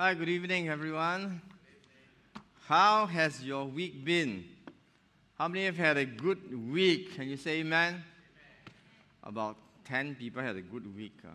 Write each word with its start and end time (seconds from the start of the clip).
Hi, 0.00 0.14
good 0.14 0.28
evening, 0.28 0.68
everyone. 0.68 1.42
How 2.66 3.06
has 3.06 3.42
your 3.42 3.64
week 3.64 4.04
been? 4.04 4.44
How 5.36 5.48
many 5.48 5.64
have 5.64 5.76
had 5.76 5.96
a 5.96 6.04
good 6.04 6.38
week? 6.70 7.16
Can 7.16 7.28
you 7.28 7.36
say 7.36 7.58
amen? 7.58 8.04
About 9.24 9.56
10 9.86 10.14
people 10.14 10.40
had 10.40 10.54
a 10.54 10.60
good 10.60 10.94
week. 10.94 11.18
uh. 11.24 11.30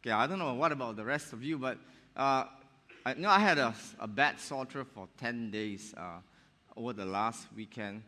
Okay, 0.00 0.10
I 0.10 0.26
don't 0.26 0.40
know 0.40 0.54
what 0.54 0.72
about 0.72 0.96
the 0.96 1.04
rest 1.04 1.32
of 1.32 1.44
you, 1.44 1.56
but 1.56 1.78
uh, 2.16 2.46
I 3.06 3.14
know 3.14 3.28
I 3.30 3.38
had 3.38 3.58
a, 3.58 3.72
a 4.00 4.08
bad 4.08 4.40
sore 4.40 4.64
throat 4.64 4.88
for 4.92 5.06
10 5.18 5.52
days 5.52 5.94
uh, 5.96 6.18
over 6.76 6.92
the 6.92 7.06
last 7.06 7.46
weekend. 7.54 8.02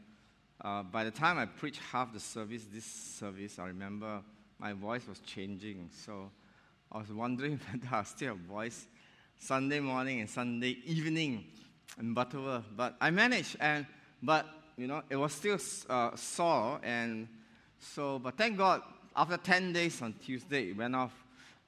Uh, 0.61 0.83
by 0.83 1.05
the 1.05 1.13
time 1.13 1.39
I 1.39 1.47
preached 1.47 1.81
half 1.93 2.13
the 2.13 2.19
service, 2.19 2.65
this 2.73 2.87
service, 2.87 3.61
I 3.61 3.69
remember 3.69 4.21
my 4.59 4.73
voice 4.73 5.07
was 5.07 5.21
changing. 5.21 5.91
So 6.05 6.33
I 6.91 6.99
was 6.99 7.13
wondering 7.13 7.61
whether 7.71 7.95
I 7.95 8.03
still 8.03 8.35
have 8.35 8.39
voice 8.39 8.89
Sunday 9.39 9.81
morning 9.81 10.21
and 10.21 10.31
Sunday 10.31 10.79
evening 10.85 11.45
in 11.99 12.15
Butterworth. 12.15 12.65
But 12.77 12.97
I 13.01 13.11
managed, 13.11 13.57
and 13.61 13.87
but 14.23 14.47
you 14.77 14.87
know 14.87 15.03
it 15.11 15.17
was 15.17 15.33
still 15.33 15.59
uh, 15.89 16.17
sore, 16.17 16.81
and 16.83 17.29
so 17.79 18.19
but 18.19 18.37
thank 18.37 18.59
God 18.59 18.83
after 19.17 19.37
10 19.37 19.73
days 19.73 20.03
on 20.03 20.15
Tuesday 20.15 20.71
it 20.71 20.77
went 20.77 20.95
off, 20.95 21.13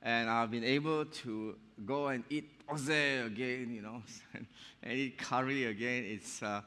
and 0.02 0.28
I've 0.28 0.50
been 0.50 0.64
able 0.64 1.04
to 1.04 1.56
go 1.84 2.08
and 2.08 2.24
eat 2.30 2.50
ose 2.68 2.88
again, 2.88 3.72
you 3.72 3.82
know, 3.82 4.02
and 4.82 4.92
eat 4.92 5.18
curry 5.18 5.66
again. 5.66 6.04
It's 6.04 6.42
uh, 6.42 6.62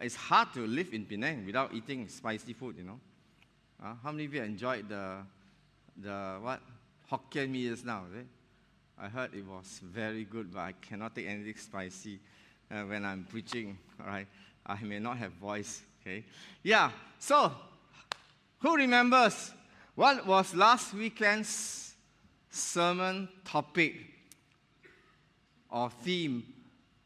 it's 0.00 0.16
hard 0.16 0.52
to 0.54 0.66
live 0.66 0.92
in 0.92 1.06
Penang 1.06 1.46
without 1.46 1.72
eating 1.72 2.08
spicy 2.08 2.52
food, 2.52 2.76
you 2.78 2.84
know. 2.84 3.00
Uh, 3.82 3.94
how 4.02 4.12
many 4.12 4.26
of 4.26 4.34
you 4.34 4.42
enjoyed 4.42 4.88
the 4.88 5.18
the 5.96 6.38
what 6.40 6.60
Hokkien 7.10 7.54
just 7.68 7.86
now? 7.86 8.04
It? 8.14 8.26
I 9.02 9.08
heard 9.08 9.34
it 9.34 9.46
was 9.46 9.80
very 9.82 10.24
good, 10.24 10.52
but 10.52 10.60
I 10.60 10.72
cannot 10.72 11.14
take 11.14 11.26
anything 11.26 11.56
spicy 11.56 12.20
uh, 12.70 12.82
when 12.82 13.06
I'm 13.06 13.24
preaching. 13.24 13.78
All 13.98 14.06
right, 14.06 14.26
I 14.66 14.82
may 14.82 14.98
not 14.98 15.16
have 15.16 15.32
voice. 15.32 15.80
Okay, 16.02 16.22
yeah. 16.62 16.90
So, 17.18 17.50
who 18.58 18.76
remembers 18.76 19.52
what 19.94 20.26
was 20.26 20.54
last 20.54 20.92
weekend's 20.92 21.94
sermon 22.50 23.28
topic 23.42 23.94
or 25.70 25.88
theme 25.88 26.44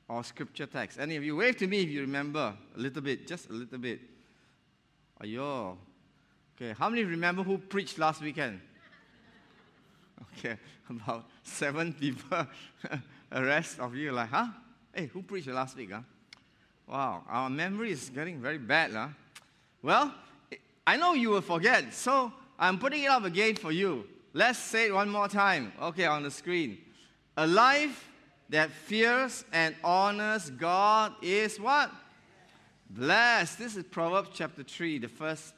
or 0.08 0.24
scripture 0.24 0.66
text? 0.66 0.98
Any 0.98 1.14
of 1.14 1.22
you 1.22 1.36
wave 1.36 1.56
to 1.58 1.68
me 1.68 1.82
if 1.82 1.90
you 1.90 2.00
remember 2.00 2.54
a 2.76 2.78
little 2.78 3.02
bit, 3.02 3.28
just 3.28 3.50
a 3.50 3.52
little 3.52 3.78
bit. 3.78 4.00
Ayo. 5.22 5.76
Okay, 6.56 6.74
how 6.76 6.88
many 6.88 7.04
remember 7.04 7.44
who 7.44 7.58
preached 7.58 7.98
last 7.98 8.20
weekend? 8.20 8.60
Okay, 10.22 10.56
about 10.90 11.26
seven 11.42 11.92
people. 11.92 12.46
the 13.30 13.42
rest 13.42 13.80
of 13.80 13.94
you 13.94 14.12
like, 14.12 14.30
huh? 14.30 14.46
Hey, 14.92 15.06
who 15.06 15.22
preached 15.22 15.48
last 15.48 15.76
week? 15.76 15.92
Huh? 15.92 16.00
Wow, 16.86 17.24
our 17.28 17.50
memory 17.50 17.92
is 17.92 18.10
getting 18.10 18.40
very 18.40 18.58
bad. 18.58 18.92
Huh? 18.92 19.08
Well, 19.82 20.14
I 20.86 20.96
know 20.96 21.14
you 21.14 21.30
will 21.30 21.40
forget, 21.40 21.94
so 21.94 22.32
I'm 22.58 22.78
putting 22.78 23.02
it 23.02 23.10
up 23.10 23.24
again 23.24 23.56
for 23.56 23.72
you. 23.72 24.06
Let's 24.32 24.58
say 24.58 24.86
it 24.86 24.94
one 24.94 25.08
more 25.08 25.28
time. 25.28 25.72
Okay, 25.80 26.06
on 26.06 26.22
the 26.22 26.30
screen. 26.30 26.78
A 27.36 27.46
life 27.46 28.08
that 28.50 28.70
fears 28.70 29.44
and 29.52 29.74
honors 29.82 30.50
God 30.50 31.14
is 31.22 31.58
what? 31.58 31.90
Blessed. 32.90 33.58
This 33.58 33.76
is 33.76 33.84
Proverbs 33.84 34.30
chapter 34.34 34.62
3, 34.62 34.98
the 34.98 35.08
first 35.08 35.54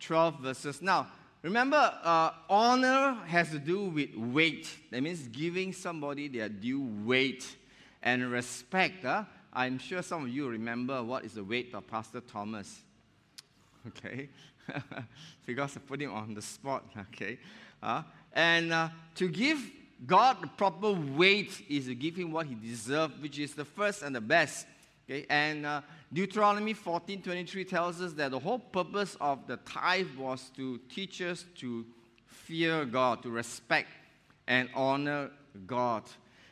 12 0.00 0.40
verses. 0.40 0.82
Now, 0.82 1.06
Remember, 1.44 1.92
uh, 2.02 2.30
honor 2.48 3.18
has 3.26 3.50
to 3.50 3.58
do 3.58 3.84
with 3.84 4.16
weight. 4.16 4.66
That 4.90 5.02
means 5.02 5.28
giving 5.28 5.74
somebody 5.74 6.26
their 6.26 6.48
due 6.48 6.82
weight 7.04 7.44
and 8.02 8.32
respect. 8.32 9.04
Uh, 9.04 9.24
I'm 9.52 9.76
sure 9.76 10.00
some 10.00 10.24
of 10.24 10.30
you 10.30 10.48
remember 10.48 11.02
what 11.02 11.22
is 11.22 11.34
the 11.34 11.44
weight 11.44 11.74
of 11.74 11.86
Pastor 11.86 12.20
Thomas. 12.20 12.80
Okay? 13.86 14.30
because 15.44 15.76
I 15.76 15.80
put 15.80 16.00
him 16.00 16.14
on 16.14 16.32
the 16.32 16.40
spot. 16.40 16.82
Okay? 17.12 17.38
Uh, 17.82 18.04
and 18.32 18.72
uh, 18.72 18.88
to 19.16 19.28
give 19.28 19.60
God 20.06 20.38
the 20.40 20.46
proper 20.46 20.92
weight 20.92 21.62
is 21.68 21.84
to 21.88 21.94
give 21.94 22.16
him 22.16 22.32
what 22.32 22.46
he 22.46 22.54
deserves, 22.54 23.20
which 23.20 23.38
is 23.38 23.54
the 23.54 23.66
first 23.66 24.02
and 24.02 24.16
the 24.16 24.20
best. 24.22 24.66
Okay? 25.08 25.26
And 25.28 25.66
uh, 25.66 25.82
Deuteronomy 26.12 26.74
14:23 26.74 27.68
tells 27.68 28.00
us 28.00 28.12
that 28.14 28.30
the 28.30 28.38
whole 28.38 28.58
purpose 28.58 29.16
of 29.20 29.46
the 29.46 29.56
tithe 29.58 30.14
was 30.16 30.50
to 30.56 30.78
teach 30.88 31.20
us 31.20 31.44
to 31.56 31.84
fear 32.26 32.84
God, 32.84 33.22
to 33.22 33.30
respect 33.30 33.88
and 34.46 34.68
honor 34.74 35.30
God. 35.66 36.02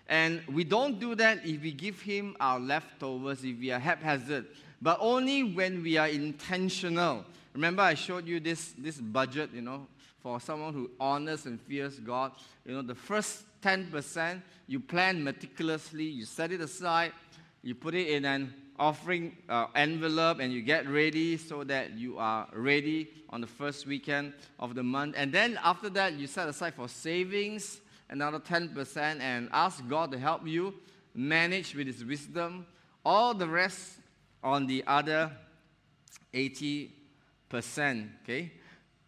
And 0.08 0.42
we 0.48 0.64
don't 0.64 0.98
do 0.98 1.14
that 1.14 1.46
if 1.46 1.62
we 1.62 1.72
give 1.72 2.00
Him 2.00 2.36
our 2.40 2.60
leftovers, 2.60 3.44
if 3.44 3.58
we 3.58 3.70
are 3.70 3.78
haphazard, 3.78 4.46
but 4.80 4.98
only 5.00 5.42
when 5.42 5.82
we 5.82 5.96
are 5.96 6.08
intentional. 6.08 7.24
Remember, 7.54 7.82
I 7.82 7.94
showed 7.94 8.26
you 8.26 8.40
this, 8.40 8.74
this 8.76 8.98
budget, 8.98 9.50
you 9.54 9.62
know, 9.62 9.86
for 10.22 10.40
someone 10.40 10.72
who 10.72 10.90
honors 10.98 11.46
and 11.46 11.60
fears 11.60 11.98
God. 11.98 12.32
You 12.64 12.74
know, 12.74 12.82
the 12.82 12.94
first 12.94 13.44
10% 13.62 14.42
you 14.66 14.80
plan 14.80 15.22
meticulously, 15.22 16.04
you 16.04 16.24
set 16.24 16.52
it 16.52 16.60
aside, 16.60 17.12
you 17.62 17.74
put 17.74 17.94
it 17.94 18.08
in 18.08 18.24
an 18.24 18.52
offering 18.78 19.36
uh, 19.48 19.66
envelope 19.74 20.40
and 20.40 20.52
you 20.52 20.62
get 20.62 20.88
ready 20.88 21.36
so 21.36 21.62
that 21.64 21.96
you 21.96 22.18
are 22.18 22.48
ready 22.52 23.08
on 23.30 23.40
the 23.40 23.46
first 23.46 23.86
weekend 23.86 24.32
of 24.58 24.74
the 24.74 24.82
month. 24.82 25.14
And 25.16 25.32
then 25.32 25.58
after 25.62 25.88
that, 25.90 26.14
you 26.14 26.26
set 26.26 26.48
aside 26.48 26.74
for 26.74 26.88
savings 26.88 27.80
another 28.12 28.38
10% 28.38 29.20
and 29.20 29.48
ask 29.52 29.86
God 29.88 30.12
to 30.12 30.18
help 30.18 30.46
you 30.46 30.74
manage 31.14 31.74
with 31.74 31.86
His 31.86 32.04
wisdom. 32.04 32.66
All 33.04 33.34
the 33.34 33.48
rest 33.48 33.98
on 34.44 34.66
the 34.66 34.84
other 34.86 35.32
80%. 36.34 36.90
Okay? 38.22 38.52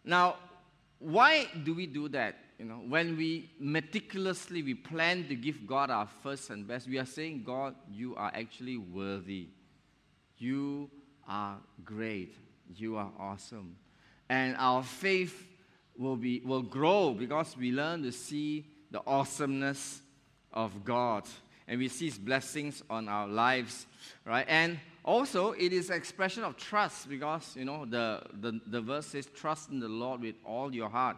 Now, 0.03 0.37
why 0.99 1.47
do 1.63 1.73
we 1.73 1.85
do 1.85 2.09
that? 2.09 2.35
You 2.57 2.65
know, 2.65 2.81
when 2.87 3.17
we 3.17 3.49
meticulously 3.59 4.63
we 4.63 4.75
plan 4.75 5.27
to 5.27 5.35
give 5.35 5.67
God 5.67 5.89
our 5.89 6.07
first 6.23 6.49
and 6.49 6.65
best, 6.65 6.87
we 6.87 6.97
are 6.97 7.05
saying, 7.05 7.43
God, 7.45 7.75
you 7.91 8.15
are 8.15 8.31
actually 8.33 8.77
worthy. 8.77 9.49
You 10.37 10.89
are 11.27 11.57
great. 11.83 12.35
You 12.75 12.95
are 12.97 13.11
awesome. 13.19 13.75
And 14.29 14.55
our 14.57 14.83
faith 14.83 15.47
will, 15.97 16.15
be, 16.15 16.41
will 16.45 16.61
grow 16.61 17.13
because 17.13 17.57
we 17.57 17.71
learn 17.71 18.03
to 18.03 18.11
see 18.11 18.65
the 18.89 19.01
awesomeness 19.05 20.01
of 20.53 20.85
God. 20.85 21.23
And 21.67 21.79
we 21.79 21.89
see 21.89 22.05
His 22.05 22.17
blessings 22.17 22.83
on 22.89 23.09
our 23.09 23.27
lives, 23.27 23.85
right? 24.23 24.45
And 24.47 24.79
also, 25.03 25.51
it 25.51 25.73
is 25.73 25.89
expression 25.89 26.43
of 26.43 26.57
trust 26.57 27.09
because, 27.09 27.55
you 27.55 27.65
know, 27.65 27.85
the, 27.85 28.21
the, 28.39 28.59
the 28.67 28.81
verse 28.81 29.07
says, 29.07 29.25
trust 29.27 29.69
in 29.69 29.79
the 29.79 29.87
Lord 29.87 30.21
with 30.21 30.35
all 30.45 30.73
your 30.73 30.89
heart. 30.89 31.17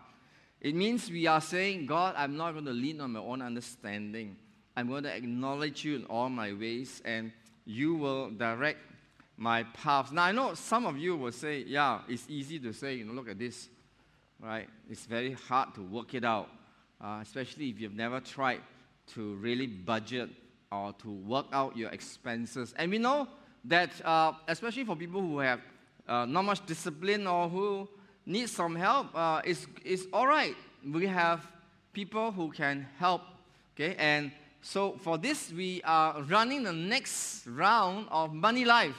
It 0.67 0.75
means 0.75 1.09
we 1.09 1.27
are 1.27 1.39
saying, 1.39 1.85
God, 1.85 2.15
I'm 2.17 2.35
not 2.35 2.51
going 2.51 2.65
to 2.65 2.73
lean 2.73 2.99
on 2.99 3.13
my 3.13 3.21
own 3.21 3.41
understanding. 3.41 4.35
I'm 4.75 4.89
going 4.89 5.03
to 5.03 5.15
acknowledge 5.15 5.85
you 5.85 5.95
in 5.95 6.03
all 6.07 6.27
my 6.27 6.51
ways, 6.51 7.01
and 7.05 7.31
you 7.63 7.95
will 7.95 8.31
direct 8.31 8.79
my 9.37 9.63
paths. 9.63 10.11
Now, 10.11 10.23
I 10.23 10.33
know 10.33 10.55
some 10.55 10.85
of 10.85 10.97
you 10.97 11.15
will 11.15 11.31
say, 11.31 11.63
yeah, 11.65 12.01
it's 12.09 12.25
easy 12.27 12.59
to 12.59 12.73
say, 12.73 12.95
you 12.95 13.05
know, 13.05 13.13
look 13.13 13.29
at 13.29 13.39
this, 13.39 13.69
right? 14.41 14.67
It's 14.89 15.05
very 15.05 15.31
hard 15.31 15.73
to 15.75 15.83
work 15.83 16.13
it 16.13 16.25
out, 16.25 16.49
uh, 16.99 17.19
especially 17.21 17.69
if 17.69 17.79
you've 17.79 17.95
never 17.95 18.19
tried 18.19 18.59
to 19.13 19.35
really 19.35 19.67
budget 19.67 20.29
or 20.69 20.91
to 21.01 21.09
work 21.09 21.45
out 21.53 21.77
your 21.77 21.91
expenses. 21.91 22.73
And 22.77 22.91
we 22.91 22.97
know 22.97 23.29
that, 23.63 23.91
uh, 24.03 24.33
especially 24.49 24.83
for 24.83 24.97
people 24.97 25.21
who 25.21 25.39
have 25.39 25.61
uh, 26.09 26.25
not 26.25 26.43
much 26.43 26.65
discipline 26.65 27.25
or 27.25 27.47
who 27.47 27.87
need 28.27 28.49
some 28.49 28.75
help, 28.75 29.07
uh, 29.15 29.41
it's, 29.45 29.65
it's 29.83 30.03
all 30.11 30.27
right. 30.27 30.55
We 30.85 31.07
have 31.07 31.47
people 31.93 32.31
who 32.31 32.51
can 32.51 32.85
help, 32.99 33.21
okay? 33.73 33.95
And 33.97 34.31
so 34.61 34.97
for 34.99 35.17
this, 35.17 35.51
we 35.51 35.81
are 35.83 36.21
running 36.23 36.63
the 36.63 36.73
next 36.73 37.47
round 37.47 38.07
of 38.11 38.33
Money 38.33 38.65
Life 38.65 38.97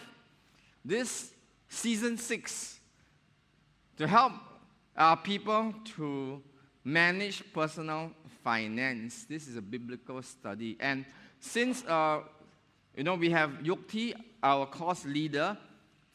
this 0.84 1.32
season 1.68 2.16
six 2.16 2.80
to 3.98 4.08
help 4.08 4.32
our 4.96 5.16
people 5.16 5.74
to 5.96 6.42
manage 6.82 7.44
personal 7.52 8.10
finance. 8.42 9.26
This 9.28 9.46
is 9.46 9.56
a 9.56 9.62
biblical 9.62 10.22
study. 10.22 10.78
And 10.80 11.04
since, 11.38 11.84
uh, 11.84 12.20
you 12.96 13.04
know, 13.04 13.14
we 13.14 13.28
have 13.30 13.50
Yukti, 13.62 14.14
our 14.42 14.64
course 14.64 15.04
leader, 15.04 15.56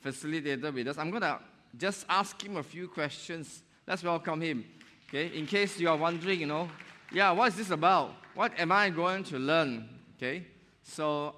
facilitator 0.04 0.74
with 0.74 0.88
us, 0.88 0.98
I'm 0.98 1.12
going 1.12 1.22
to 1.22 1.40
just 1.78 2.06
ask 2.10 2.42
him 2.44 2.58
a 2.58 2.64
few 2.64 2.88
questions. 2.88 3.64
Let's 3.88 4.04
welcome 4.04 4.42
him. 4.42 4.66
Okay, 5.10 5.38
in 5.38 5.46
case 5.46 5.80
you 5.80 5.90
are 5.90 5.98
wondering, 5.98 6.40
you 6.40 6.48
know, 6.48 6.70
yeah, 7.12 7.32
what 7.32 7.50
is 7.50 7.56
this 7.56 7.70
about? 7.70 8.12
What 8.34 8.52
am 8.60 8.72
I 8.72 8.90
going 8.90 9.24
to 9.26 9.38
learn? 9.38 9.88
Okay, 10.18 10.48
so 10.82 11.36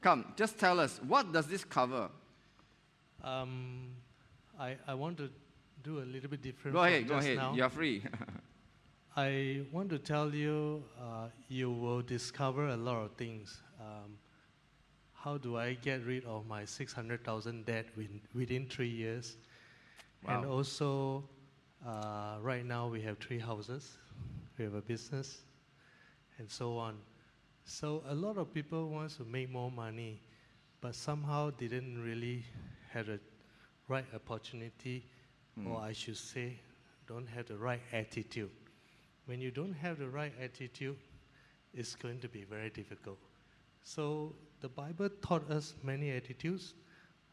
come, 0.00 0.32
just 0.36 0.58
tell 0.58 0.80
us, 0.80 1.00
what 1.06 1.32
does 1.32 1.46
this 1.46 1.64
cover? 1.64 2.08
Um, 3.22 3.90
I, 4.58 4.76
I 4.86 4.94
want 4.94 5.18
to 5.18 5.30
do 5.82 5.98
a 5.98 6.06
little 6.06 6.30
bit 6.30 6.42
different. 6.42 6.74
Go 6.74 6.82
ahead, 6.82 7.06
go 7.06 7.18
ahead. 7.18 7.36
Now. 7.36 7.54
You're 7.54 7.68
free. 7.68 8.02
I 9.16 9.62
want 9.72 9.90
to 9.90 9.98
tell 9.98 10.32
you, 10.32 10.84
uh, 11.00 11.28
you 11.48 11.70
will 11.72 12.02
discover 12.02 12.68
a 12.68 12.76
lot 12.76 13.02
of 13.02 13.12
things. 13.16 13.62
Um, 13.80 14.18
how 15.12 15.38
do 15.38 15.56
I 15.56 15.74
get 15.74 16.04
rid 16.04 16.24
of 16.24 16.46
my 16.46 16.64
600,000 16.64 17.66
debt 17.66 17.86
within, 17.96 18.20
within 18.34 18.66
three 18.66 18.88
years? 18.88 19.36
And 20.26 20.44
also, 20.44 21.24
uh, 21.86 22.36
right 22.40 22.64
now 22.64 22.88
we 22.88 23.00
have 23.02 23.18
three 23.18 23.38
houses, 23.38 23.98
we 24.58 24.64
have 24.64 24.74
a 24.74 24.80
business, 24.82 25.42
and 26.38 26.50
so 26.50 26.76
on. 26.76 26.96
So 27.64 28.02
a 28.08 28.14
lot 28.14 28.36
of 28.36 28.52
people 28.52 28.88
wants 28.90 29.16
to 29.16 29.24
make 29.24 29.50
more 29.50 29.70
money, 29.70 30.20
but 30.80 30.94
somehow 30.94 31.50
didn't 31.50 32.02
really 32.02 32.44
have 32.90 33.06
the 33.06 33.20
right 33.88 34.06
opportunity, 34.14 35.04
or 35.66 35.80
I 35.80 35.92
should 35.92 36.16
say, 36.16 36.58
don't 37.06 37.26
have 37.26 37.46
the 37.46 37.56
right 37.56 37.80
attitude. 37.92 38.50
When 39.26 39.40
you 39.40 39.50
don't 39.50 39.74
have 39.74 39.98
the 39.98 40.08
right 40.08 40.32
attitude, 40.42 40.96
it's 41.74 41.94
going 41.94 42.20
to 42.20 42.28
be 42.28 42.44
very 42.44 42.70
difficult. 42.70 43.18
So 43.82 44.34
the 44.60 44.68
Bible 44.68 45.08
taught 45.22 45.50
us 45.50 45.74
many 45.82 46.10
attitudes. 46.10 46.74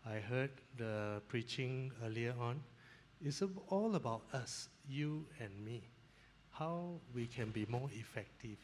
I 0.06 0.20
heard 0.20 0.52
the 0.78 1.22
preaching 1.28 1.92
earlier 2.04 2.34
on. 2.40 2.62
It's 3.24 3.42
all 3.70 3.96
about 3.96 4.22
us, 4.34 4.70
you 4.88 5.26
and 5.40 5.52
me, 5.66 5.84
how 6.52 7.00
we 7.14 7.26
can 7.26 7.50
be 7.50 7.66
more 7.70 7.90
effective. 7.94 8.58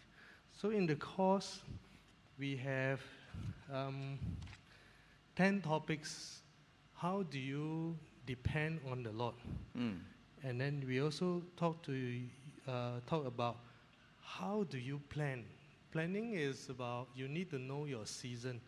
So 0.52 0.70
in 0.70 0.86
the 0.86 0.96
course, 0.96 1.62
we 2.38 2.56
have 2.58 3.00
um, 3.74 4.20
10 5.36 5.62
topics. 5.62 6.42
How 6.94 7.24
do 7.24 7.40
you 7.40 7.98
depend 8.26 8.80
on 8.92 9.04
the 9.04 9.12
Lord? 9.12 9.36
Mm. 9.78 10.00
And 10.44 10.60
then 10.60 10.84
we 10.88 11.02
also 11.02 11.42
talk 11.58 11.84
to 11.84 12.22
uh, 12.68 13.00
talk 13.08 13.26
about 13.26 13.58
how 14.22 14.66
do 14.70 14.78
you 14.78 15.00
plan. 15.10 15.44
Planning 15.92 16.34
is 16.34 16.70
about 16.70 17.08
you 17.16 17.28
need 17.28 17.50
to 17.52 17.60
know 17.60 17.86
your 17.86 18.06
season. 18.06 18.62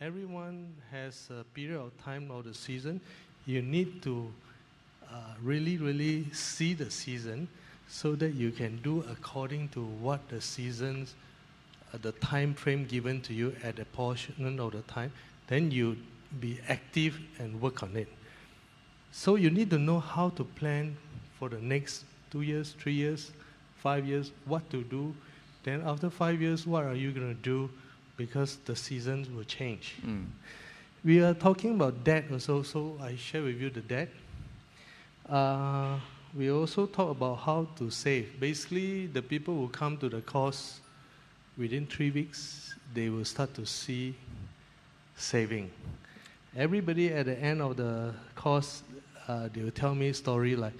Everyone 0.00 0.74
has 0.90 1.28
a 1.30 1.44
period 1.44 1.80
of 1.80 1.96
time 2.02 2.30
of 2.30 2.44
the 2.44 2.54
season. 2.54 3.00
You 3.46 3.62
need 3.62 4.02
to 4.02 4.32
uh, 5.12 5.34
really, 5.42 5.76
really 5.78 6.26
see 6.32 6.74
the 6.74 6.90
season 6.90 7.48
so 7.88 8.14
that 8.16 8.34
you 8.34 8.50
can 8.50 8.78
do 8.82 9.04
according 9.10 9.68
to 9.68 9.84
what 9.84 10.28
the 10.28 10.40
seasons, 10.40 11.14
uh, 11.92 11.98
the 12.02 12.12
time 12.12 12.54
frame 12.54 12.86
given 12.86 13.20
to 13.22 13.34
you 13.34 13.54
at 13.62 13.78
a 13.78 13.84
portion 13.86 14.58
of 14.58 14.72
the 14.72 14.82
time. 14.82 15.12
Then 15.46 15.70
you 15.70 15.96
be 16.40 16.58
active 16.68 17.18
and 17.38 17.60
work 17.60 17.82
on 17.82 17.96
it. 17.96 18.08
So 19.12 19.36
you 19.36 19.50
need 19.50 19.70
to 19.70 19.78
know 19.78 20.00
how 20.00 20.30
to 20.30 20.44
plan 20.44 20.96
for 21.38 21.48
the 21.48 21.60
next 21.60 22.04
two 22.30 22.42
years, 22.42 22.74
three 22.78 22.94
years, 22.94 23.30
five 23.76 24.06
years, 24.06 24.32
what 24.46 24.68
to 24.70 24.82
do. 24.82 25.14
Then 25.62 25.82
after 25.86 26.10
five 26.10 26.42
years, 26.42 26.66
what 26.66 26.84
are 26.84 26.94
you 26.94 27.12
going 27.12 27.28
to 27.28 27.40
do? 27.40 27.70
Because 28.16 28.58
the 28.64 28.74
seasons 28.74 29.30
will 29.30 29.44
change. 29.44 29.94
Mm. 30.04 30.26
We 31.04 31.22
are 31.22 31.34
talking 31.34 31.74
about 31.74 32.02
debt 32.02 32.24
also, 32.32 32.62
so 32.62 32.98
I 33.00 33.16
share 33.16 33.42
with 33.42 33.60
you 33.60 33.70
the 33.70 33.82
debt. 33.82 34.08
Uh, 35.28 35.98
we 36.36 36.50
also 36.50 36.84
talk 36.86 37.10
about 37.10 37.36
how 37.36 37.66
to 37.76 37.90
save. 37.90 38.38
Basically, 38.38 39.06
the 39.06 39.22
people 39.22 39.54
who 39.54 39.68
come 39.68 39.96
to 39.98 40.08
the 40.08 40.20
course 40.20 40.80
within 41.56 41.86
three 41.86 42.10
weeks, 42.10 42.74
they 42.92 43.08
will 43.08 43.24
start 43.24 43.54
to 43.54 43.64
see 43.64 44.14
saving. 45.16 45.70
Everybody 46.56 47.12
at 47.12 47.26
the 47.26 47.38
end 47.38 47.62
of 47.62 47.76
the 47.76 48.12
course, 48.34 48.82
uh, 49.26 49.48
they 49.52 49.62
will 49.62 49.70
tell 49.70 49.94
me 49.94 50.12
story 50.12 50.56
like, 50.56 50.74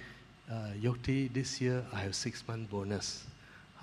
uh, 0.51 0.69
Yokti, 0.79 1.33
this 1.33 1.59
year 1.59 1.83
I 1.91 2.01
have 2.01 2.13
six 2.13 2.43
month 2.47 2.69
bonus. 2.69 3.23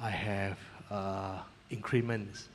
I 0.00 0.10
have 0.10 0.58
uh, 0.90 1.38
increments. 1.70 2.48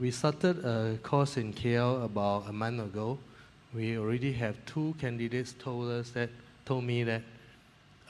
We 0.00 0.10
started 0.10 0.64
a 0.64 0.98
course 1.02 1.36
in 1.36 1.52
KL 1.52 2.04
about 2.04 2.48
a 2.48 2.52
month 2.52 2.80
ago. 2.80 3.18
We 3.74 3.98
already 3.98 4.32
have 4.34 4.56
two 4.66 4.94
candidates 4.98 5.54
told 5.58 5.90
us 5.90 6.10
that 6.10 6.30
told 6.64 6.84
me 6.84 7.04
that 7.04 7.22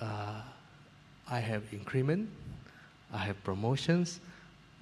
uh, 0.02 0.43
I 1.31 1.38
have 1.38 1.62
increment, 1.72 2.28
I 3.12 3.19
have 3.19 3.43
promotions. 3.44 4.20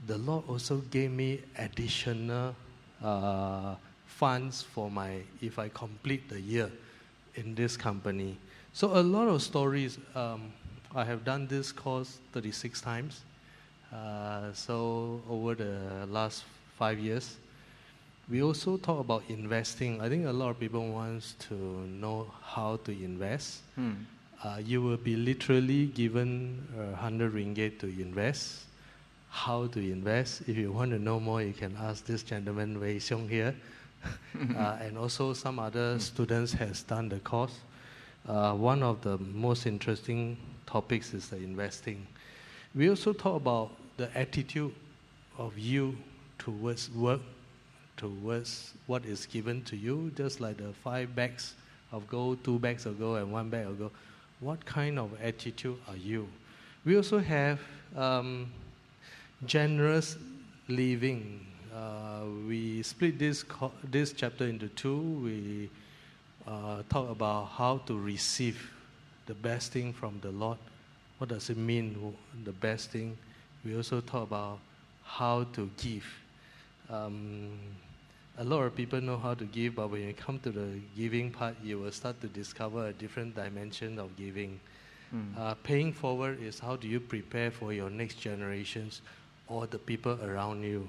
The 0.07 0.17
Lord 0.17 0.45
also 0.49 0.79
gave 0.91 1.11
me 1.11 1.41
additional 1.59 2.55
uh, 3.05 3.75
funds 4.07 4.63
for 4.63 4.91
my 4.91 5.21
if 5.43 5.59
I 5.59 5.69
complete 5.69 6.29
the 6.29 6.41
year 6.41 6.71
in 7.35 7.55
this 7.55 7.77
company. 7.77 8.37
So 8.73 8.99
a 8.99 9.03
lot 9.03 9.29
of 9.29 9.43
stories. 9.43 9.99
Um, 10.15 10.53
I 10.95 11.05
have 11.05 11.25
done 11.25 11.47
this 11.47 11.71
course 11.71 12.19
36 12.33 12.81
times. 12.81 13.21
Uh, 13.93 14.53
so 14.53 15.23
over 15.29 15.55
the 15.55 16.07
last 16.09 16.45
five 16.77 16.99
years, 16.99 17.37
we 18.29 18.43
also 18.43 18.77
talk 18.77 18.99
about 19.01 19.23
investing. 19.29 20.01
I 20.01 20.09
think 20.09 20.27
a 20.27 20.33
lot 20.33 20.51
of 20.51 20.59
people 20.59 20.89
wants 20.89 21.35
to 21.49 21.55
know 21.55 22.33
how 22.43 22.81
to 22.85 22.91
invest. 22.91 23.61
Mm. 23.79 24.05
Uh, 24.43 24.57
you 24.65 24.81
will 24.81 24.97
be 24.97 25.17
literally 25.17 25.87
given 25.87 26.67
uh, 26.75 26.93
100 26.93 27.35
ringgit 27.35 27.79
to 27.79 27.87
invest. 27.87 28.65
How 29.29 29.67
to 29.67 29.79
invest? 29.79 30.43
If 30.49 30.57
you 30.57 30.73
want 30.73 30.93
to 30.93 30.99
know 30.99 31.21
more, 31.21 31.43
you 31.43 31.53
can 31.53 31.77
ask 31.79 32.07
this 32.07 32.23
gentleman 32.23 32.81
Wei 32.81 32.97
Xiong 32.97 33.29
here. 33.29 33.55
uh, 34.57 34.79
and 34.81 34.97
also 34.97 35.35
some 35.35 35.59
other 35.59 35.99
students 35.99 36.53
has 36.53 36.83
done 36.83 37.11
the 37.11 37.19
course. 37.19 37.61
Uh, 38.27 38.55
one 38.55 38.83
of 38.83 39.03
the 39.03 39.19
most 39.19 39.67
interesting 39.67 40.39
topics 40.67 41.13
is 41.13 41.29
the 41.29 41.37
investing. 41.37 42.07
We 42.75 42.89
also 42.89 43.13
talk 43.13 43.37
about 43.37 43.73
the 43.99 44.09
attitude 44.17 44.73
of 45.37 45.59
you 45.59 45.99
towards 46.39 46.91
work, 46.93 47.21
towards 47.99 48.73
what 48.87 49.05
is 49.05 49.27
given 49.27 49.63
to 49.65 49.77
you, 49.77 50.11
just 50.17 50.41
like 50.41 50.57
the 50.57 50.73
five 50.83 51.15
bags 51.15 51.55
of 51.93 52.09
gold, 52.09 52.43
two 52.43 52.59
bags 52.59 52.87
of 52.87 52.99
gold, 52.99 53.19
and 53.19 53.31
one 53.31 53.51
bag 53.51 53.67
of 53.67 53.79
gold. 53.79 53.93
What 54.41 54.65
kind 54.65 54.99
of 54.99 55.11
attitude 55.23 55.79
are 55.87 55.97
you? 55.97 56.27
We 56.85 56.97
also 56.97 57.19
have 57.19 57.61
um, 57.95 58.51
generous 59.45 60.17
living. 60.67 61.47
Uh, 61.75 62.23
we 62.49 62.83
split 62.83 63.19
this 63.19 63.43
co- 63.43 63.73
this 63.85 64.13
chapter 64.13 64.47
into 64.47 64.69
two. 64.69 64.99
We 64.99 65.71
uh, 66.47 66.83
talk 66.89 67.11
about 67.11 67.51
how 67.51 67.79
to 67.87 67.99
receive 67.99 68.71
the 69.27 69.35
best 69.35 69.73
thing 69.73 69.93
from 69.93 70.19
the 70.23 70.31
Lord. 70.31 70.59
What 71.19 71.29
does 71.29 71.51
it 71.51 71.59
mean, 71.59 72.17
the 72.45 72.53
best 72.53 72.91
thing? 72.91 73.19
We 73.63 73.77
also 73.77 74.01
talk 74.01 74.23
about 74.23 74.59
how 75.05 75.45
to 75.53 75.71
give. 75.77 76.07
Um, 76.89 77.51
a 78.41 78.45
lot 78.45 78.63
of 78.63 78.75
people 78.75 78.99
know 79.03 79.19
how 79.19 79.35
to 79.35 79.45
give, 79.45 79.75
but 79.75 79.91
when 79.91 80.01
you 80.01 80.15
come 80.15 80.39
to 80.41 80.51
the 80.51 80.81
giving 80.97 81.31
part, 81.31 81.55
you 81.63 81.79
will 81.79 81.93
start 81.93 82.19
to 82.23 82.27
discover 82.29 82.87
a 82.87 82.93
different 82.93 83.37
dimension 83.37 83.99
of 83.99 84.17
giving. 84.17 84.59
Mm. 85.15 85.37
Uh, 85.37 85.55
paying 85.63 85.93
forward 85.93 86.43
is 86.43 86.59
how 86.59 86.75
do 86.75 86.89
you 86.89 87.01
prepare 87.01 87.51
for 87.51 87.75
your 87.75 87.91
next 87.91 88.15
generations 88.19 89.03
or 89.47 89.67
the 89.67 89.79
people 89.79 90.19
around 90.25 90.63
you. 90.63 90.89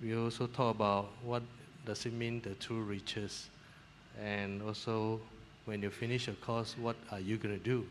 We 0.00 0.14
also 0.14 0.46
talk 0.46 0.76
about 0.76 1.08
what 1.24 1.42
does 1.84 2.06
it 2.06 2.12
mean 2.12 2.40
the 2.42 2.54
true 2.54 2.82
riches, 2.82 3.48
and 4.22 4.62
also 4.62 5.20
when 5.64 5.82
you 5.82 5.90
finish 5.90 6.28
a 6.28 6.34
course, 6.34 6.76
what 6.78 6.94
are 7.10 7.18
you 7.18 7.36
going 7.36 7.58
to 7.58 7.64
do? 7.64 7.84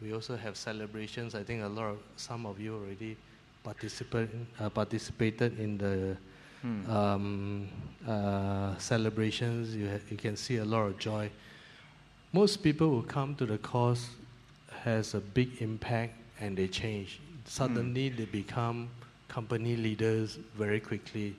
We 0.00 0.14
also 0.14 0.34
have 0.36 0.56
celebrations. 0.56 1.34
I 1.34 1.42
think 1.42 1.62
a 1.62 1.68
lot 1.68 1.90
of 1.90 1.98
some 2.16 2.46
of 2.46 2.58
you 2.58 2.74
already 2.74 3.18
participate, 3.62 4.30
uh, 4.58 4.70
participated 4.70 5.58
in 5.58 5.76
the 5.76 6.16
Mm. 6.64 6.88
um, 6.90 7.68
uh, 8.06 8.76
celebrations. 8.76 9.74
You, 9.74 9.88
ha- 9.88 10.04
you 10.10 10.16
can 10.16 10.36
see 10.36 10.58
a 10.58 10.64
lot 10.64 10.82
of 10.82 10.98
joy. 10.98 11.30
Most 12.32 12.62
people 12.62 12.88
who 12.88 13.02
come 13.02 13.34
to 13.36 13.46
the 13.46 13.58
course 13.58 14.10
has 14.84 15.14
a 15.14 15.20
big 15.20 15.62
impact 15.62 16.14
and 16.38 16.56
they 16.56 16.68
change. 16.68 17.20
Suddenly 17.46 18.10
they 18.10 18.26
become 18.26 18.88
company 19.28 19.76
leaders 19.76 20.38
very 20.56 20.80
quickly. 20.80 21.34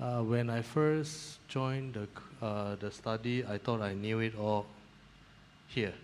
Uh, 0.00 0.22
when 0.22 0.48
I 0.50 0.62
first 0.62 1.38
joined 1.48 1.94
the, 1.94 2.46
uh, 2.46 2.76
the 2.76 2.90
study, 2.90 3.44
I 3.44 3.58
thought 3.58 3.80
I 3.80 3.94
knew 3.94 4.20
it 4.20 4.34
all 4.38 4.66
here, 5.68 5.94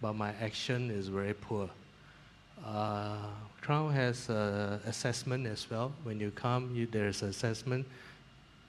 but 0.00 0.14
my 0.14 0.32
action 0.40 0.90
is 0.90 1.08
very 1.08 1.34
poor. 1.34 1.70
Uh, 2.64 3.16
Crown 3.68 3.92
has 3.92 4.30
uh, 4.30 4.78
assessment 4.86 5.46
as 5.46 5.68
well. 5.70 5.92
When 6.02 6.18
you 6.18 6.30
come, 6.30 6.74
you, 6.74 6.86
there 6.86 7.06
is 7.06 7.20
assessment 7.20 7.84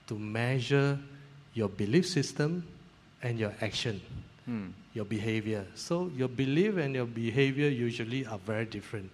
to 0.08 0.14
measure 0.18 0.98
your 1.54 1.70
belief 1.70 2.06
system 2.06 2.62
and 3.22 3.38
your 3.38 3.54
action, 3.62 4.02
Mm. 4.46 4.72
your 4.92 5.06
behavior. 5.06 5.64
So 5.74 6.10
your 6.14 6.28
belief 6.28 6.76
and 6.76 6.94
your 6.94 7.06
behavior 7.06 7.68
usually 7.68 8.26
are 8.26 8.36
very 8.36 8.66
different. 8.66 9.10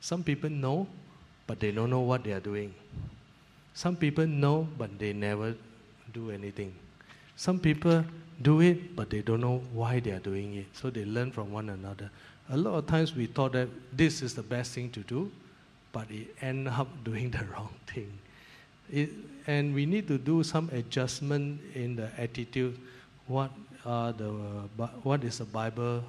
Some 0.00 0.22
people 0.22 0.50
know, 0.50 0.86
but 1.48 1.58
they 1.58 1.72
don't 1.72 1.90
know 1.90 2.06
what 2.06 2.22
they 2.22 2.30
are 2.32 2.44
doing. 2.52 2.72
Some 3.74 3.96
people 3.96 4.28
know, 4.28 4.68
but 4.78 4.96
they 5.00 5.12
never 5.12 5.56
do 6.12 6.30
anything. 6.30 6.72
Some 7.34 7.58
people 7.58 8.04
do 8.40 8.60
it, 8.60 8.94
but 8.94 9.10
they 9.10 9.20
don't 9.22 9.40
know 9.40 9.62
why 9.72 9.98
they 9.98 10.12
are 10.12 10.20
doing 10.20 10.54
it. 10.54 10.66
So 10.74 10.90
they 10.90 11.04
learn 11.04 11.32
from 11.32 11.50
one 11.50 11.70
another. 11.70 12.08
A 12.50 12.56
lot 12.56 12.74
of 12.74 12.86
times 12.86 13.14
we 13.14 13.26
thought 13.26 13.52
that 13.52 13.68
this 13.96 14.22
is 14.22 14.34
the 14.34 14.42
best 14.42 14.72
thing 14.72 14.90
to 14.90 15.00
do, 15.00 15.30
but 15.92 16.10
it 16.10 16.34
end 16.40 16.68
up 16.68 16.88
doing 17.04 17.30
the 17.30 17.44
wrong 17.52 17.74
thing. 17.86 18.12
It, 18.92 19.10
and 19.46 19.74
we 19.74 19.86
need 19.86 20.08
to 20.08 20.18
do 20.18 20.42
some 20.42 20.68
adjustment 20.72 21.60
in 21.74 21.96
the 21.96 22.08
attitude. 22.18 22.78
What 23.26 23.50
are 23.86 24.12
the 24.12 24.28
what 25.02 25.24
is 25.24 25.38
the 25.38 25.44
Bible 25.44 26.04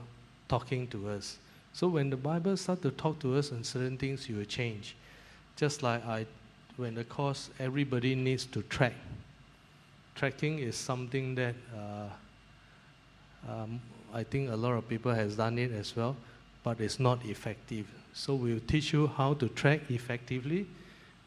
talking 0.48 0.88
to 0.88 1.10
us? 1.10 1.38
So 1.74 1.88
when 1.88 2.10
the 2.10 2.18
Bible 2.18 2.56
starts 2.58 2.82
to 2.84 2.92
talk 2.92 3.20
to 3.20 3.36
us 3.36 3.52
on 3.52 3.64
certain 3.64 3.98
things, 3.98 4.30
you 4.30 4.38
will 4.38 4.46
change. 4.46 4.96
Just 5.56 5.84
like 5.84 6.06
I, 6.06 6.26
when 6.78 6.96
the 6.96 7.04
course, 7.04 7.50
everybody 7.60 8.16
needs 8.16 8.46
to 8.48 8.62
track. 8.64 8.94
Tracking 10.16 10.60
is 10.60 10.78
something 10.78 11.36
that 11.36 11.56
uh, 11.76 12.08
um, 13.52 13.82
I 14.16 14.24
think 14.24 14.50
a 14.50 14.56
lot 14.56 14.72
of 14.72 14.88
people 14.88 15.14
has 15.14 15.36
done 15.36 15.60
it 15.60 15.74
as 15.74 15.94
well, 15.94 16.16
but 16.64 16.80
it's 16.80 17.02
not 17.02 17.26
effective. 17.26 17.86
So 18.14 18.34
we'll 18.34 18.62
teach 18.62 18.94
you 18.94 19.08
how 19.08 19.34
to 19.36 19.50
track 19.50 19.82
effectively. 19.90 20.68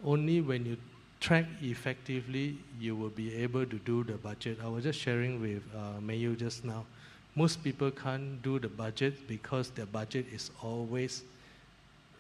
Only 0.03 0.41
when 0.41 0.65
you 0.65 0.79
track 1.21 1.45
effectively, 1.61 2.57
you 2.81 2.97
will 2.97 3.11
be 3.11 3.35
able 3.35 3.67
to 3.67 3.77
do 3.77 4.05
the 4.05 4.15
budget. 4.15 4.59
I 4.65 4.69
was 4.69 4.85
just 4.85 4.99
sharing 4.99 5.39
with 5.39 5.63
uh, 5.77 6.01
Mayu 6.01 6.35
just 6.39 6.65
now. 6.65 6.87
Most 7.35 7.63
people 7.63 7.91
can't 7.91 8.43
do 8.43 8.59
the 8.59 8.69
budget 8.69 9.29
because 9.29 9.69
their 9.69 9.87
budget 9.87 10.25
is 10.33 10.51
always 10.63 11.23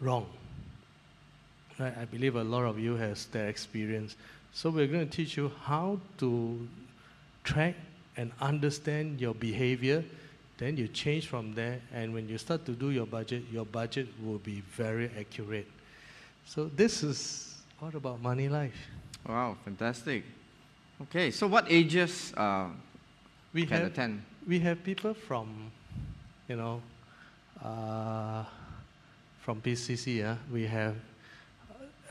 wrong. 0.00 0.26
Right? 1.78 1.96
I 1.98 2.04
believe 2.04 2.37
a 2.37 2.44
lot 2.44 2.64
of 2.64 2.78
you 2.78 2.94
has 2.96 3.25
that 3.26 3.48
experience. 3.48 4.16
So 4.52 4.68
we're 4.68 4.87
going 4.87 5.08
to 5.08 5.16
teach 5.16 5.38
you 5.38 5.50
how 5.62 5.98
to 6.18 6.68
track 7.42 7.75
and 8.18 8.32
understand 8.42 9.18
your 9.18 9.32
behavior. 9.32 10.04
Then 10.58 10.76
you 10.76 10.88
change 10.88 11.28
from 11.28 11.52
there, 11.54 11.80
and 11.94 12.12
when 12.12 12.28
you 12.28 12.36
start 12.36 12.66
to 12.66 12.72
do 12.72 12.90
your 12.90 13.06
budget, 13.06 13.44
your 13.50 13.64
budget 13.64 14.08
will 14.22 14.38
be 14.38 14.60
very 14.74 15.08
accurate. 15.18 15.68
So 16.44 16.64
this 16.66 17.04
is 17.04 17.62
all 17.80 17.94
about 17.94 18.20
money 18.20 18.48
life? 18.48 18.74
Wow, 19.26 19.56
fantastic. 19.64 20.24
Okay, 21.02 21.30
so 21.30 21.46
what 21.46 21.70
ages 21.70 22.32
uh, 22.36 22.66
we 23.52 23.66
can 23.66 23.78
have, 23.78 23.86
attend? 23.86 24.22
We 24.48 24.58
have 24.60 24.82
people 24.82 25.14
from, 25.14 25.70
you 26.48 26.56
know, 26.56 26.82
uh, 27.62 28.42
from 29.40 29.60
PCC. 29.60 30.16
Yeah, 30.16 30.36
we 30.52 30.66
have 30.66 30.96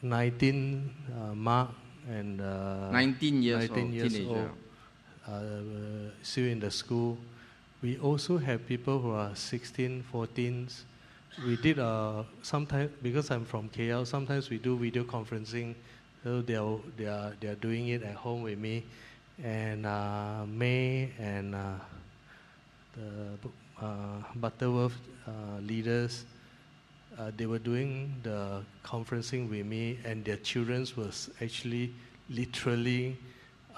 19 0.01 0.89
uh, 1.11 1.35
Mark 1.35 1.69
and 2.09 2.39
uh, 2.39 2.91
19 2.91 3.43
years 3.43 3.69
19 3.69 3.83
old, 3.83 3.93
years 3.93 4.13
teenager. 4.13 4.51
old, 5.27 5.35
uh, 5.35 6.11
still 6.23 6.45
in 6.45 6.61
the 6.61 6.71
school. 6.71 7.17
We 7.81 7.97
also 7.99 8.37
have 8.37 8.65
people 8.67 8.99
who 8.99 9.11
are 9.11 9.35
16, 9.35 10.03
14s. 10.11 10.81
We 11.45 11.55
did 11.57 11.77
uh, 11.79 12.23
sometimes 12.41 12.91
because 13.03 13.29
I'm 13.29 13.45
from 13.45 13.69
KL. 13.69 14.05
Sometimes 14.07 14.49
we 14.49 14.57
do 14.57 14.77
video 14.77 15.03
conferencing. 15.03 15.75
So 16.23 16.41
they 16.41 16.55
are 16.55 16.79
they 16.97 17.05
are 17.05 17.33
they 17.39 17.47
are 17.47 17.55
doing 17.55 17.89
it 17.89 18.01
at 18.01 18.15
home 18.15 18.41
with 18.41 18.57
me, 18.57 18.83
and 19.43 19.85
uh, 19.85 20.45
May 20.47 21.11
and 21.19 21.53
uh, 21.53 21.73
the 22.95 23.37
uh, 23.85 24.23
Butterworth 24.35 24.97
uh, 25.27 25.59
leaders. 25.61 26.25
Uh, 27.17 27.31
they 27.37 27.45
were 27.45 27.59
doing 27.59 28.13
the 28.23 28.61
conferencing 28.83 29.49
with 29.49 29.65
me, 29.65 29.99
and 30.03 30.25
their 30.25 30.37
children 30.37 30.85
was 30.95 31.29
actually 31.41 31.93
literally 32.29 33.15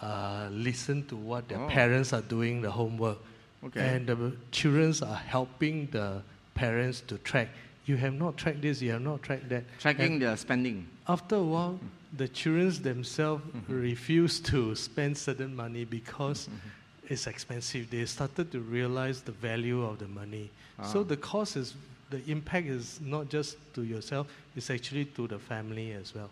uh, 0.02 0.48
listen 0.52 1.06
to 1.08 1.16
what 1.18 1.48
their 1.50 1.60
Oh. 1.60 1.68
parents 1.68 2.14
are 2.14 2.22
doing 2.22 2.62
the 2.62 2.72
homework. 2.72 3.18
Okay. 3.66 3.96
And 3.96 4.08
the 4.08 4.32
children 4.52 4.94
are 5.04 5.16
helping 5.16 5.88
the 5.92 6.22
parents 6.56 7.02
to 7.08 7.18
track. 7.20 7.50
You 7.86 7.98
have 7.98 8.14
not 8.14 8.38
tracked 8.38 8.62
this, 8.62 8.82
you 8.82 8.92
have 8.92 9.02
not 9.02 9.22
tracked 9.24 9.50
that. 9.50 9.64
Tracking 9.80 10.14
And 10.14 10.22
the 10.22 10.36
spending. 10.38 10.88
after 11.08 11.36
a 11.36 11.44
while, 11.44 11.80
the 12.16 12.28
children 12.28 12.72
themselves 12.82 13.44
Mhm. 13.54 13.64
refuse 13.82 14.40
to 14.42 14.76
spend 14.76 15.18
certain 15.18 15.56
money 15.56 15.86
because 15.86 16.48
Mm-hmm. 16.48 17.14
it's 17.14 17.28
expensive. 17.28 17.90
They 17.90 18.06
started 18.06 18.52
to 18.52 18.60
realize 18.62 19.22
the 19.22 19.32
value 19.34 19.84
of 19.84 20.00
the 20.00 20.08
money. 20.08 20.50
So 20.84 21.02
Ah. 21.02 21.04
the 21.04 21.18
cost 21.18 21.58
is, 21.58 21.76
the 22.10 22.22
impact 22.32 22.68
is 22.68 23.00
not 23.02 23.30
just 23.30 23.58
to 23.74 23.84
yourself, 23.84 24.28
it's 24.56 24.70
actually 24.70 25.06
to 25.16 25.28
the 25.28 25.38
family 25.40 25.92
as 25.92 26.16
well. 26.16 26.30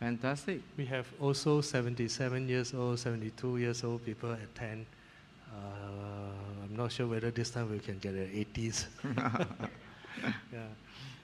Fantastic. 0.00 0.60
We 0.76 0.84
have 0.86 1.06
also 1.20 1.60
77 1.60 2.48
years 2.48 2.74
old, 2.74 2.98
72 2.98 3.56
years 3.58 3.84
old 3.84 4.04
people 4.04 4.32
attend. 4.32 4.86
Uh, 5.52 5.56
I'm 6.64 6.76
not 6.76 6.92
sure 6.92 7.06
whether 7.06 7.30
this 7.30 7.50
time 7.50 7.70
we 7.70 7.78
can 7.78 7.98
get 7.98 8.14
an 8.14 8.28
80s. 8.54 8.86
yeah, 10.52 10.60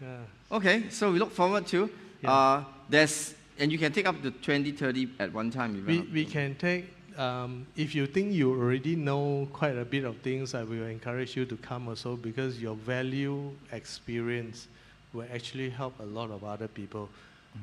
yeah. 0.00 0.16
Okay, 0.52 0.88
so 0.90 1.12
we 1.12 1.18
look 1.18 1.32
forward 1.32 1.66
to. 1.68 1.90
Yeah. 2.22 2.32
Uh, 2.32 2.64
there's, 2.88 3.34
and 3.58 3.72
you 3.72 3.78
can 3.78 3.92
take 3.92 4.06
up 4.06 4.20
to 4.22 4.30
20, 4.30 4.72
30 4.72 5.08
at 5.18 5.32
one 5.32 5.50
time. 5.50 5.84
We, 5.86 6.00
we 6.00 6.24
can 6.24 6.54
take, 6.56 6.92
um, 7.16 7.66
if 7.76 7.94
you 7.94 8.06
think 8.06 8.32
you 8.32 8.50
already 8.50 8.96
know 8.96 9.48
quite 9.52 9.76
a 9.76 9.84
bit 9.84 10.04
of 10.04 10.18
things, 10.18 10.54
I 10.54 10.62
will 10.62 10.84
encourage 10.84 11.36
you 11.36 11.46
to 11.46 11.56
come 11.56 11.88
also 11.88 12.16
because 12.16 12.60
your 12.60 12.74
value 12.74 13.50
experience 13.72 14.68
will 15.12 15.26
actually 15.32 15.70
help 15.70 15.98
a 16.00 16.04
lot 16.04 16.30
of 16.30 16.44
other 16.44 16.68
people. 16.68 17.08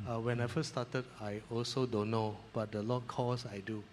Uh, 0.07 0.19
when 0.19 0.41
I 0.41 0.48
first 0.48 0.69
started, 0.69 1.05
I 1.22 1.41
also 1.50 1.86
don't 1.86 2.12
know, 2.12 2.36
but 2.53 2.72
the 2.72 2.81
Lord 2.81 3.07
calls 3.07 3.45
I 3.45 3.60
do. 3.60 3.84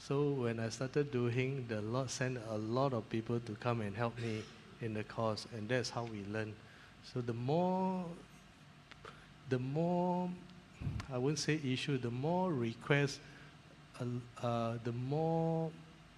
So 0.00 0.30
when 0.30 0.58
I 0.58 0.70
started 0.70 1.12
doing, 1.12 1.66
the 1.68 1.82
Lord 1.82 2.10
sent 2.10 2.38
a 2.50 2.56
lot 2.56 2.94
of 2.94 3.08
people 3.10 3.38
to 3.40 3.52
come 3.56 3.82
and 3.82 3.94
help 3.94 4.18
me 4.18 4.42
in 4.80 4.94
the 4.94 5.04
course, 5.04 5.46
and 5.54 5.68
that's 5.68 5.90
how 5.90 6.04
we 6.04 6.24
learn. 6.32 6.54
So 7.12 7.20
the 7.20 7.34
more, 7.34 8.06
the 9.50 9.58
more, 9.58 10.30
I 11.12 11.18
wouldn't 11.18 11.38
say 11.38 11.60
issue, 11.62 11.98
the 11.98 12.10
more 12.10 12.52
requests, 12.52 13.20
uh, 14.00 14.04
uh, 14.46 14.78
the 14.84 14.92
more 14.92 15.70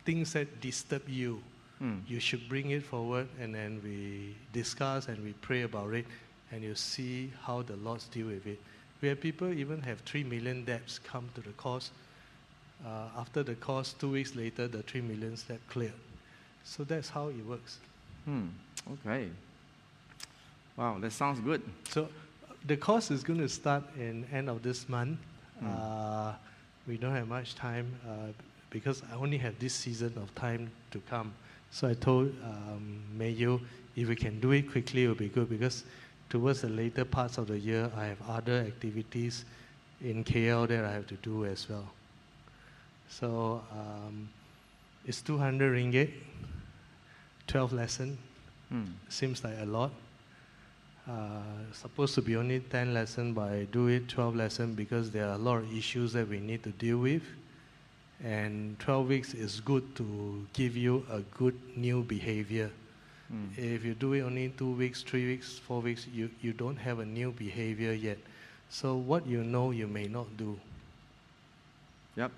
things 0.04 0.32
that 0.34 0.60
disturb 0.60 1.08
you, 1.08 1.42
Hmm. 1.80 1.98
you 2.06 2.20
should 2.20 2.48
bring 2.48 2.70
it 2.70 2.84
forward, 2.84 3.26
and 3.40 3.52
then 3.52 3.80
we 3.82 4.36
discuss 4.52 5.08
and 5.08 5.18
we 5.24 5.32
pray 5.42 5.62
about 5.62 5.92
it, 5.94 6.06
and 6.52 6.62
you 6.62 6.76
see 6.76 7.32
how 7.42 7.62
the 7.62 7.74
Lord's 7.74 8.06
deal 8.06 8.28
with 8.28 8.46
it. 8.46 8.60
We 9.00 9.08
have 9.08 9.20
people 9.20 9.52
even 9.52 9.82
have 9.82 9.98
three 10.02 10.22
million 10.22 10.64
debts 10.64 11.00
come 11.00 11.28
to 11.34 11.40
the 11.40 11.50
course. 11.54 11.90
Uh, 12.84 13.08
after 13.16 13.42
the 13.42 13.54
course, 13.54 13.92
two 13.92 14.10
weeks 14.10 14.34
later, 14.34 14.66
the 14.66 14.82
three 14.82 15.00
million 15.00 15.36
debt 15.48 15.60
cleared. 15.68 15.92
So 16.64 16.84
that's 16.84 17.08
how 17.08 17.28
it 17.28 17.46
works. 17.46 17.78
Hmm. 18.24 18.46
Okay. 18.92 19.28
Wow, 20.76 20.98
that 21.00 21.12
sounds 21.12 21.40
good. 21.40 21.62
So 21.90 22.04
uh, 22.04 22.54
the 22.66 22.76
course 22.76 23.10
is 23.10 23.22
going 23.22 23.38
to 23.40 23.48
start 23.48 23.84
in 23.96 24.26
end 24.32 24.48
of 24.48 24.62
this 24.62 24.88
month. 24.88 25.18
Hmm. 25.60 25.66
Uh, 25.66 26.32
we 26.86 26.96
don't 26.96 27.14
have 27.14 27.28
much 27.28 27.54
time 27.54 27.94
uh, 28.08 28.32
because 28.70 29.02
I 29.12 29.16
only 29.16 29.38
have 29.38 29.58
this 29.58 29.74
season 29.74 30.14
of 30.16 30.34
time 30.34 30.70
to 30.90 30.98
come. 31.08 31.32
So 31.70 31.88
I 31.88 31.94
told 31.94 32.34
um, 32.44 33.00
Mayu, 33.16 33.60
if 33.94 34.08
we 34.08 34.16
can 34.16 34.40
do 34.40 34.50
it 34.52 34.70
quickly, 34.70 35.04
it 35.04 35.08
will 35.08 35.14
be 35.14 35.28
good 35.28 35.48
because 35.48 35.84
towards 36.28 36.62
the 36.62 36.68
later 36.68 37.04
parts 37.04 37.38
of 37.38 37.46
the 37.46 37.58
year, 37.58 37.90
I 37.96 38.06
have 38.06 38.18
other 38.28 38.58
activities 38.58 39.44
in 40.00 40.24
KL 40.24 40.66
that 40.68 40.84
I 40.84 40.92
have 40.92 41.06
to 41.08 41.14
do 41.16 41.44
as 41.44 41.68
well. 41.68 41.88
So 43.20 43.62
um, 43.70 44.28
it's 45.06 45.20
200 45.20 45.76
ringgit, 45.76 46.12
12 47.46 47.72
lesson. 47.74 48.18
Hmm. 48.70 48.84
Seems 49.10 49.44
like 49.44 49.56
a 49.60 49.66
lot. 49.66 49.90
Uh, 51.06 51.42
supposed 51.72 52.14
to 52.14 52.22
be 52.22 52.36
only 52.36 52.60
10 52.60 52.94
lesson, 52.94 53.34
but 53.34 53.52
I 53.52 53.64
do 53.70 53.88
it 53.88 54.08
12 54.08 54.36
lesson 54.36 54.74
because 54.74 55.10
there 55.10 55.26
are 55.26 55.34
a 55.34 55.38
lot 55.38 55.58
of 55.58 55.76
issues 55.76 56.14
that 56.14 56.28
we 56.28 56.40
need 56.40 56.62
to 56.62 56.70
deal 56.70 56.98
with. 56.98 57.22
And 58.24 58.78
12 58.78 59.08
weeks 59.08 59.34
is 59.34 59.60
good 59.60 59.94
to 59.96 60.46
give 60.54 60.76
you 60.76 61.04
a 61.10 61.20
good 61.36 61.58
new 61.76 62.02
behavior. 62.04 62.70
Hmm. 63.28 63.48
If 63.58 63.84
you 63.84 63.92
do 63.94 64.14
it 64.14 64.22
only 64.22 64.48
two 64.56 64.72
weeks, 64.72 65.02
three 65.02 65.26
weeks, 65.26 65.58
four 65.58 65.80
weeks, 65.80 66.06
you, 66.14 66.30
you 66.40 66.54
don't 66.54 66.76
have 66.76 67.00
a 67.00 67.04
new 67.04 67.32
behavior 67.32 67.92
yet. 67.92 68.18
So 68.70 68.96
what 68.96 69.26
you 69.26 69.44
know, 69.44 69.70
you 69.70 69.86
may 69.86 70.06
not 70.06 70.34
do. 70.38 70.58
Yep. 72.16 72.30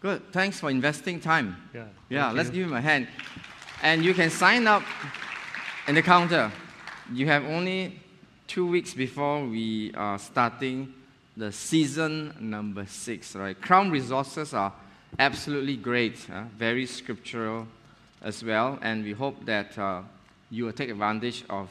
Good. 0.00 0.32
Thanks 0.32 0.58
for 0.58 0.70
investing 0.70 1.20
time. 1.20 1.56
Yeah. 1.74 1.84
Yeah, 2.08 2.30
let's 2.30 2.48
you. 2.48 2.54
give 2.54 2.68
him 2.68 2.72
a 2.72 2.80
hand. 2.80 3.06
And 3.82 4.02
you 4.02 4.14
can 4.14 4.30
sign 4.30 4.66
up 4.66 4.82
in 5.86 5.94
the 5.94 6.00
counter. 6.00 6.50
You 7.12 7.26
have 7.26 7.44
only 7.44 8.00
two 8.46 8.66
weeks 8.66 8.94
before 8.94 9.44
we 9.44 9.92
are 9.94 10.18
starting 10.18 10.94
the 11.36 11.52
season 11.52 12.34
number 12.40 12.86
six, 12.86 13.36
right? 13.36 13.60
Crown 13.60 13.90
resources 13.90 14.54
are 14.54 14.72
absolutely 15.18 15.76
great, 15.76 16.26
uh, 16.30 16.44
very 16.56 16.86
scriptural 16.86 17.66
as 18.22 18.42
well, 18.42 18.78
and 18.80 19.04
we 19.04 19.12
hope 19.12 19.44
that 19.44 19.76
uh, 19.76 20.00
you 20.50 20.64
will 20.64 20.72
take 20.72 20.88
advantage 20.88 21.44
of 21.50 21.68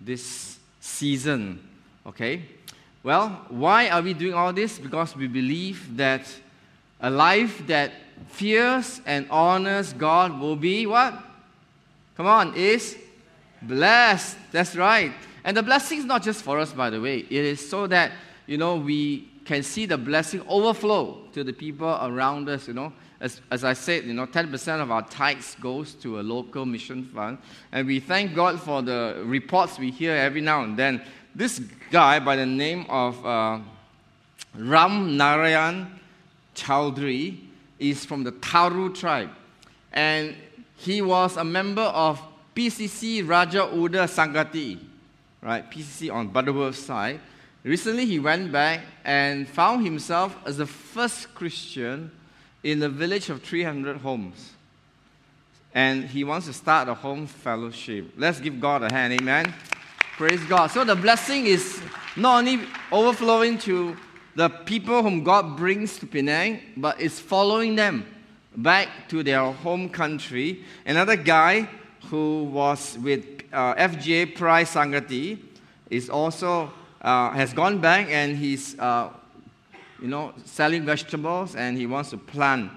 this 0.00 0.58
season, 0.80 1.60
okay? 2.06 2.42
Well, 3.02 3.46
why 3.48 3.88
are 3.88 4.00
we 4.00 4.14
doing 4.14 4.34
all 4.34 4.52
this? 4.52 4.78
Because 4.78 5.16
we 5.16 5.26
believe 5.26 5.96
that 5.96 6.22
a 7.04 7.10
life 7.10 7.66
that 7.66 7.92
fears 8.28 9.02
and 9.04 9.26
honors 9.30 9.92
God 9.92 10.40
will 10.40 10.56
be 10.56 10.86
what? 10.86 11.12
Come 12.16 12.26
on, 12.26 12.54
is 12.56 12.96
blessed. 13.60 14.38
That's 14.52 14.74
right. 14.74 15.12
And 15.44 15.54
the 15.54 15.62
blessing 15.62 15.98
is 15.98 16.06
not 16.06 16.22
just 16.22 16.42
for 16.42 16.58
us, 16.58 16.72
by 16.72 16.88
the 16.88 17.00
way. 17.00 17.18
It 17.18 17.30
is 17.30 17.68
so 17.68 17.86
that 17.88 18.12
you 18.46 18.56
know, 18.56 18.76
we 18.76 19.28
can 19.44 19.62
see 19.62 19.84
the 19.84 19.98
blessing 19.98 20.42
overflow 20.48 21.18
to 21.34 21.44
the 21.44 21.52
people 21.52 21.98
around 22.00 22.48
us, 22.48 22.68
you 22.68 22.74
know. 22.74 22.90
As, 23.20 23.42
as 23.50 23.64
I 23.64 23.74
said, 23.74 24.04
you 24.04 24.14
know, 24.14 24.26
10% 24.26 24.80
of 24.80 24.90
our 24.90 25.02
tithes 25.02 25.56
goes 25.60 25.94
to 25.96 26.20
a 26.20 26.22
local 26.22 26.64
mission 26.64 27.04
fund. 27.04 27.38
And 27.70 27.86
we 27.86 28.00
thank 28.00 28.34
God 28.34 28.60
for 28.60 28.80
the 28.80 29.22
reports 29.24 29.78
we 29.78 29.90
hear 29.90 30.14
every 30.14 30.40
now 30.40 30.62
and 30.62 30.76
then. 30.76 31.02
This 31.34 31.60
guy 31.90 32.18
by 32.18 32.36
the 32.36 32.46
name 32.46 32.86
of 32.88 33.24
uh, 33.24 33.60
Ram 34.54 35.16
Narayan 35.16 36.00
Chowdhury 36.54 37.38
is 37.78 38.04
from 38.04 38.24
the 38.24 38.32
Tharu 38.32 38.94
tribe. 38.94 39.30
And 39.92 40.34
he 40.76 41.02
was 41.02 41.36
a 41.36 41.44
member 41.44 41.82
of 41.82 42.20
PCC 42.54 43.26
Raja 43.26 43.68
Uda 43.72 44.06
Sangati, 44.08 44.78
right? 45.42 45.68
PCC 45.70 46.12
on 46.12 46.28
Butterworth 46.28 46.76
side. 46.76 47.20
Recently, 47.62 48.04
he 48.04 48.18
went 48.18 48.52
back 48.52 48.80
and 49.04 49.48
found 49.48 49.84
himself 49.84 50.36
as 50.44 50.58
the 50.58 50.66
first 50.66 51.34
Christian 51.34 52.10
in 52.62 52.82
a 52.82 52.88
village 52.88 53.30
of 53.30 53.42
300 53.42 53.98
homes. 53.98 54.52
And 55.74 56.04
he 56.04 56.24
wants 56.24 56.46
to 56.46 56.52
start 56.52 56.88
a 56.88 56.94
home 56.94 57.26
fellowship. 57.26 58.12
Let's 58.16 58.38
give 58.38 58.60
God 58.60 58.82
a 58.82 58.92
hand, 58.92 59.14
amen. 59.14 59.52
Praise 60.16 60.42
God. 60.44 60.68
So 60.68 60.84
the 60.84 60.94
blessing 60.94 61.46
is 61.46 61.80
not 62.16 62.38
only 62.38 62.60
overflowing 62.92 63.58
to 63.58 63.96
the 64.36 64.48
people 64.48 65.02
whom 65.02 65.22
God 65.22 65.56
brings 65.56 65.98
to 65.98 66.06
Penang, 66.06 66.60
but 66.76 67.00
is 67.00 67.20
following 67.20 67.76
them 67.76 68.06
back 68.56 69.08
to 69.08 69.22
their 69.22 69.52
home 69.52 69.88
country. 69.88 70.64
Another 70.86 71.16
guy 71.16 71.68
who 72.10 72.44
was 72.44 72.98
with 72.98 73.24
uh, 73.52 73.74
FGA 73.74 74.34
Prize 74.34 74.70
Sangati 74.74 75.38
is 75.90 76.10
also 76.10 76.72
uh, 77.00 77.30
has 77.30 77.52
gone 77.52 77.78
back 77.78 78.08
and 78.10 78.36
he's 78.36 78.78
uh, 78.78 79.10
you 80.00 80.08
know 80.08 80.32
selling 80.44 80.84
vegetables 80.84 81.54
and 81.54 81.76
he 81.76 81.86
wants 81.86 82.10
to 82.10 82.16
plant 82.16 82.70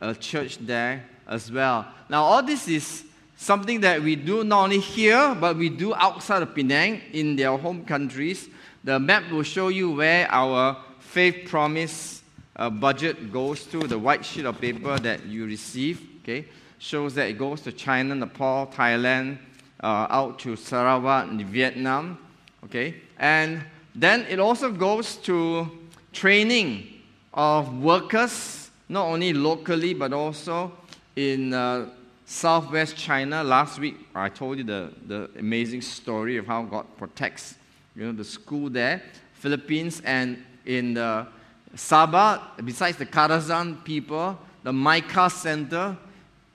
a 0.00 0.14
church 0.14 0.58
there 0.58 1.04
as 1.26 1.50
well. 1.50 1.86
Now 2.08 2.22
all 2.24 2.42
this 2.42 2.68
is 2.68 3.04
something 3.36 3.80
that 3.80 4.02
we 4.02 4.16
do 4.16 4.44
not 4.44 4.64
only 4.64 4.80
here 4.80 5.34
but 5.40 5.56
we 5.56 5.68
do 5.68 5.94
outside 5.94 6.42
of 6.42 6.54
Penang 6.54 7.00
in 7.12 7.36
their 7.36 7.56
home 7.56 7.84
countries. 7.84 8.48
The 8.84 8.98
map 8.98 9.30
will 9.30 9.42
show 9.42 9.68
you 9.68 9.90
where 9.90 10.30
our 10.30 10.76
faith 11.18 11.48
promise 11.48 12.22
uh, 12.54 12.70
budget 12.70 13.32
goes 13.32 13.64
to. 13.64 13.80
The 13.80 13.98
white 13.98 14.24
sheet 14.24 14.44
of 14.44 14.60
paper 14.60 15.00
that 15.00 15.26
you 15.26 15.46
receive, 15.46 16.00
okay, 16.22 16.44
shows 16.78 17.12
that 17.16 17.28
it 17.28 17.36
goes 17.36 17.60
to 17.62 17.72
China, 17.72 18.14
Nepal, 18.14 18.68
Thailand, 18.68 19.38
uh, 19.82 20.06
out 20.10 20.38
to 20.38 20.54
Sarawak, 20.54 21.28
Vietnam, 21.50 22.18
okay, 22.64 22.94
and 23.18 23.64
then 23.96 24.26
it 24.28 24.38
also 24.38 24.70
goes 24.70 25.16
to 25.16 25.68
training 26.12 26.86
of 27.34 27.76
workers, 27.82 28.70
not 28.88 29.06
only 29.06 29.32
locally 29.32 29.94
but 29.94 30.12
also 30.12 30.70
in 31.16 31.52
uh, 31.52 31.88
southwest 32.26 32.96
China. 32.96 33.42
Last 33.42 33.80
week, 33.80 33.96
I 34.14 34.28
told 34.28 34.58
you 34.58 34.62
the, 34.62 34.92
the 35.08 35.28
amazing 35.36 35.82
story 35.82 36.36
of 36.36 36.46
how 36.46 36.62
God 36.62 36.86
protects 36.96 37.56
you 37.96 38.04
know, 38.04 38.12
the 38.12 38.22
school 38.22 38.70
there. 38.70 39.02
Philippines 39.34 40.00
and 40.04 40.44
in 40.68 40.94
the 40.94 41.26
Sabah, 41.74 42.40
besides 42.64 42.98
the 42.98 43.06
Kadazan 43.06 43.82
people, 43.84 44.38
the 44.62 44.72
Micah 44.72 45.30
Center, 45.30 45.96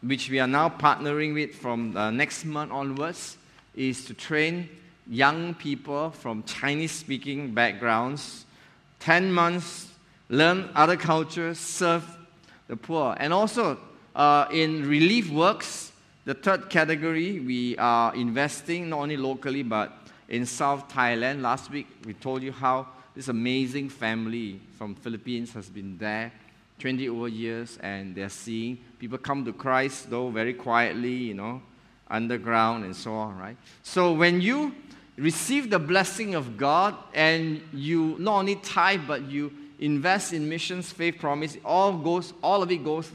which 0.02 0.30
we 0.30 0.40
are 0.40 0.48
now 0.48 0.70
partnering 0.70 1.34
with 1.34 1.56
from 1.56 1.94
next 2.16 2.46
month 2.46 2.72
onwards, 2.72 3.38
is 3.76 4.06
to 4.06 4.14
train 4.14 4.70
young 5.10 5.56
people 5.56 6.12
from 6.12 6.44
Chinese 6.44 6.92
speaking 6.92 7.54
backgrounds, 7.54 8.46
10 9.00 9.34
months, 9.34 9.90
learn 10.30 10.70
other 10.76 10.96
cultures, 10.96 11.58
serve 11.58 12.06
the 12.68 12.78
poor. 12.78 13.16
And 13.20 13.34
also 13.34 13.80
uh, 14.16 14.46
in 14.52 14.88
relief 14.88 15.30
works, 15.32 15.92
the 16.26 16.36
third 16.36 16.70
category, 16.70 17.40
we 17.40 17.76
are 17.78 18.16
investing 18.16 18.90
not 18.90 19.00
only 19.00 19.18
locally 19.18 19.64
but 19.64 19.92
in 20.30 20.46
South 20.46 20.88
Thailand. 20.88 21.42
Last 21.42 21.72
week 21.72 21.88
we 22.06 22.14
told 22.14 22.44
you 22.44 22.52
how 22.52 22.88
this 23.16 23.28
amazing 23.28 23.90
family 23.90 24.60
from 24.78 24.96
Philippines 24.96 25.54
has 25.54 25.70
been 25.70 25.98
there 25.98 26.32
20 26.80 27.08
over 27.10 27.28
years 27.28 27.78
and 27.82 28.16
they're 28.16 28.30
seeing 28.30 28.78
people 29.00 29.18
come 29.18 29.46
to 29.46 29.54
Christ 29.54 30.10
though 30.10 30.30
very 30.30 30.54
quietly, 30.54 31.14
you 31.14 31.34
know, 31.34 31.62
underground 32.10 32.84
and 32.86 32.96
so 32.96 33.14
on, 33.14 33.38
right? 33.38 33.58
So 33.84 34.14
when 34.14 34.42
you 34.42 34.74
receive 35.18 35.70
the 35.70 35.80
blessing 35.80 36.34
of 36.34 36.58
God 36.58 36.96
and 37.14 37.62
you 37.72 38.16
not 38.20 38.40
only 38.40 38.56
tithe 38.56 39.02
but 39.08 39.24
you 39.24 39.54
invest 39.80 40.34
in 40.34 40.50
missions, 40.50 40.92
faith, 40.92 41.20
promise, 41.20 41.58
all 41.64 41.94
goes 41.94 42.34
all 42.42 42.64
of 42.64 42.72
it 42.72 42.84
goes 42.84 43.12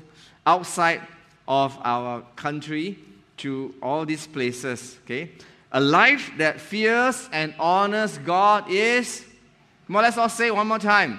outside 0.47 1.01
of 1.49 1.77
our 1.83 2.23
country 2.37 2.99
to 3.39 3.75
all 3.83 4.05
these 4.05 4.27
places, 4.27 4.99
okay? 5.05 5.31
A 5.73 5.81
life 5.81 6.31
that 6.39 6.61
fears 6.61 7.29
and 7.33 7.55
honors 7.59 8.19
God 8.19 8.71
is 8.71 9.25
On, 9.89 10.03
let's 10.03 10.19
all 10.19 10.29
say 10.29 10.51
one 10.51 10.69
more 10.69 10.79
time. 10.79 11.19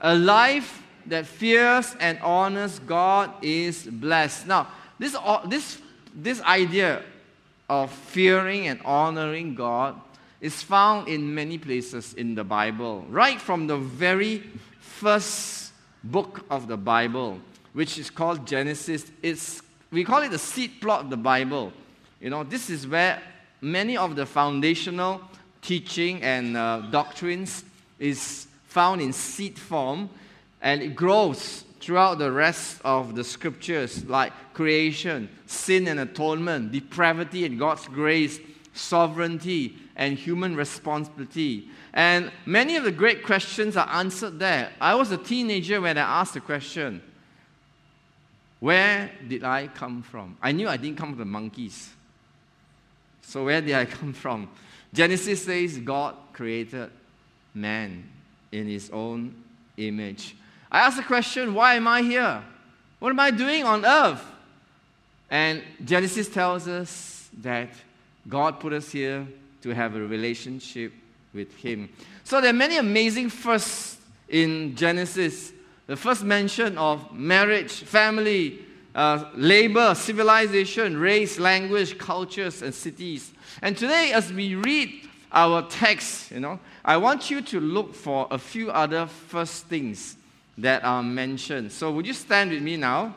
A 0.00 0.14
life 0.14 0.82
that 1.06 1.26
fears 1.26 1.94
and 2.00 2.18
honors 2.20 2.78
God 2.80 3.32
is 3.42 3.84
blessed. 3.84 4.46
Now, 4.46 4.68
this, 4.98 5.16
this, 5.46 5.80
this 6.14 6.40
idea 6.42 7.02
of 7.68 7.90
fearing 7.90 8.66
and 8.66 8.80
honoring 8.84 9.54
God 9.54 10.00
is 10.40 10.62
found 10.62 11.08
in 11.08 11.34
many 11.34 11.58
places 11.58 12.14
in 12.14 12.34
the 12.34 12.44
Bible, 12.44 13.04
right 13.08 13.40
from 13.40 13.66
the 13.66 13.76
very 13.76 14.42
first 14.80 15.72
book 16.02 16.44
of 16.50 16.66
the 16.66 16.76
Bible, 16.76 17.38
which 17.74 17.98
is 17.98 18.10
called 18.10 18.46
Genesis. 18.46 19.10
It's, 19.22 19.62
we 19.92 20.02
call 20.02 20.22
it 20.22 20.30
the 20.30 20.38
seed 20.38 20.80
plot 20.80 21.04
of 21.04 21.10
the 21.10 21.16
Bible. 21.16 21.72
You 22.20 22.30
know, 22.30 22.42
this 22.42 22.70
is 22.70 22.86
where 22.86 23.22
many 23.60 23.96
of 23.96 24.16
the 24.16 24.26
foundational 24.26 25.20
teaching 25.62 26.22
and 26.22 26.56
uh, 26.56 26.80
doctrines 26.90 27.64
is 28.00 28.48
found 28.66 29.00
in 29.00 29.12
seed 29.12 29.58
form 29.58 30.10
and 30.60 30.82
it 30.82 30.96
grows 30.96 31.64
throughout 31.80 32.18
the 32.18 32.30
rest 32.30 32.80
of 32.84 33.14
the 33.14 33.24
scriptures 33.24 34.04
like 34.04 34.32
creation, 34.54 35.28
sin 35.46 35.86
and 35.88 36.00
atonement, 36.00 36.72
depravity 36.72 37.44
and 37.44 37.58
God's 37.58 37.86
grace, 37.88 38.38
sovereignty, 38.74 39.76
and 39.96 40.16
human 40.18 40.56
responsibility. 40.56 41.68
And 41.92 42.30
many 42.46 42.76
of 42.76 42.84
the 42.84 42.92
great 42.92 43.24
questions 43.24 43.76
are 43.76 43.88
answered 43.88 44.38
there. 44.38 44.70
I 44.80 44.94
was 44.94 45.10
a 45.10 45.16
teenager 45.16 45.80
when 45.80 45.98
I 45.98 46.20
asked 46.20 46.34
the 46.34 46.40
question 46.40 47.02
Where 48.60 49.10
did 49.26 49.44
I 49.44 49.68
come 49.68 50.02
from? 50.02 50.36
I 50.42 50.52
knew 50.52 50.68
I 50.68 50.76
didn't 50.76 50.98
come 50.98 51.10
from 51.10 51.18
the 51.18 51.24
monkeys. 51.24 51.90
So, 53.22 53.44
where 53.44 53.60
did 53.60 53.74
I 53.74 53.84
come 53.98 54.12
from? 54.12 54.48
Genesis 54.92 55.44
says 55.44 55.78
God 55.78 56.16
created 56.32 56.90
man 57.54 58.08
in 58.52 58.66
his 58.66 58.90
own 58.90 59.34
image. 59.76 60.36
I 60.70 60.80
ask 60.80 60.96
the 60.96 61.02
question, 61.02 61.54
why 61.54 61.74
am 61.74 61.88
I 61.88 62.02
here? 62.02 62.42
What 62.98 63.10
am 63.10 63.20
I 63.20 63.30
doing 63.30 63.64
on 63.64 63.84
earth? 63.84 64.24
And 65.30 65.62
Genesis 65.84 66.28
tells 66.28 66.68
us 66.68 67.28
that 67.40 67.70
God 68.28 68.60
put 68.60 68.72
us 68.72 68.90
here 68.90 69.26
to 69.62 69.70
have 69.70 69.94
a 69.94 70.00
relationship 70.00 70.92
with 71.32 71.54
Him. 71.56 71.88
So 72.24 72.40
there 72.40 72.50
are 72.50 72.54
many 72.54 72.76
amazing 72.76 73.30
firsts 73.30 73.98
in 74.28 74.74
Genesis. 74.74 75.52
The 75.86 75.96
first 75.96 76.24
mention 76.24 76.76
of 76.78 77.12
marriage, 77.12 77.72
family, 77.72 78.60
uh, 78.94 79.24
labor, 79.34 79.94
civilization, 79.94 80.96
race, 80.96 81.38
language, 81.38 81.98
cultures, 81.98 82.62
and 82.62 82.74
cities. 82.74 83.32
And 83.62 83.76
today, 83.76 84.12
as 84.12 84.32
we 84.32 84.56
read 84.56 85.08
our 85.32 85.62
text, 85.62 86.30
you 86.30 86.40
know, 86.40 86.58
I 86.84 86.96
want 86.96 87.30
you 87.30 87.40
to 87.42 87.60
look 87.60 87.94
for 87.94 88.26
a 88.30 88.38
few 88.38 88.70
other 88.70 89.06
first 89.06 89.66
things 89.66 90.16
that 90.58 90.84
are 90.84 91.02
mentioned. 91.02 91.72
So, 91.72 91.90
would 91.92 92.06
you 92.06 92.12
stand 92.12 92.50
with 92.50 92.62
me 92.62 92.76
now? 92.76 93.14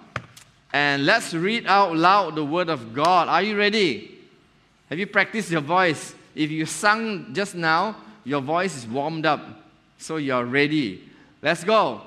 And 0.71 1.05
let's 1.05 1.33
read 1.33 1.67
out 1.67 1.95
loud 1.95 2.35
the 2.35 2.43
Word 2.45 2.69
of 2.69 2.93
God. 2.93 3.27
Are 3.27 3.43
you 3.43 3.57
ready? 3.57 4.19
Have 4.89 4.99
you 4.99 5.07
practiced 5.07 5.51
your 5.51 5.61
voice? 5.61 6.15
If 6.35 6.49
you 6.49 6.65
sung 6.65 7.33
just 7.33 7.55
now, 7.55 7.95
your 8.23 8.41
voice 8.41 8.75
is 8.75 8.87
warmed 8.87 9.25
up. 9.25 9.41
So 9.97 10.17
you're 10.17 10.45
ready. 10.45 11.03
Let's 11.41 11.63
go. 11.63 12.01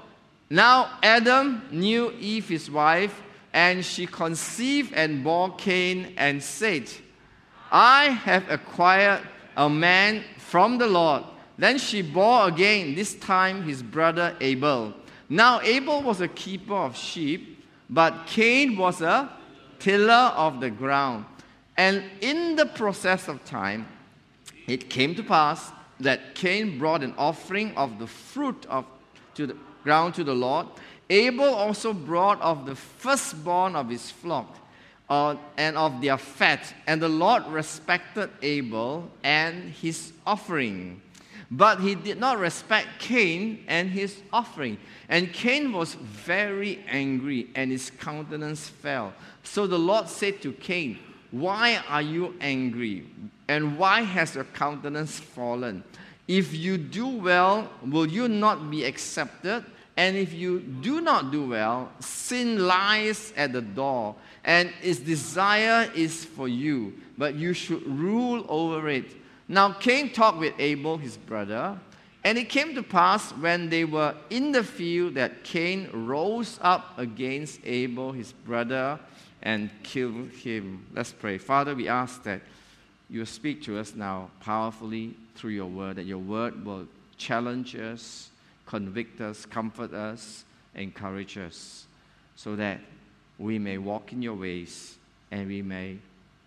Now 0.51 0.99
Adam 1.03 1.62
knew 1.71 2.12
Eve, 2.19 2.49
his 2.49 2.71
wife, 2.71 3.23
and 3.53 3.85
she 3.85 4.07
conceived 4.07 4.92
and 4.92 5.25
bore 5.25 5.55
Cain 5.57 6.12
and 6.16 6.42
said, 6.42 6.90
I 7.71 8.11
have 8.11 8.51
acquired 8.51 9.23
a 9.57 9.69
man 9.69 10.23
from 10.38 10.79
the 10.79 10.87
Lord. 10.87 11.25
Then 11.59 11.79
she 11.79 12.03
bore 12.03 12.49
again, 12.49 12.95
this 12.95 13.14
time 13.14 13.62
his 13.62 13.83
brother 13.83 14.37
Abel. 14.40 14.92
Now 15.29 15.61
Abel 15.62 16.03
was 16.03 16.21
a 16.21 16.29
keeper 16.29 16.75
of 16.75 16.97
sheep, 16.97 17.64
but 17.88 18.27
Cain 18.27 18.77
was 18.77 19.01
a 19.01 19.31
tiller 19.79 20.33
of 20.37 20.61
the 20.61 20.71
ground. 20.71 21.25
And 21.77 22.03
in 22.21 22.57
the 22.57 22.66
process 22.66 23.29
of 23.29 23.45
time, 23.45 23.87
it 24.66 24.90
came 24.90 25.14
to 25.14 25.23
pass 25.23 25.73
that 26.01 26.35
Cain 26.35 26.79
brought 26.79 27.03
an 27.03 27.14
offering 27.16 27.75
of 27.77 27.99
the 27.99 28.07
fruit 28.07 28.66
of 28.69 28.85
to 29.35 29.47
the 29.47 29.57
ground 29.85 30.14
to 30.14 30.25
the 30.25 30.35
Lord, 30.35 30.66
Abel 31.09 31.55
also 31.55 31.92
brought 31.92 32.40
of 32.40 32.66
the 32.66 32.75
firstborn 32.75 33.77
of 33.77 33.88
his 33.88 34.11
flock 34.11 34.57
uh, 35.09 35.37
and 35.57 35.77
of 35.77 36.01
their 36.01 36.19
fat, 36.19 36.75
and 36.87 37.01
the 37.01 37.09
Lord 37.09 37.47
respected 37.47 38.31
Abel 38.42 39.09
and 39.23 39.71
his 39.71 40.12
offering. 40.27 41.01
But 41.51 41.81
he 41.81 41.95
did 41.95 42.19
not 42.19 42.38
respect 42.38 42.88
Cain 42.99 43.64
and 43.69 43.88
his 43.88 44.21
offering. 44.33 44.79
And 45.09 45.33
Cain 45.33 45.73
was 45.73 45.95
very 45.95 46.85
angry, 46.88 47.49
and 47.55 47.71
his 47.71 47.90
countenance 47.90 48.69
fell. 48.69 49.14
So 49.45 49.69
the 49.69 49.79
Lord 49.79 50.09
said 50.09 50.42
to 50.42 50.53
Cain, 50.53 50.99
Why 51.31 51.81
are 51.88 52.03
you 52.03 52.35
angry? 52.40 53.07
And 53.47 53.79
why 53.79 54.01
has 54.03 54.35
your 54.35 54.45
countenance 54.45 55.21
fallen? 55.21 55.85
If 56.27 56.53
you 56.53 56.77
do 56.77 57.07
well, 57.07 57.71
will 57.85 58.07
you 58.07 58.27
not 58.27 58.69
be 58.69 58.83
accepted? 58.83 59.64
And 59.97 60.16
if 60.16 60.33
you 60.33 60.61
do 60.61 61.01
not 61.01 61.31
do 61.31 61.47
well, 61.49 61.92
sin 62.01 62.66
lies 62.66 63.33
at 63.37 63.53
the 63.53 63.62
door, 63.62 64.16
and 64.47 64.73
its 64.81 65.01
desire 65.01 65.91
is 65.95 66.25
for 66.25 66.47
you, 66.49 66.95
but 67.19 67.35
you 67.35 67.53
should 67.53 67.85
rule 67.87 68.47
over 68.49 68.89
it. 68.89 69.05
Now 69.49 69.73
Cain 69.73 70.13
talked 70.13 70.39
with 70.39 70.55
Abel, 70.59 70.97
his 70.97 71.17
brother, 71.17 71.79
and 72.25 72.39
it 72.39 72.49
came 72.49 72.75
to 72.75 72.83
pass 72.83 73.33
when 73.33 73.69
they 73.69 73.85
were 73.85 74.15
in 74.31 74.53
the 74.53 74.65
field 74.65 75.15
that 75.15 75.45
Cain 75.45 75.91
rose 75.93 76.59
up 76.63 76.99
against 76.99 77.61
Abel, 77.65 78.13
his 78.13 78.33
brother, 78.33 78.99
and 79.43 79.71
killed 79.83 80.31
him. 80.31 80.87
Let's 80.93 81.13
pray. 81.13 81.39
Father, 81.39 81.75
we 81.75 81.89
ask 81.89 82.23
that 82.23 82.41
you 83.11 83.25
speak 83.27 83.63
to 83.65 83.79
us 83.79 83.95
now 83.95 84.31
powerfully 84.41 85.15
through 85.35 85.51
your 85.51 85.67
word, 85.67 85.97
that 85.97 86.07
your 86.07 86.19
word 86.19 86.65
will 86.65 86.87
challenge 87.17 87.77
us, 87.77 88.31
convict 88.65 89.21
us, 89.21 89.45
comfort 89.47 89.93
us, 89.93 90.45
encourage 90.75 91.39
us, 91.39 91.87
so 92.35 92.57
that 92.57 92.81
we 93.38 93.59
may 93.59 93.79
walk 93.79 94.12
in 94.12 94.22
your 94.22 94.35
ways 94.35 94.96
and 95.31 95.49
we 95.49 95.62
may 95.62 95.99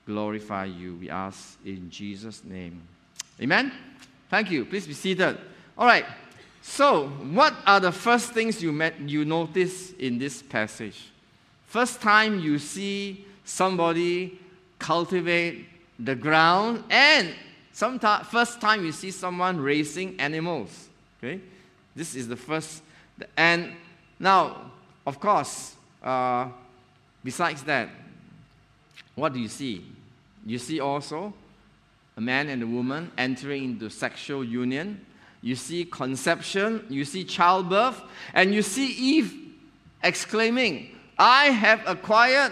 glorify 0.06 0.66
you. 0.66 0.96
We 0.96 1.10
ask 1.10 1.58
in 1.66 1.90
Jesus' 1.90 2.44
name. 2.44 2.82
Amen? 3.42 3.72
Thank 4.30 4.52
you. 4.52 4.66
Please 4.66 4.88
be 4.88 4.94
seated. 4.94 5.38
All 5.78 5.86
right. 5.86 6.06
So, 6.62 7.08
what 7.08 7.54
are 7.66 7.80
the 7.80 7.92
first 7.92 8.34
things 8.34 8.62
you, 8.62 8.72
met, 8.72 9.00
you 9.00 9.26
notice 9.26 9.94
in 9.94 10.18
this 10.18 10.42
passage? 10.42 11.10
First 11.66 12.02
time 12.02 12.40
you 12.40 12.60
see 12.60 13.26
somebody 13.46 14.40
cultivate 14.78 15.68
the 15.98 16.16
ground, 16.16 16.84
and 16.90 17.34
sometime, 17.74 18.24
first 18.26 18.62
time 18.62 18.86
you 18.86 18.92
see 18.92 19.12
someone 19.12 19.60
raising 19.60 20.20
animals. 20.20 20.90
Okay? 21.18 21.40
This 21.96 22.16
is 22.16 22.28
the 22.28 22.36
first. 22.36 22.82
And 23.36 23.74
now, 24.20 24.72
of 25.06 25.20
course, 25.20 25.76
uh, 26.04 26.50
besides 27.30 27.62
that, 27.62 27.90
what 29.14 29.34
do 29.34 29.40
you 29.40 29.48
see? 29.48 29.86
You 30.48 30.58
see 30.58 30.80
also 30.80 31.32
a 32.18 32.22
man 32.22 32.50
and 32.50 32.64
a 32.64 32.66
woman 32.66 33.12
entering 33.20 33.66
into 33.66 33.88
sexual 33.88 34.44
union. 34.44 35.06
You 35.44 35.56
see 35.56 35.86
conception, 35.86 36.88
you 36.90 37.06
see 37.06 37.24
childbirth, 37.24 38.02
and 38.34 38.52
you 38.52 38.64
see 38.64 38.88
Eve 39.12 39.32
exclaiming, 40.04 40.90
I 41.20 41.52
have 41.52 41.84
acquired 41.86 42.52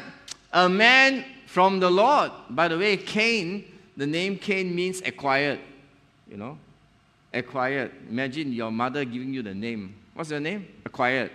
a 0.54 0.70
man 0.70 1.26
from 1.48 1.80
the 1.80 1.90
Lord. 1.90 2.32
By 2.52 2.68
the 2.68 2.78
way, 2.78 2.98
Cain, 2.98 3.66
the 3.98 4.06
name 4.06 4.38
Cain 4.38 4.76
means 4.76 5.02
acquired. 5.02 5.60
You 6.30 6.38
know, 6.38 6.56
acquired. 7.34 7.94
Imagine 8.12 8.54
your 8.54 8.70
mother 8.70 9.04
giving 9.06 9.34
you 9.34 9.42
the 9.42 9.56
name. 9.56 9.96
What's 10.14 10.30
your 10.30 10.40
name? 10.40 10.68
Acquired. 10.86 11.32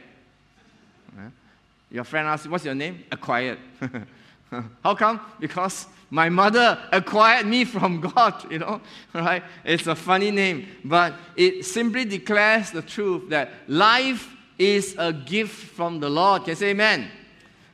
Your 1.92 2.04
friend 2.04 2.26
asks, 2.26 2.48
What's 2.48 2.64
your 2.64 2.74
name? 2.74 3.04
Acquired. 3.12 3.58
How 4.82 4.94
come? 4.94 5.20
Because 5.38 5.86
my 6.10 6.28
mother 6.28 6.78
acquired 6.90 7.46
me 7.46 7.64
from 7.64 8.00
God, 8.00 8.50
you 8.50 8.58
know, 8.58 8.80
right? 9.14 9.42
It's 9.64 9.86
a 9.86 9.94
funny 9.94 10.30
name, 10.30 10.66
but 10.84 11.14
it 11.36 11.64
simply 11.64 12.04
declares 12.04 12.70
the 12.70 12.82
truth 12.82 13.30
that 13.30 13.50
life 13.68 14.34
is 14.58 14.94
a 14.98 15.12
gift 15.12 15.54
from 15.54 16.00
the 16.00 16.08
Lord. 16.08 16.42
Can 16.42 16.50
you 16.50 16.54
say 16.56 16.70
amen? 16.70 17.08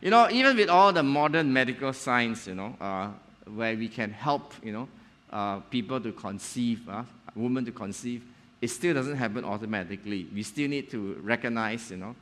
You 0.01 0.11
know, 0.11 0.29
even 0.31 0.57
with 0.57 0.69
all 0.69 0.93
the 0.93 1.03
modern 1.03 1.53
medical 1.53 1.93
science, 1.93 2.47
you 2.47 2.55
know, 2.55 2.77
uh, 2.81 3.11
where 3.53 3.77
we 3.77 3.89
can 3.89 4.13
help, 4.13 4.53
you 4.63 4.73
know, 4.73 4.89
uh, 5.33 5.59
people 5.61 6.01
to 6.01 6.13
conceive, 6.13 6.89
uh, 6.89 7.03
women 7.35 7.65
to 7.65 7.73
conceive, 7.73 8.25
it 8.61 8.69
still 8.69 8.95
doesn't 8.95 9.17
happen 9.17 9.45
automatically. 9.45 10.29
We 10.33 10.43
still 10.43 10.69
need 10.69 10.91
to 10.91 11.19
recognize, 11.23 11.91
you 11.91 11.97
know, 11.97 12.15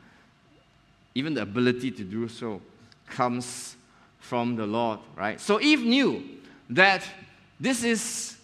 even 1.17 1.33
the 1.33 1.41
ability 1.41 1.91
to 1.91 2.05
do 2.05 2.29
so 2.29 2.61
comes 3.07 3.75
from 4.19 4.55
the 4.55 4.67
Lord, 4.67 4.99
right? 5.17 5.41
So 5.41 5.59
Eve 5.59 5.83
knew 5.83 6.23
that 6.69 7.03
this 7.59 7.83
is 7.83 8.37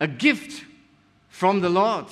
a 0.00 0.08
gift 0.08 0.64
from 1.28 1.60
the 1.60 1.68
Lord. 1.68 2.06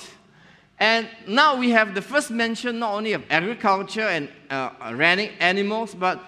And 0.79 1.09
now 1.27 1.57
we 1.57 1.71
have 1.71 1.93
the 1.93 2.01
first 2.01 2.31
mention 2.31 2.79
not 2.79 2.93
only 2.93 3.11
of 3.11 3.23
agriculture 3.29 4.07
and 4.07 4.29
uh, 4.49 4.69
running 4.93 5.31
animals, 5.39 5.93
but 5.93 6.23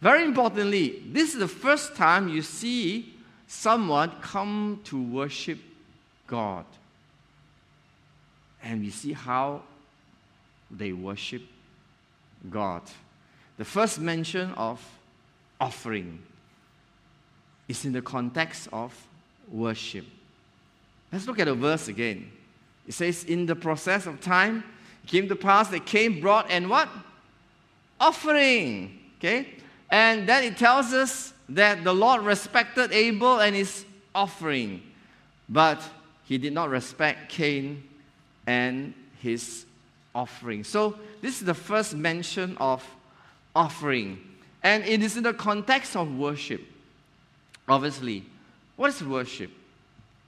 very 0.00 0.22
importantly, 0.22 1.02
this 1.10 1.34
is 1.34 1.40
the 1.40 1.48
first 1.48 1.96
time 1.96 2.28
you 2.28 2.40
see 2.40 3.16
someone 3.48 4.12
come 4.20 4.80
to 4.84 5.02
worship 5.02 5.58
God. 6.28 6.64
And 8.62 8.80
we 8.80 8.90
see 8.90 9.12
how 9.12 9.62
they 10.70 10.92
worship 10.92 11.42
God. 12.48 12.82
The 13.58 13.64
first 13.64 14.00
mention 14.00 14.52
of 14.52 14.82
offering 15.60 16.20
is 17.68 17.84
in 17.84 17.92
the 17.92 18.02
context 18.02 18.68
of 18.72 18.94
worship. 19.50 20.06
Let's 21.12 21.26
look 21.26 21.38
at 21.38 21.46
the 21.46 21.54
verse 21.54 21.88
again. 21.88 22.30
It 22.86 22.94
says, 22.94 23.24
In 23.24 23.46
the 23.46 23.56
process 23.56 24.06
of 24.06 24.20
time, 24.20 24.64
came 25.06 25.28
to 25.28 25.36
pass 25.36 25.68
that 25.68 25.86
Cain 25.86 26.20
brought 26.20 26.50
and 26.50 26.70
what? 26.70 26.88
Offering. 27.98 28.98
Okay? 29.18 29.54
And 29.90 30.28
then 30.28 30.44
it 30.44 30.56
tells 30.56 30.92
us 30.92 31.34
that 31.48 31.82
the 31.82 31.92
Lord 31.92 32.22
respected 32.22 32.92
Abel 32.92 33.40
and 33.40 33.56
his 33.56 33.84
offering, 34.14 34.82
but 35.48 35.82
he 36.24 36.38
did 36.38 36.52
not 36.52 36.70
respect 36.70 37.28
Cain 37.28 37.82
and 38.46 38.94
his 39.20 39.66
offering. 40.14 40.64
So, 40.64 40.96
this 41.20 41.40
is 41.40 41.46
the 41.46 41.54
first 41.54 41.94
mention 41.94 42.56
of 42.58 42.84
offering. 43.54 44.18
And 44.62 44.84
it 44.84 45.02
is 45.02 45.16
in 45.16 45.22
the 45.22 45.32
context 45.32 45.96
of 45.96 46.16
worship. 46.16 46.62
Obviously, 47.68 48.24
what 48.76 48.90
is 48.90 49.02
worship? 49.02 49.50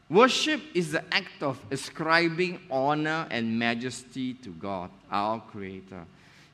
Worship 0.08 0.60
is 0.74 0.92
the 0.92 1.02
act 1.12 1.42
of 1.42 1.58
ascribing 1.70 2.60
honor 2.70 3.26
and 3.30 3.58
majesty 3.58 4.34
to 4.34 4.50
God, 4.50 4.90
our 5.10 5.40
Creator. 5.40 6.04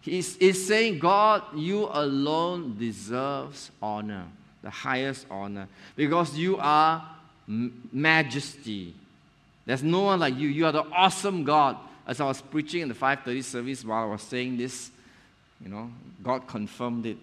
He 0.01 0.19
is 0.19 0.67
saying, 0.67 1.01
God, 1.01 1.43
you 1.57 1.89
alone 1.93 2.77
deserves 2.79 3.71
honor, 3.83 4.27
the 4.63 4.71
highest 4.71 5.27
honor, 5.29 5.69
because 5.97 6.37
you 6.37 6.57
are 6.59 7.05
majesty. 7.47 8.95
There's 9.67 9.83
no 9.83 10.03
one 10.03 10.21
like 10.21 10.37
you. 10.39 10.49
You 10.49 10.67
are 10.67 10.73
the 10.73 10.85
awesome 10.85 11.45
God. 11.45 11.77
As 12.09 12.21
I 12.21 12.25
was 12.25 12.43
preaching 12.43 12.81
in 12.81 12.89
the 12.89 12.95
5:30 12.95 13.45
service 13.45 13.85
while 13.85 14.03
I 14.03 14.07
was 14.07 14.23
saying 14.23 14.57
this, 14.57 14.91
you 15.63 15.69
know, 15.69 15.93
God 16.23 16.49
confirmed 16.49 17.07
it 17.07 17.19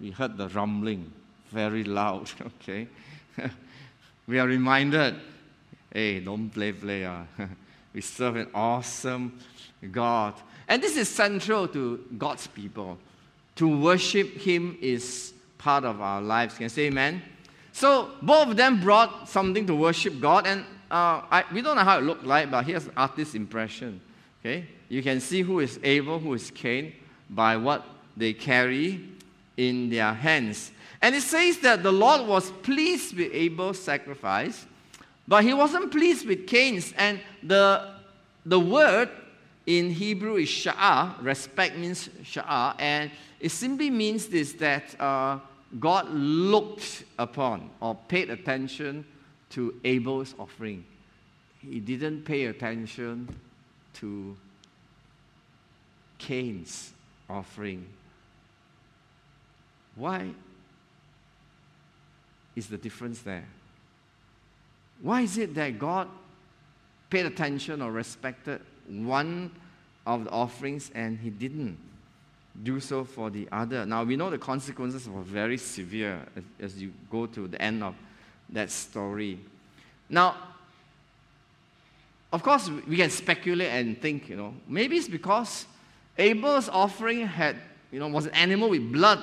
we 0.00 0.10
heard 0.10 0.36
the 0.36 0.48
rumbling 0.48 1.12
very 1.50 1.84
loud, 1.84 2.30
okay? 2.62 2.88
we 4.26 4.38
are 4.38 4.46
reminded 4.46 5.16
hey, 5.92 6.20
don't 6.20 6.50
play, 6.50 6.72
play. 6.72 7.04
Uh. 7.04 7.22
we 7.92 8.00
serve 8.00 8.36
an 8.36 8.46
awesome 8.54 9.36
God. 9.90 10.34
And 10.68 10.80
this 10.80 10.96
is 10.96 11.08
central 11.08 11.66
to 11.68 12.04
God's 12.16 12.46
people. 12.46 12.96
To 13.56 13.80
worship 13.80 14.36
Him 14.36 14.78
is 14.80 15.34
part 15.58 15.84
of 15.84 16.00
our 16.00 16.22
lives. 16.22 16.54
Can 16.54 16.64
you 16.64 16.68
say 16.68 16.82
amen? 16.86 17.22
So 17.72 18.12
both 18.22 18.50
of 18.50 18.56
them 18.56 18.80
brought 18.80 19.28
something 19.28 19.66
to 19.66 19.74
worship 19.74 20.20
God, 20.20 20.46
and 20.46 20.64
uh, 20.90 21.22
I, 21.30 21.44
we 21.52 21.62
don't 21.62 21.76
know 21.76 21.84
how 21.84 21.98
it 21.98 22.02
looked 22.02 22.24
like, 22.24 22.50
but 22.50 22.64
here's 22.64 22.88
artist's 22.96 23.34
impression. 23.34 24.00
Okay, 24.40 24.66
you 24.88 25.02
can 25.02 25.20
see 25.20 25.42
who 25.42 25.60
is 25.60 25.78
Abel, 25.82 26.18
who 26.18 26.34
is 26.34 26.50
Cain, 26.50 26.94
by 27.28 27.56
what 27.56 27.84
they 28.16 28.32
carry 28.32 29.08
in 29.56 29.90
their 29.90 30.12
hands. 30.12 30.72
And 31.02 31.14
it 31.14 31.22
says 31.22 31.58
that 31.58 31.82
the 31.82 31.92
Lord 31.92 32.26
was 32.26 32.50
pleased 32.62 33.16
with 33.16 33.30
Abel's 33.32 33.78
sacrifice, 33.78 34.66
but 35.28 35.44
he 35.44 35.54
wasn't 35.54 35.90
pleased 35.90 36.26
with 36.26 36.46
Cain's. 36.46 36.92
And 36.96 37.20
the, 37.42 37.94
the 38.44 38.58
word 38.58 39.10
in 39.66 39.90
Hebrew 39.90 40.36
is 40.36 40.48
sha'ah, 40.48 41.22
respect 41.22 41.76
means 41.76 42.08
sha'ah, 42.24 42.74
and 42.78 43.10
it 43.38 43.50
simply 43.50 43.90
means 43.90 44.26
this 44.26 44.52
that 44.54 45.00
uh, 45.00 45.38
God 45.78 46.10
looked 46.10 47.04
upon 47.18 47.70
or 47.80 47.94
paid 48.08 48.30
attention 48.30 49.04
to 49.50 49.74
Abel's 49.84 50.34
offering. 50.38 50.84
he 51.60 51.80
didn't 51.80 52.24
pay 52.24 52.46
attention 52.46 53.28
to 53.94 54.36
Cain's 56.18 56.92
offering. 57.28 57.86
Why 59.96 60.30
is 62.54 62.68
the 62.68 62.76
difference 62.76 63.20
there? 63.20 63.46
Why 65.02 65.22
is 65.22 65.38
it 65.38 65.54
that 65.54 65.78
God 65.78 66.08
paid 67.08 67.26
attention 67.26 67.82
or 67.82 67.90
respected 67.90 68.60
one 68.86 69.50
of 70.06 70.24
the 70.24 70.30
offerings 70.30 70.90
and 70.94 71.18
he 71.18 71.30
didn't 71.30 71.78
do 72.62 72.80
so 72.80 73.04
for 73.04 73.30
the 73.30 73.48
other? 73.50 73.86
Now, 73.86 74.04
we 74.04 74.16
know 74.16 74.30
the 74.30 74.38
consequences 74.38 75.08
were 75.08 75.22
very 75.22 75.56
severe 75.56 76.26
as, 76.36 76.44
as 76.60 76.82
you 76.82 76.92
go 77.10 77.26
to 77.26 77.48
the 77.48 77.60
end 77.60 77.82
of 77.82 77.94
that 78.52 78.70
story. 78.70 79.38
Now, 80.08 80.36
of 82.32 82.42
course, 82.42 82.70
we 82.86 82.96
can 82.96 83.10
speculate 83.10 83.68
and 83.68 84.00
think, 84.00 84.28
you 84.28 84.36
know, 84.36 84.54
maybe 84.68 84.96
it's 84.96 85.08
because 85.08 85.66
Abel's 86.16 86.68
offering 86.68 87.26
had, 87.26 87.56
you 87.90 87.98
know, 87.98 88.08
was 88.08 88.26
an 88.26 88.34
animal 88.34 88.70
with 88.70 88.92
blood 88.92 89.20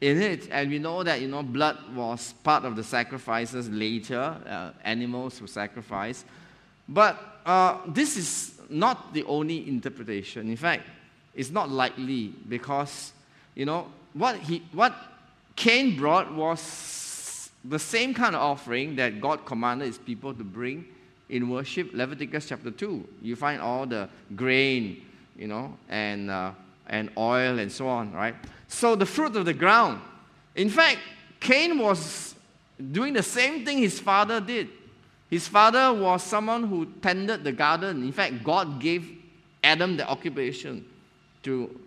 in 0.00 0.20
it, 0.20 0.48
and 0.50 0.70
we 0.70 0.78
know 0.78 1.02
that, 1.02 1.20
you 1.20 1.28
know, 1.28 1.42
blood 1.42 1.78
was 1.94 2.34
part 2.42 2.64
of 2.64 2.74
the 2.74 2.82
sacrifices 2.82 3.68
later, 3.70 4.36
uh, 4.46 4.70
animals 4.82 5.40
were 5.40 5.46
sacrificed. 5.46 6.24
But 6.88 7.18
uh, 7.46 7.78
this 7.86 8.16
is 8.16 8.60
not 8.68 9.14
the 9.14 9.24
only 9.24 9.68
interpretation. 9.68 10.48
In 10.48 10.56
fact, 10.56 10.88
it's 11.34 11.50
not 11.50 11.70
likely 11.70 12.34
because, 12.48 13.12
you 13.54 13.64
know, 13.64 13.86
what, 14.14 14.36
he, 14.38 14.62
what 14.72 14.94
Cain 15.54 15.96
brought 15.96 16.32
was 16.32 16.60
the 17.64 17.78
same 17.78 18.12
kind 18.14 18.34
of 18.34 18.42
offering 18.42 18.96
that 18.96 19.20
God 19.20 19.44
commanded 19.46 19.86
his 19.86 19.98
people 19.98 20.34
to 20.34 20.44
bring 20.44 20.86
in 21.28 21.48
worship, 21.48 21.90
Leviticus 21.92 22.48
chapter 22.48 22.70
2. 22.70 23.08
You 23.22 23.36
find 23.36 23.60
all 23.60 23.86
the 23.86 24.08
grain, 24.34 25.02
you 25.36 25.46
know, 25.48 25.76
and, 25.88 26.30
uh, 26.30 26.52
and 26.88 27.10
oil 27.16 27.58
and 27.58 27.70
so 27.70 27.88
on, 27.88 28.12
right? 28.12 28.34
So 28.68 28.94
the 28.94 29.06
fruit 29.06 29.36
of 29.36 29.44
the 29.44 29.54
ground. 29.54 30.00
In 30.54 30.68
fact, 30.68 30.98
Cain 31.40 31.78
was 31.78 32.34
doing 32.90 33.14
the 33.14 33.22
same 33.22 33.64
thing 33.64 33.78
his 33.78 33.98
father 33.98 34.40
did. 34.40 34.68
His 35.30 35.48
father 35.48 35.92
was 35.94 36.22
someone 36.22 36.64
who 36.64 36.86
tended 37.00 37.44
the 37.44 37.52
garden. 37.52 38.02
In 38.02 38.12
fact, 38.12 38.44
God 38.44 38.80
gave 38.80 39.10
Adam 39.64 39.96
the 39.96 40.06
occupation 40.08 40.84
to 41.44 41.80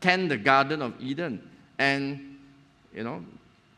tend 0.00 0.30
the 0.30 0.36
Garden 0.36 0.82
of 0.82 0.94
Eden. 1.00 1.40
And, 1.78 2.38
you 2.94 3.04
know, 3.04 3.24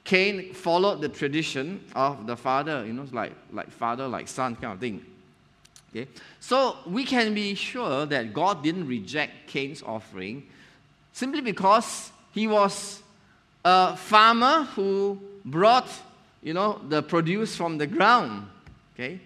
Cain 0.05 0.53
followed 0.53 1.01
the 1.01 1.09
tradition 1.09 1.85
of 1.95 2.27
the 2.27 2.37
father, 2.37 2.85
you 2.85 2.93
know, 2.93 3.07
like, 3.12 3.33
like 3.53 3.71
father, 3.71 4.09
like 4.09 4.29
son 4.29 4.57
kind 4.57 4.75
of 4.75 4.81
thing. 4.81 5.05
Okay? 5.91 6.09
So 6.41 6.77
we 6.87 7.05
can 7.05 7.35
be 7.35 7.55
sure 7.55 8.07
that 8.07 8.33
God 8.33 8.62
didn't 8.62 8.88
reject 8.88 9.47
Cain's 9.47 9.83
offering 9.83 10.45
simply 11.12 11.41
because 11.41 12.11
he 12.33 12.47
was 12.47 13.03
a 13.65 13.97
farmer 13.97 14.65
who 14.75 15.21
brought, 15.45 15.88
you 16.43 16.55
know, 16.55 16.81
the 16.88 17.03
produce 17.03 17.55
from 17.55 17.79
the 17.79 17.87
ground. 17.87 18.49
Okay? 18.95 19.21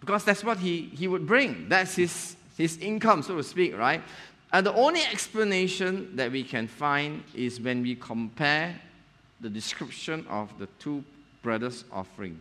Because 0.00 0.24
that's 0.24 0.44
what 0.44 0.58
he, 0.58 0.82
he 0.82 1.08
would 1.08 1.26
bring. 1.26 1.68
That's 1.68 1.96
his, 1.96 2.36
his 2.56 2.76
income, 2.78 3.22
so 3.22 3.36
to 3.36 3.42
speak, 3.42 3.76
right? 3.76 4.02
And 4.54 4.64
the 4.64 4.74
only 4.74 5.00
explanation 5.02 6.14
that 6.14 6.30
we 6.30 6.44
can 6.44 6.68
find 6.68 7.24
is 7.34 7.60
when 7.60 7.82
we 7.82 7.96
compare 7.96 8.80
the 9.40 9.50
description 9.50 10.24
of 10.30 10.56
the 10.60 10.68
two 10.78 11.02
brothers' 11.42 11.82
offering. 11.90 12.40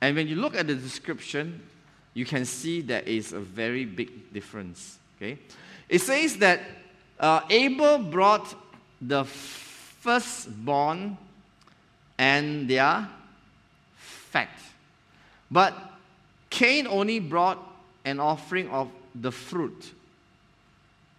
And 0.00 0.14
when 0.14 0.28
you 0.28 0.36
look 0.36 0.54
at 0.54 0.68
the 0.68 0.76
description, 0.76 1.62
you 2.14 2.24
can 2.24 2.44
see 2.44 2.80
there 2.80 3.02
is 3.02 3.32
a 3.32 3.40
very 3.40 3.84
big 3.84 4.32
difference. 4.32 5.00
Okay? 5.16 5.36
It 5.88 6.00
says 6.00 6.36
that 6.36 6.60
uh, 7.18 7.40
Abel 7.50 7.98
brought 7.98 8.54
the 9.02 9.24
firstborn 9.24 11.18
and 12.18 12.70
their 12.70 13.08
fat. 13.96 14.56
But 15.50 15.74
Cain 16.50 16.86
only 16.86 17.18
brought 17.18 17.58
an 18.04 18.20
offering 18.20 18.68
of 18.68 18.88
the 19.12 19.32
fruit 19.32 19.92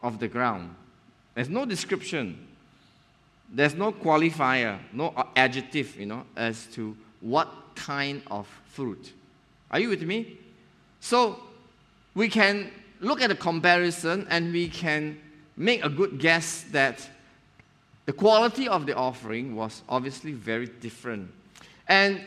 of 0.01 0.19
the 0.19 0.27
ground. 0.27 0.75
There's 1.35 1.49
no 1.49 1.65
description. 1.65 2.47
There's 3.53 3.75
no 3.75 3.91
qualifier, 3.91 4.79
no 4.93 5.13
adjective, 5.35 5.99
you 5.99 6.05
know, 6.05 6.25
as 6.35 6.65
to 6.73 6.95
what 7.19 7.49
kind 7.75 8.21
of 8.29 8.47
fruit. 8.71 9.13
Are 9.69 9.79
you 9.79 9.89
with 9.89 10.03
me? 10.03 10.37
So 10.99 11.39
we 12.15 12.29
can 12.29 12.71
look 12.99 13.21
at 13.21 13.31
a 13.31 13.35
comparison 13.35 14.27
and 14.29 14.53
we 14.53 14.69
can 14.69 15.19
make 15.57 15.83
a 15.83 15.89
good 15.89 16.19
guess 16.19 16.63
that 16.71 17.07
the 18.05 18.13
quality 18.13 18.67
of 18.67 18.85
the 18.85 18.95
offering 18.95 19.55
was 19.55 19.83
obviously 19.87 20.31
very 20.31 20.67
different. 20.67 21.31
And 21.87 22.21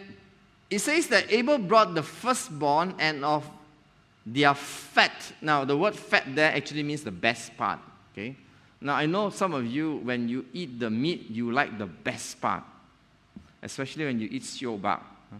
it 0.70 0.80
says 0.80 1.08
that 1.08 1.32
Abel 1.32 1.58
brought 1.58 1.94
the 1.94 2.02
firstborn 2.02 2.94
and 2.98 3.24
of 3.24 3.48
their 4.26 4.54
fat. 4.54 5.32
Now, 5.40 5.64
the 5.64 5.76
word 5.76 5.94
fat 5.94 6.24
there 6.34 6.54
actually 6.54 6.82
means 6.82 7.02
the 7.02 7.10
best 7.10 7.56
part. 7.56 7.78
Okay? 8.12 8.36
Now, 8.80 8.94
I 8.94 9.06
know 9.06 9.30
some 9.30 9.54
of 9.54 9.66
you, 9.66 9.96
when 9.96 10.28
you 10.28 10.46
eat 10.52 10.78
the 10.78 10.90
meat, 10.90 11.30
you 11.30 11.50
like 11.52 11.78
the 11.78 11.86
best 11.86 12.40
part, 12.40 12.62
especially 13.62 14.04
when 14.04 14.20
you 14.20 14.28
eat 14.30 14.42
sio 14.42 14.80
bak. 14.80 15.02
Huh? 15.30 15.38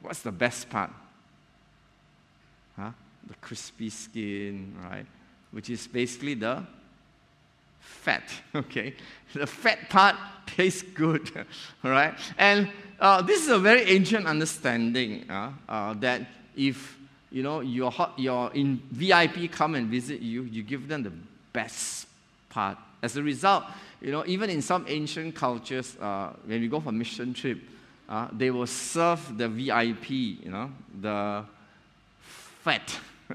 What's 0.00 0.22
the 0.22 0.32
best 0.32 0.68
part? 0.70 0.90
Huh? 2.76 2.90
The 3.26 3.34
crispy 3.40 3.90
skin, 3.90 4.74
right? 4.82 5.06
Which 5.50 5.70
is 5.70 5.86
basically 5.86 6.34
the 6.34 6.64
fat, 7.80 8.24
okay? 8.54 8.94
The 9.34 9.46
fat 9.46 9.88
part 9.88 10.16
tastes 10.46 10.82
good, 10.82 11.30
all 11.84 11.90
right? 11.90 12.14
And 12.38 12.70
uh, 12.98 13.22
this 13.22 13.42
is 13.42 13.48
a 13.48 13.58
very 13.58 13.82
ancient 13.82 14.26
understanding 14.26 15.28
uh, 15.30 15.52
uh, 15.68 15.94
that 15.94 16.22
if 16.56 16.95
you 17.36 17.42
know, 17.42 17.60
your, 17.60 17.92
your 18.16 18.50
in 18.54 18.80
VIP 18.90 19.52
come 19.52 19.74
and 19.74 19.88
visit 19.90 20.22
you, 20.22 20.44
you 20.44 20.62
give 20.62 20.88
them 20.88 21.02
the 21.02 21.12
best 21.52 22.06
part. 22.48 22.78
As 23.02 23.14
a 23.18 23.22
result, 23.22 23.64
you 24.00 24.10
know, 24.10 24.24
even 24.26 24.48
in 24.48 24.62
some 24.62 24.86
ancient 24.88 25.34
cultures, 25.34 25.98
uh, 26.00 26.30
when 26.46 26.62
we 26.62 26.68
go 26.68 26.80
for 26.80 26.92
mission 26.92 27.34
trip, 27.34 27.58
uh, 28.08 28.28
they 28.32 28.50
will 28.50 28.66
serve 28.66 29.36
the 29.36 29.50
VIP, 29.50 30.08
you 30.08 30.48
know, 30.48 30.70
the 30.98 31.44
fat, 32.62 32.98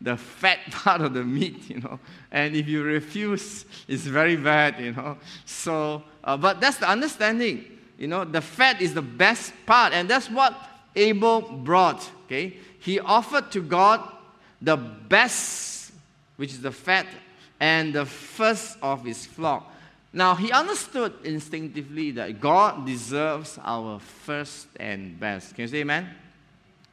the 0.00 0.16
fat 0.16 0.60
part 0.70 1.00
of 1.00 1.12
the 1.12 1.24
meat, 1.24 1.68
you 1.68 1.80
know. 1.80 1.98
And 2.30 2.54
if 2.54 2.68
you 2.68 2.84
refuse, 2.84 3.64
it's 3.88 4.04
very 4.04 4.36
bad, 4.36 4.78
you 4.78 4.92
know. 4.92 5.18
So, 5.46 6.04
uh, 6.22 6.36
but 6.36 6.60
that's 6.60 6.76
the 6.76 6.88
understanding, 6.88 7.64
you 7.98 8.06
know, 8.06 8.24
the 8.24 8.40
fat 8.40 8.80
is 8.80 8.94
the 8.94 9.02
best 9.02 9.52
part, 9.66 9.92
and 9.92 10.08
that's 10.08 10.30
what 10.30 10.54
Abel 10.94 11.40
brought, 11.40 12.08
okay 12.26 12.56
he 12.82 12.98
offered 12.98 13.52
to 13.52 13.62
God 13.62 14.00
the 14.60 14.76
best, 14.76 15.92
which 16.36 16.50
is 16.50 16.60
the 16.60 16.72
fat, 16.72 17.06
and 17.60 17.94
the 17.94 18.04
first 18.04 18.76
of 18.82 19.04
his 19.04 19.24
flock. 19.24 19.72
Now, 20.12 20.34
he 20.34 20.50
understood 20.50 21.14
instinctively 21.22 22.10
that 22.10 22.40
God 22.40 22.84
deserves 22.84 23.56
our 23.62 24.00
first 24.00 24.66
and 24.80 25.18
best. 25.18 25.54
Can 25.54 25.62
you 25.62 25.68
say 25.68 25.78
amen? 25.78 26.08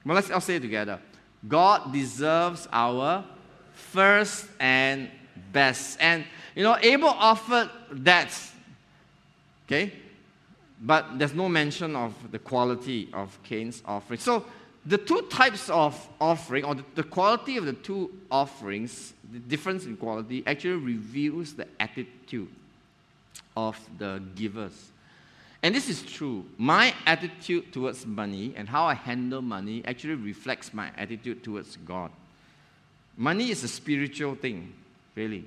Well, 0.05 0.13
let's 0.13 0.29
all 0.29 0.41
say 0.41 0.57
it 0.57 0.61
together. 0.61 0.99
God 1.47 1.91
deserves 1.91 2.67
our 2.71 3.25
first 3.73 4.45
and 4.59 5.09
best. 5.51 5.97
And, 5.99 6.23
you 6.55 6.61
know, 6.61 6.77
Abel 6.81 7.09
offered 7.09 7.71
that. 7.91 8.31
Okay? 9.65 9.91
But 10.81 11.17
there's 11.17 11.33
no 11.33 11.49
mention 11.49 11.95
of 11.95 12.13
the 12.31 12.39
quality 12.39 13.09
of 13.11 13.37
Cain's 13.43 13.81
offering. 13.85 14.19
So, 14.19 14.45
the 14.85 14.97
two 14.97 15.21
types 15.23 15.69
of 15.69 16.07
offering, 16.19 16.63
or 16.63 16.75
the, 16.75 16.85
the, 16.95 17.03
quality 17.03 17.57
of 17.57 17.65
the 17.65 17.73
two 17.73 18.11
offerings, 18.31 19.13
the 19.31 19.39
difference 19.39 19.85
in 19.85 19.97
quality, 19.97 20.43
actually 20.47 20.75
reveals 20.75 21.53
the 21.53 21.67
attitude 21.79 22.47
of 23.57 23.77
the 23.97 24.21
givers. 24.35 24.91
And 25.61 25.75
this 25.75 25.89
is 25.89 26.01
true. 26.01 26.45
My 26.57 26.93
attitude 27.05 27.73
towards 27.73 28.05
money 28.05 28.53
and 28.55 28.69
how 28.69 28.85
I 28.85 28.93
handle 28.93 29.41
money 29.41 29.83
actually 29.85 30.15
reflects 30.15 30.73
my 30.73 30.89
attitude 30.97 31.43
towards 31.43 31.75
God. 31.77 32.11
Money 33.17 33.51
is 33.51 33.63
a 33.65 33.67
spiritual 33.67 34.35
thing, 34.35 34.73
really. 35.15 35.43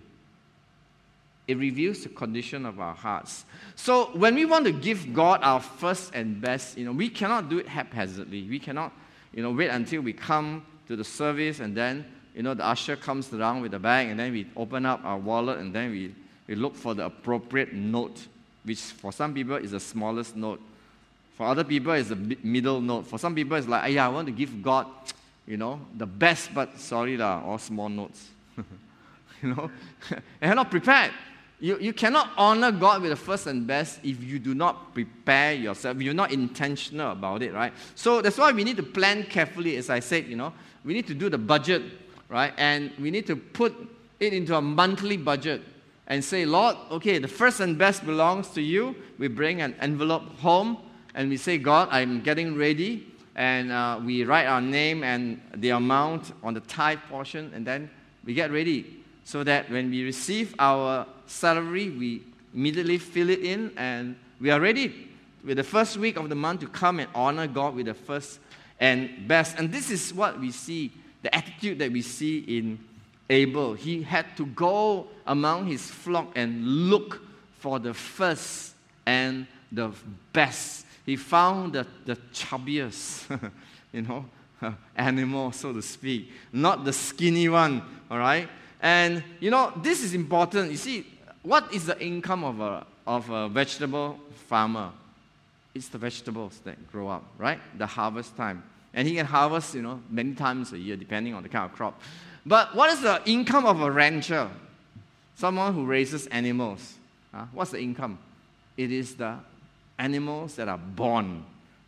It 1.49 1.57
reveals 1.57 2.03
the 2.03 2.11
condition 2.11 2.67
of 2.67 2.79
our 2.79 2.95
hearts. 2.95 3.47
So 3.75 4.11
when 4.13 4.35
we 4.35 4.45
want 4.45 4.67
to 4.67 4.73
give 4.73 5.15
God 5.15 5.41
our 5.43 5.61
first 5.61 6.15
and 6.15 6.41
best, 6.41 6.77
you 6.77 6.85
know, 6.85 6.93
we 6.93 7.09
cannot 7.09 7.49
do 7.49 7.59
it 7.59 7.67
haphazardly. 7.67 8.43
We 8.43 8.59
cannot 8.59 8.93
you 9.33 9.43
know, 9.43 9.51
wait 9.51 9.69
until 9.69 10.03
we 10.03 10.13
come 10.13 10.65
to 10.89 10.97
the 10.97 11.05
service 11.05 11.61
and 11.61 11.77
then, 11.77 12.05
you 12.35 12.43
know, 12.43 12.55
the 12.55 12.65
usher 12.65 12.97
comes 12.97 13.33
around 13.33 13.63
with 13.63 13.73
the 13.73 13.79
bag 13.79 14.09
and 14.09 14.19
then 14.19 14.33
we 14.33 14.47
open 14.57 14.87
up 14.87 15.05
our 15.05 15.19
wallet 15.19 15.59
and 15.59 15.75
then 15.75 15.91
we, 15.91 16.15
we 16.47 16.55
look 16.55 16.75
for 16.75 16.95
the 16.95 17.07
appropriate 17.07 17.73
note, 17.73 18.27
which 18.65 18.81
for 18.81 19.13
some 19.13 19.33
people 19.35 19.57
is 19.57 19.71
the 19.71 19.81
smallest 19.81 20.37
note. 20.37 20.61
For 21.37 21.47
other 21.47 21.65
people, 21.65 21.93
it's 21.93 22.11
the 22.11 22.37
middle 22.43 22.81
note. 22.81 23.07
For 23.07 23.19
some 23.19 23.35
people, 23.35 23.57
it's 23.57 23.67
like, 23.67 23.93
yeah, 23.93 24.07
I 24.07 24.09
want 24.09 24.27
to 24.27 24.33
give 24.33 24.63
God, 24.63 24.87
you 25.47 25.57
know, 25.57 25.81
the 25.97 26.07
best, 26.07 26.53
but 26.55 26.79
sorry, 26.79 27.17
lah, 27.17 27.43
all 27.45 27.59
small 27.59 27.89
notes. 27.89 28.29
you 29.43 29.55
know, 29.55 29.71
and 30.11 30.23
you're 30.43 30.55
not 30.55 30.71
prepared. 30.71 31.11
You, 31.63 31.79
you 31.79 31.93
cannot 31.93 32.31
honor 32.37 32.73
God 32.73 33.03
with 33.03 33.13
the 33.13 33.17
first 33.17 33.47
and 33.47 33.65
best 33.65 34.01
if 34.03 34.21
you 34.21 34.41
do 34.41 34.53
not 34.53 34.93
prepare 34.95 35.53
yourself, 35.53 36.03
you're 36.03 36.13
not 36.13 36.33
intentional 36.33 37.13
about 37.13 37.41
it, 37.41 37.55
right? 37.55 37.73
So 37.95 38.21
that's 38.21 38.37
why 38.37 38.51
we 38.51 38.65
need 38.65 38.77
to 38.79 38.83
plan 38.83 39.23
carefully, 39.23 39.77
as 39.77 39.89
I 39.89 40.01
said, 40.01 40.27
you 40.27 40.35
know. 40.35 40.53
We 40.85 40.93
need 40.93 41.07
to 41.07 41.15
do 41.15 41.31
the 41.31 41.39
budget, 41.39 41.85
right? 42.29 42.53
And 42.57 42.91
we 42.99 43.13
need 43.13 43.29
to 43.29 43.37
put 43.37 43.73
it 44.19 44.33
into 44.33 44.57
a 44.57 44.61
monthly 44.61 45.17
budget 45.17 45.63
and 46.09 46.25
say, 46.25 46.45
Lord, 46.45 46.77
okay, 46.91 47.19
the 47.19 47.29
first 47.29 47.61
and 47.61 47.79
best 47.79 48.05
belongs 48.05 48.49
to 48.51 48.61
you. 48.61 48.97
We 49.19 49.29
bring 49.29 49.63
an 49.63 49.77
envelope 49.81 50.37
home 50.41 50.79
and 51.15 51.29
we 51.31 51.37
say, 51.37 51.59
God, 51.59 51.87
I'm 51.93 52.23
getting 52.23 52.57
ready. 52.57 53.07
And 53.37 53.71
uh, 53.71 54.01
we 54.05 54.25
write 54.25 54.47
our 54.47 54.61
name 54.61 55.05
and 55.05 55.41
the 55.55 55.71
amount 55.71 56.33
on 56.43 56.55
the 56.55 56.61
tithe 56.61 56.99
portion, 57.09 57.53
and 57.55 57.65
then 57.65 57.89
we 58.25 58.35
get 58.35 58.51
ready 58.51 59.05
so 59.25 59.45
that 59.45 59.71
when 59.71 59.91
we 59.91 60.05
receive 60.05 60.55
our 60.59 61.07
salary, 61.33 61.91
we 61.91 62.23
immediately 62.55 62.99
fill 62.99 63.31
it 63.31 63.41
in 63.41 63.73
and 63.77 64.17
we 64.41 64.51
are 64.51 64.61
ready 64.61 65.09
with 65.45 65.57
the 65.57 65.65
first 65.65 65.97
week 65.97 66.17
of 66.17 66.29
the 66.29 66.35
month 66.35 66.61
to 66.61 66.69
come 66.69 67.01
and 67.01 67.09
honor 67.15 67.47
God 67.47 67.75
with 67.75 67.87
the 67.87 67.95
first 67.95 68.39
and 68.79 69.27
best. 69.27 69.59
And 69.59 69.73
this 69.73 69.91
is 69.91 70.13
what 70.13 70.39
we 70.39 70.51
see, 70.51 70.93
the 71.23 71.35
attitude 71.35 71.79
that 71.79 71.91
we 71.91 72.03
see 72.03 72.39
in 72.41 72.79
Abel. 73.31 73.75
He 73.75 74.03
had 74.03 74.37
to 74.37 74.47
go 74.47 75.09
among 75.27 75.67
his 75.67 75.91
flock 75.91 76.33
and 76.35 76.65
look 76.91 77.23
for 77.59 77.79
the 77.79 77.95
first 77.95 78.75
and 79.07 79.47
the 79.71 79.91
best. 80.33 80.87
He 81.07 81.17
found 81.17 81.73
the, 81.73 81.87
the 82.05 82.17
chubbiest, 82.33 83.41
you 83.93 84.03
know, 84.03 84.27
animal, 84.97 85.53
so 85.53 85.73
to 85.73 85.83
speak, 85.83 86.31
not 86.53 86.85
the 86.85 86.93
skinny 86.93 87.49
one, 87.49 87.83
all 88.11 88.19
right? 88.19 88.49
And 88.81 89.23
you 89.41 89.51
know, 89.51 89.73
this 89.77 90.03
is 90.03 90.15
important. 90.15 90.71
You 90.71 90.77
see, 90.77 91.07
what 91.43 91.73
is 91.73 91.87
the 91.87 92.01
income 92.01 92.45
of 92.45 92.61
a, 92.61 92.87
of 93.07 93.29
a 93.31 93.49
vegetable 93.49 94.19
farmer? 94.47 94.91
It's 95.75 95.89
the 95.89 95.99
vegetables 95.99 96.61
that 96.65 96.91
grow 96.93 97.09
up, 97.09 97.25
right? 97.39 97.59
The 97.79 97.87
harvest 97.87 98.37
time. 98.37 98.63
And 98.95 99.09
he 99.09 99.15
can 99.15 99.27
harvest, 99.27 99.75
you 99.75 99.83
know, 99.83 100.01
many 100.11 100.35
times 100.35 100.73
a 100.73 100.79
year, 100.79 100.97
depending 100.97 101.35
on 101.35 101.43
the 101.43 101.49
kind 101.49 101.65
of 101.65 101.75
crop. 101.77 102.01
But 102.45 102.75
what 102.75 102.91
is 102.91 103.01
the 103.01 103.23
income 103.25 103.65
of 103.65 103.81
a 103.81 103.91
rancher? 103.91 104.49
Someone 105.37 105.73
who 105.75 105.87
raises 105.87 106.27
animals. 106.27 106.95
Huh? 107.35 107.47
What's 107.53 107.71
the 107.71 107.81
income? 107.81 108.19
It 108.77 108.93
is 108.93 109.15
the 109.15 109.39
animals 109.99 110.57
that 110.57 110.69
are 110.69 110.79
born, 110.79 111.45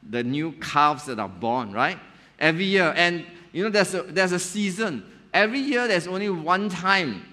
the 0.08 0.22
new 0.22 0.52
calves 0.52 1.04
that 1.06 1.18
are 1.18 1.28
born, 1.28 1.72
right? 1.72 1.98
Every 2.38 2.64
year. 2.64 2.92
And, 2.96 3.26
you 3.52 3.64
know, 3.64 3.70
there's 3.70 3.94
a, 3.94 4.02
there's 4.02 4.32
a 4.32 4.38
season. 4.38 5.04
Every 5.32 5.58
year 5.58 5.86
there's 5.88 6.06
only 6.06 6.30
one 6.30 6.68
time, 6.68 7.24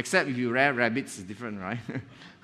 except 0.00 0.30
if 0.30 0.36
you 0.38 0.50
rear 0.50 0.72
rabbits, 0.72 1.18
it's 1.18 1.28
different, 1.28 1.60
right? 1.60 1.78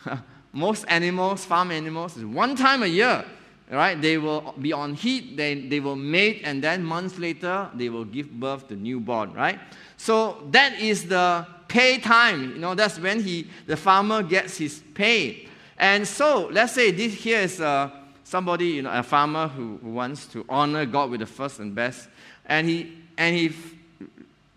Most 0.52 0.84
animals, 0.88 1.44
farm 1.44 1.70
animals, 1.70 2.16
is 2.18 2.24
one 2.24 2.54
time 2.54 2.82
a 2.82 2.86
year, 2.86 3.24
right? 3.70 4.00
They 4.00 4.18
will 4.18 4.54
be 4.60 4.74
on 4.74 4.92
heat, 4.92 5.38
they, 5.38 5.54
they 5.54 5.80
will 5.80 5.96
mate, 5.96 6.42
and 6.44 6.62
then 6.62 6.84
months 6.84 7.18
later, 7.18 7.70
they 7.74 7.88
will 7.88 8.04
give 8.04 8.30
birth 8.30 8.68
to 8.68 8.76
newborn, 8.76 9.32
right? 9.32 9.58
So 9.96 10.46
that 10.50 10.78
is 10.78 11.08
the 11.08 11.46
pay 11.66 11.98
time. 11.98 12.52
You 12.52 12.58
know, 12.58 12.74
that's 12.74 12.98
when 12.98 13.22
he, 13.22 13.48
the 13.66 13.76
farmer 13.76 14.22
gets 14.22 14.58
his 14.58 14.82
pay. 14.92 15.48
And 15.78 16.06
so, 16.06 16.48
let's 16.52 16.74
say 16.74 16.90
this 16.90 17.14
here 17.14 17.40
is 17.40 17.58
uh, 17.58 17.90
somebody, 18.22 18.66
you 18.66 18.82
know, 18.82 18.92
a 18.92 19.02
farmer 19.02 19.48
who, 19.48 19.78
who 19.82 19.92
wants 19.92 20.26
to 20.26 20.44
honor 20.48 20.84
God 20.84 21.10
with 21.10 21.20
the 21.20 21.26
first 21.26 21.58
and 21.58 21.74
best, 21.74 22.08
and 22.44 22.68
he 22.68 22.92
and 23.18 23.34
he 23.34 23.48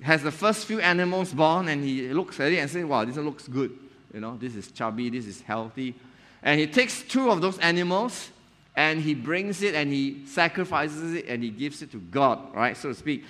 has 0.02 0.24
the 0.24 0.32
first 0.32 0.66
few 0.66 0.80
animals 0.80 1.34
born 1.34 1.68
and 1.68 1.84
he 1.84 2.14
looks 2.14 2.40
at 2.40 2.52
it 2.52 2.58
and 2.58 2.70
says, 2.70 2.86
wow, 2.86 3.04
this 3.06 3.18
looks 3.18 3.48
good. 3.48 3.78
You 4.14 4.20
know, 4.20 4.38
this 4.38 4.56
is 4.56 4.72
chubby, 4.72 5.10
this 5.10 5.26
is 5.26 5.42
healthy. 5.42 5.96
And 6.42 6.60
he 6.60 6.68
takes 6.68 7.02
two 7.04 7.30
of 7.30 7.42
those 7.42 7.58
animals 7.60 8.30
and 8.76 9.02
he 9.02 9.14
brings 9.14 9.62
it 9.62 9.76
and 9.76 9.92
he 9.92 10.26
sacrifices 10.26 11.14
it 11.14 11.26
and 11.28 11.44
he 11.44 11.50
gives 11.50 11.82
it 11.82 11.92
to 11.92 11.98
God, 11.98 12.56
right, 12.56 12.78
so 12.78 12.90
to 12.90 12.96
speak. 12.96 13.26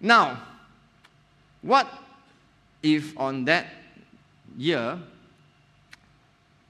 Now, 0.00 0.42
what 1.62 1.88
if 2.82 3.18
on 3.18 3.44
that 3.46 3.66
year 4.56 4.98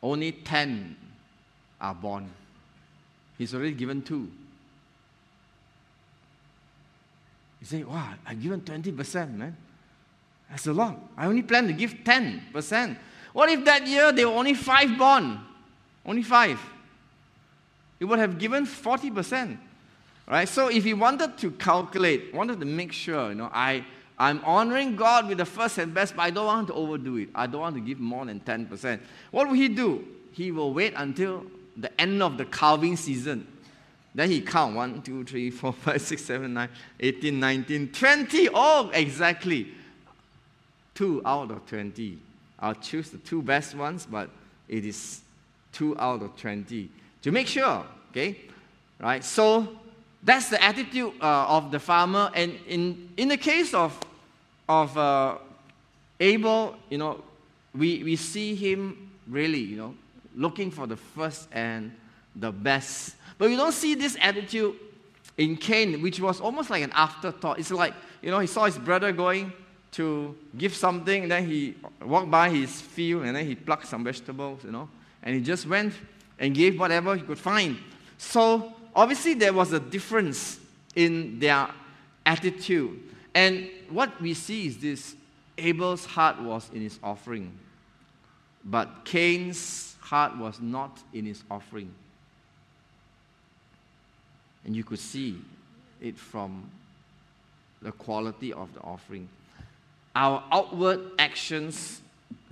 only 0.03 0.33
10 0.33 0.97
are 1.81 1.95
born? 1.95 2.29
He's 3.39 3.55
already 3.55 3.73
given 3.73 4.03
two. 4.03 4.31
You 7.58 7.58
say, 7.69 7.83
wow, 7.83 8.15
I've 8.27 8.43
given 8.43 8.61
20%, 8.63 9.35
man. 9.35 9.57
That's 10.49 10.67
a 10.67 10.73
lot. 10.73 10.99
I 11.17 11.27
only 11.27 11.43
plan 11.43 11.67
to 11.67 11.73
give 11.75 11.93
10%. 11.93 12.97
What 13.35 13.51
if 13.51 13.65
that 13.67 13.87
year 13.87 14.11
there 14.11 14.29
were 14.29 14.37
only 14.37 14.55
five 14.55 14.97
born? 14.97 15.39
Only 16.05 16.23
five. 16.23 16.59
He 17.99 18.07
would 18.07 18.19
have 18.19 18.39
given 18.39 18.65
40%. 18.65 19.59
Right? 20.27 20.49
So 20.49 20.69
if 20.69 20.85
he 20.85 20.95
wanted 20.95 21.37
to 21.39 21.51
calculate, 21.53 22.35
wanted 22.35 22.61
to 22.61 22.67
make 22.67 22.93
sure, 22.93 23.31
you 23.31 23.35
know, 23.35 23.51
I, 23.53 23.85
I'm 24.19 24.43
honoring 24.45 24.97
God 24.97 25.29
with 25.29 25.39
the 25.39 25.45
first 25.45 25.77
and 25.79 25.93
best, 25.93 26.17
but 26.17 26.23
I 26.23 26.31
don't 26.31 26.47
want 26.47 26.69
to 26.69 26.75
overdo 26.75 27.17
it. 27.17 27.29
I 27.35 27.47
don't 27.47 27.61
want 27.61 27.75
to 27.77 27.81
give 27.83 28.01
more 28.01 28.25
than 28.25 28.41
10%. 28.41 29.01
What 29.31 29.47
will 29.47 29.55
he 29.55 29.69
do? 29.69 30.07
He 30.33 30.51
will 30.53 30.73
wait 30.73 30.95
until 30.97 31.45
the 31.77 32.01
end 32.01 32.23
of 32.23 32.39
the 32.39 32.47
calving 32.47 32.97
season 32.97 33.47
then 34.15 34.31
he 34.31 34.41
count 34.41 34.75
1, 34.75 35.03
2, 35.03 35.25
3, 35.25 35.51
4, 35.51 35.73
5, 35.75 36.01
6, 36.01 36.25
7, 36.25 36.55
9, 36.55 36.69
18, 37.01 37.41
19, 37.41 37.89
20. 37.93 38.49
Oh, 38.55 38.91
exactly. 38.93 39.69
Two 40.95 41.23
out 41.25 41.51
of 41.51 41.67
20. 41.67 42.19
I'll 42.59 42.75
choose 42.75 43.11
the 43.11 43.19
two 43.19 43.43
best 43.43 43.75
ones, 43.75 44.07
but 44.07 44.31
it 44.69 44.85
is 44.85 45.21
two 45.73 45.97
out 45.99 46.23
of 46.23 46.37
20 46.37 46.91
to 47.23 47.31
make 47.31 47.47
sure. 47.47 47.85
Okay? 48.11 48.41
Right? 48.99 49.23
So 49.23 49.79
that's 50.23 50.49
the 50.49 50.63
attitude 50.63 51.13
uh, 51.21 51.47
of 51.47 51.71
the 51.71 51.79
farmer. 51.79 52.31
And 52.35 52.59
in, 52.67 53.11
in 53.17 53.29
the 53.29 53.37
case 53.37 53.75
of, 53.75 53.99
of 54.69 54.97
uh, 54.99 55.39
Abel, 56.19 56.77
you 56.91 56.99
know, 56.99 57.23
we, 57.75 58.03
we 58.03 58.17
see 58.17 58.55
him 58.55 59.11
really, 59.29 59.61
you 59.61 59.77
know, 59.77 59.95
looking 60.35 60.71
for 60.71 60.87
the 60.87 60.97
first 60.97 61.49
and 61.53 61.93
the 62.35 62.51
best 62.51 63.15
but 63.39 63.49
we 63.49 63.57
don't 63.57 63.73
see 63.73 63.95
this 63.95 64.17
attitude 64.21 64.75
in 65.37 65.57
Cain, 65.57 66.03
which 66.03 66.21
was 66.21 66.41
almost 66.41 66.69
like 66.69 66.83
an 66.83 66.91
afterthought. 66.93 67.59
It's 67.59 67.71
like, 67.71 67.95
you 68.21 68.31
know, 68.31 68.41
he 68.41 68.49
saw 68.49 68.65
his 68.67 68.77
brother 68.77 69.13
going 69.13 69.53
to 69.93 70.37
give 70.59 70.75
something, 70.75 71.23
and 71.23 71.33
then 71.33 71.47
he 71.47 71.77
walked 72.05 72.31
by 72.31 72.51
his 72.51 72.81
field, 72.81 73.25
and 73.25 73.35
then 73.35 73.47
he 73.47 73.55
plucked 73.55 73.87
some 73.87 74.05
vegetables, 74.05 74.65
you 74.65 74.73
know, 74.73 74.89
and 75.23 75.35
he 75.35 75.41
just 75.41 75.67
went 75.67 75.95
and 76.39 76.55
gave 76.55 76.79
whatever 76.79 77.17
he 77.17 77.23
could 77.23 77.39
find. 77.39 77.79
So, 78.19 78.75
obviously, 78.95 79.35
there 79.35 79.53
was 79.53 79.73
a 79.73 79.81
difference 79.81 80.59
in 80.95 81.39
their 81.39 81.69
attitude. 82.27 83.01
And 83.35 83.71
what 83.89 84.21
we 84.21 84.35
see 84.35 84.67
is 84.67 84.79
this 84.79 85.15
Abel's 85.57 86.05
heart 86.05 86.41
was 86.41 86.69
in 86.75 86.83
his 86.83 86.99
offering, 87.03 87.57
but 88.65 89.05
Cain's 89.05 89.97
heart 90.01 90.37
was 90.37 90.61
not 90.61 90.99
in 91.13 91.25
his 91.25 91.43
offering. 91.51 91.95
And 94.69 94.77
you 94.77 94.85
could 94.85 94.99
see 94.99 95.41
it 95.99 96.19
from 96.19 96.71
the 97.81 97.91
quality 97.91 98.53
of 98.53 98.71
the 98.75 98.81
offering. 98.81 99.27
Our 100.15 100.45
outward 100.53 101.01
actions 101.19 102.03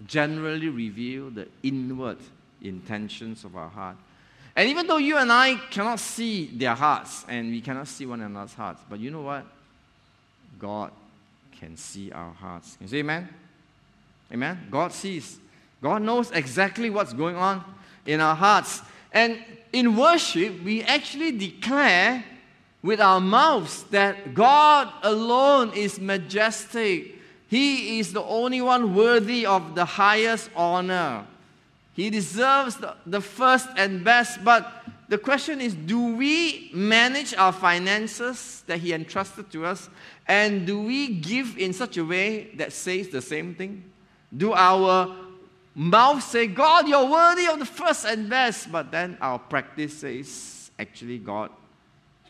generally 0.06 0.70
reveal 0.70 1.28
the 1.28 1.46
inward 1.62 2.16
intentions 2.62 3.44
of 3.44 3.54
our 3.54 3.68
heart. 3.68 3.96
And 4.56 4.66
even 4.66 4.86
though 4.86 4.96
you 4.96 5.18
and 5.18 5.30
I 5.30 5.56
cannot 5.70 6.00
see 6.00 6.46
their 6.46 6.74
hearts 6.74 7.26
and 7.28 7.50
we 7.50 7.60
cannot 7.60 7.86
see 7.86 8.06
one 8.06 8.22
another's 8.22 8.54
hearts, 8.54 8.80
but 8.88 8.98
you 8.98 9.10
know 9.10 9.20
what? 9.20 9.44
God 10.58 10.92
can 11.60 11.76
see 11.76 12.10
our 12.12 12.32
hearts. 12.32 12.76
Can 12.76 12.86
you 12.86 12.90
say 12.92 12.98
amen? 13.00 13.28
Amen? 14.32 14.68
God 14.70 14.90
sees. 14.90 15.38
God 15.82 16.00
knows 16.00 16.30
exactly 16.30 16.88
what's 16.88 17.12
going 17.12 17.36
on 17.36 17.62
in 18.06 18.22
our 18.22 18.34
hearts. 18.34 18.80
And 19.16 19.38
in 19.72 19.96
worship, 19.96 20.62
we 20.62 20.82
actually 20.82 21.32
declare 21.32 22.22
with 22.82 23.00
our 23.00 23.18
mouths 23.18 23.84
that 23.84 24.34
God 24.34 24.92
alone 25.02 25.72
is 25.72 25.98
majestic. 25.98 27.14
He 27.48 27.98
is 27.98 28.12
the 28.12 28.22
only 28.22 28.60
one 28.60 28.94
worthy 28.94 29.46
of 29.46 29.74
the 29.74 29.86
highest 29.86 30.50
honor. 30.54 31.26
He 31.94 32.10
deserves 32.10 32.76
the, 33.06 33.22
first 33.22 33.70
and 33.78 34.04
best. 34.04 34.44
But 34.44 34.70
the 35.08 35.16
question 35.16 35.62
is 35.62 35.74
do 35.74 36.14
we 36.14 36.70
manage 36.74 37.32
our 37.32 37.52
finances 37.52 38.64
that 38.66 38.80
He 38.80 38.92
entrusted 38.92 39.50
to 39.52 39.64
us? 39.64 39.88
And 40.28 40.66
do 40.66 40.82
we 40.82 41.08
give 41.08 41.56
in 41.56 41.72
such 41.72 41.96
a 41.96 42.04
way 42.04 42.50
that 42.56 42.74
says 42.74 43.08
the 43.08 43.22
same 43.22 43.54
thing? 43.54 43.82
Do 44.36 44.52
our 44.52 45.25
mouth 45.76 46.22
say, 46.22 46.46
God, 46.46 46.88
you're 46.88 47.08
worthy 47.08 47.46
of 47.46 47.58
the 47.58 47.66
first 47.66 48.06
and 48.06 48.28
best, 48.30 48.72
but 48.72 48.90
then 48.90 49.18
our 49.20 49.38
practice 49.38 49.98
says 49.98 50.70
actually, 50.78 51.18
God, 51.18 51.50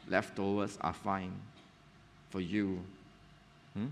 leftovers 0.09 0.77
are 0.81 0.93
fine 0.93 1.33
for 2.31 2.41
you. 2.41 2.81
Hmm? 3.75 3.87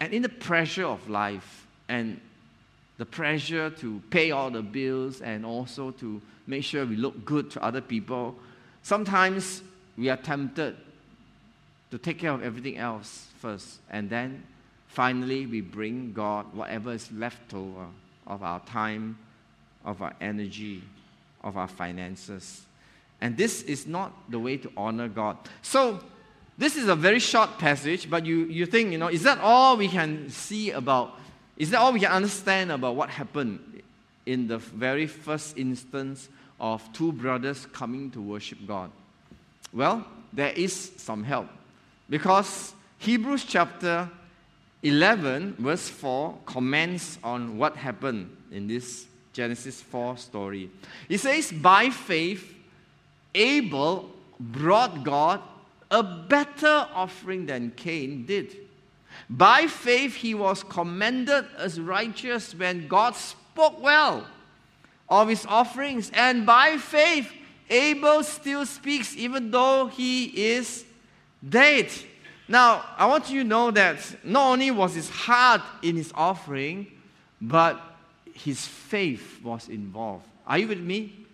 And 0.00 0.14
in 0.14 0.22
the 0.22 0.28
pressure 0.28 0.86
of 0.86 1.08
life 1.10 1.66
and 1.88 2.20
the 2.96 3.04
pressure 3.04 3.70
to 3.70 4.02
pay 4.10 4.30
all 4.30 4.50
the 4.50 4.62
bills 4.62 5.20
and 5.20 5.44
also 5.44 5.90
to 5.92 6.22
make 6.46 6.64
sure 6.64 6.86
we 6.86 6.96
look 6.96 7.24
good 7.24 7.50
to 7.50 7.62
other 7.62 7.82
people, 7.82 8.34
sometimes 8.82 9.62
we 9.96 10.08
are 10.08 10.16
tempted 10.16 10.76
to 11.90 11.98
take 11.98 12.18
care 12.18 12.32
of 12.32 12.42
everything 12.42 12.78
else 12.78 13.26
first. 13.40 13.78
And 13.90 14.08
then 14.08 14.42
finally, 14.88 15.46
we 15.46 15.60
bring 15.60 16.12
God 16.12 16.52
whatever 16.54 16.92
is 16.92 17.10
left 17.12 17.54
over 17.54 17.86
of 18.26 18.42
our 18.42 18.60
time, 18.60 19.18
of 19.84 20.02
our 20.02 20.14
energy, 20.20 20.82
of 21.42 21.56
our 21.56 21.68
finances. 21.68 22.62
And 23.20 23.36
this 23.36 23.62
is 23.62 23.86
not 23.86 24.12
the 24.30 24.38
way 24.38 24.56
to 24.58 24.70
honor 24.76 25.08
God. 25.08 25.38
So, 25.62 26.00
this 26.56 26.76
is 26.76 26.88
a 26.88 26.96
very 26.96 27.20
short 27.20 27.58
passage, 27.58 28.10
but 28.10 28.26
you, 28.26 28.44
you 28.46 28.66
think, 28.66 28.90
you 28.90 28.98
know, 28.98 29.06
is 29.08 29.22
that 29.22 29.38
all 29.38 29.76
we 29.76 29.86
can 29.86 30.28
see 30.28 30.72
about, 30.72 31.16
is 31.56 31.70
that 31.70 31.78
all 31.78 31.92
we 31.92 32.00
can 32.00 32.10
understand 32.10 32.72
about 32.72 32.96
what 32.96 33.10
happened 33.10 33.82
in 34.26 34.48
the 34.48 34.58
very 34.58 35.06
first 35.06 35.56
instance 35.56 36.28
of 36.60 36.92
two 36.92 37.12
brothers 37.12 37.66
coming 37.72 38.10
to 38.10 38.20
worship 38.20 38.58
God? 38.66 38.90
Well, 39.72 40.04
there 40.32 40.50
is 40.50 40.92
some 40.96 41.22
help 41.22 41.46
because 42.10 42.74
Hebrews 42.98 43.44
chapter 43.44 44.10
11, 44.82 45.56
verse 45.58 45.88
4, 45.88 46.38
comments 46.46 47.18
on 47.24 47.58
what 47.58 47.76
happened 47.76 48.34
in 48.52 48.68
this 48.68 49.06
Genesis 49.32 49.82
4 49.82 50.16
story. 50.16 50.70
It 51.08 51.18
says, 51.18 51.52
By 51.52 51.90
faith, 51.90 52.54
Abel 53.34 54.10
brought 54.38 55.04
God 55.04 55.40
a 55.90 56.02
better 56.02 56.86
offering 56.94 57.46
than 57.46 57.72
Cain 57.72 58.24
did. 58.26 58.56
By 59.28 59.66
faith, 59.66 60.14
he 60.14 60.34
was 60.34 60.62
commended 60.62 61.46
as 61.56 61.80
righteous 61.80 62.54
when 62.54 62.86
God 62.88 63.16
spoke 63.16 63.82
well 63.82 64.26
of 65.08 65.28
his 65.28 65.44
offerings. 65.46 66.10
And 66.14 66.46
by 66.46 66.76
faith, 66.78 67.32
Abel 67.70 68.22
still 68.22 68.64
speaks 68.64 69.16
even 69.16 69.50
though 69.50 69.86
he 69.86 70.24
is 70.24 70.84
dead. 71.46 71.90
Now, 72.48 72.84
I 72.96 73.06
want 73.06 73.30
you 73.30 73.42
to 73.42 73.48
know 73.48 73.70
that 73.72 73.98
not 74.24 74.52
only 74.52 74.70
was 74.70 74.94
his 74.94 75.10
heart 75.10 75.60
in 75.82 75.96
his 75.96 76.10
offering, 76.14 76.86
but 77.40 77.78
his 78.32 78.66
faith 78.66 79.40
was 79.42 79.68
involved. 79.68 80.24
Are 80.46 80.58
you 80.58 80.68
with 80.68 80.80
me? 80.80 81.26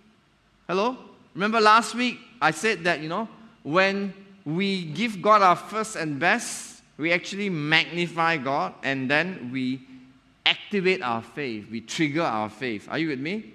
Hello? 0.67 0.97
Remember 1.35 1.61
last 1.61 1.95
week 1.95 2.19
I 2.41 2.51
said 2.51 2.85
that, 2.85 3.01
you 3.01 3.09
know, 3.09 3.29
when 3.63 4.13
we 4.45 4.85
give 4.87 5.23
God 5.23 5.41
our 5.41 5.57
first 5.57 5.97
and 5.97 6.19
best, 6.19 6.83
we 6.97 7.13
actually 7.13 7.49
magnify 7.49 8.37
God 8.37 8.75
and 8.83 9.11
then 9.11 9.51
we 9.53 9.87
activate 10.45 11.03
our 11.03 11.23
faith. 11.23 11.71
We 11.71 11.81
trigger 11.81 12.23
our 12.23 12.51
faith. 12.51 12.89
Are 12.91 12.99
you 12.99 13.09
with 13.09 13.21
me? 13.21 13.53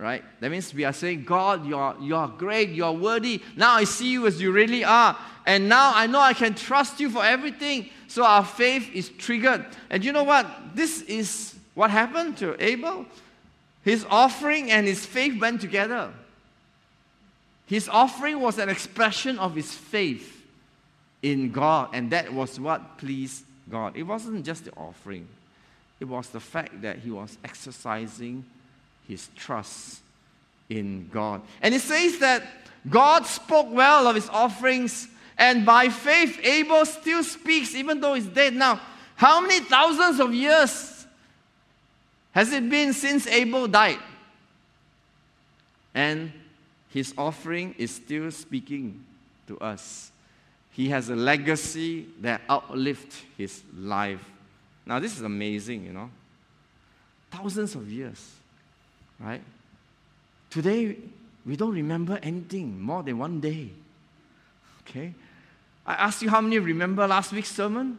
Right? 0.00 0.24
That 0.40 0.50
means 0.50 0.72
we 0.72 0.84
are 0.84 0.94
saying, 0.94 1.24
God, 1.24 1.66
you're, 1.66 1.94
you're 2.00 2.28
great, 2.28 2.70
you're 2.70 2.90
worthy. 2.90 3.42
Now 3.54 3.74
I 3.74 3.84
see 3.84 4.10
you 4.10 4.26
as 4.26 4.40
you 4.40 4.50
really 4.50 4.82
are. 4.82 5.14
And 5.44 5.68
now 5.68 5.92
I 5.94 6.06
know 6.06 6.20
I 6.20 6.32
can 6.32 6.54
trust 6.54 7.00
you 7.00 7.10
for 7.10 7.22
everything. 7.22 7.90
So 8.08 8.24
our 8.24 8.42
faith 8.42 8.90
is 8.94 9.10
triggered. 9.10 9.66
And 9.90 10.02
you 10.02 10.12
know 10.12 10.24
what? 10.24 10.46
This 10.74 11.02
is 11.02 11.54
what 11.74 11.90
happened 11.90 12.38
to 12.38 12.56
Abel. 12.64 13.04
His 13.84 14.06
offering 14.08 14.70
and 14.70 14.86
his 14.86 15.04
faith 15.04 15.38
went 15.38 15.60
together. 15.60 16.10
His 17.66 17.86
offering 17.86 18.40
was 18.40 18.58
an 18.58 18.70
expression 18.70 19.38
of 19.38 19.54
his 19.54 19.74
faith 19.74 20.44
in 21.22 21.52
God, 21.52 21.90
and 21.92 22.10
that 22.10 22.32
was 22.32 22.58
what 22.58 22.96
pleased 22.96 23.44
God. 23.70 23.96
It 23.96 24.04
wasn't 24.04 24.46
just 24.46 24.64
the 24.64 24.72
offering, 24.72 25.28
it 26.00 26.06
was 26.06 26.30
the 26.30 26.40
fact 26.40 26.80
that 26.80 27.00
he 27.00 27.10
was 27.10 27.36
exercising 27.44 28.46
his 29.10 29.28
trust 29.36 30.00
in 30.68 31.08
God. 31.12 31.42
And 31.60 31.74
it 31.74 31.80
says 31.80 32.18
that 32.20 32.44
God 32.88 33.26
spoke 33.26 33.66
well 33.70 34.06
of 34.06 34.14
his 34.14 34.28
offerings, 34.28 35.08
and 35.36 35.66
by 35.66 35.88
faith, 35.88 36.38
Abel 36.44 36.86
still 36.86 37.22
speaks 37.24 37.74
even 37.74 38.00
though 38.00 38.14
he's 38.14 38.26
dead. 38.26 38.54
Now, 38.54 38.80
how 39.16 39.40
many 39.40 39.60
thousands 39.60 40.20
of 40.20 40.32
years 40.32 41.06
has 42.32 42.52
it 42.52 42.70
been 42.70 42.92
since 42.92 43.26
Abel 43.26 43.66
died? 43.66 43.98
And 45.92 46.32
his 46.90 47.12
offering 47.18 47.74
is 47.76 47.90
still 47.90 48.30
speaking 48.30 49.04
to 49.48 49.58
us. 49.58 50.12
He 50.70 50.88
has 50.90 51.10
a 51.10 51.16
legacy 51.16 52.06
that 52.20 52.42
outlived 52.48 53.12
his 53.36 53.62
life. 53.76 54.24
Now, 54.86 55.00
this 55.00 55.16
is 55.16 55.22
amazing, 55.22 55.84
you 55.84 55.92
know. 55.92 56.10
Thousands 57.30 57.74
of 57.74 57.90
years, 57.90 58.34
right? 59.20 59.42
Today, 60.48 60.96
we 61.46 61.56
don't 61.56 61.72
remember 61.72 62.18
anything 62.22 62.80
more 62.80 63.02
than 63.02 63.18
one 63.18 63.40
day. 63.40 63.70
Okay? 64.82 65.14
I 65.86 65.94
asked 65.94 66.22
you 66.22 66.30
how 66.30 66.40
many 66.40 66.58
remember 66.58 67.06
last 67.06 67.32
week's 67.32 67.50
sermon? 67.50 67.98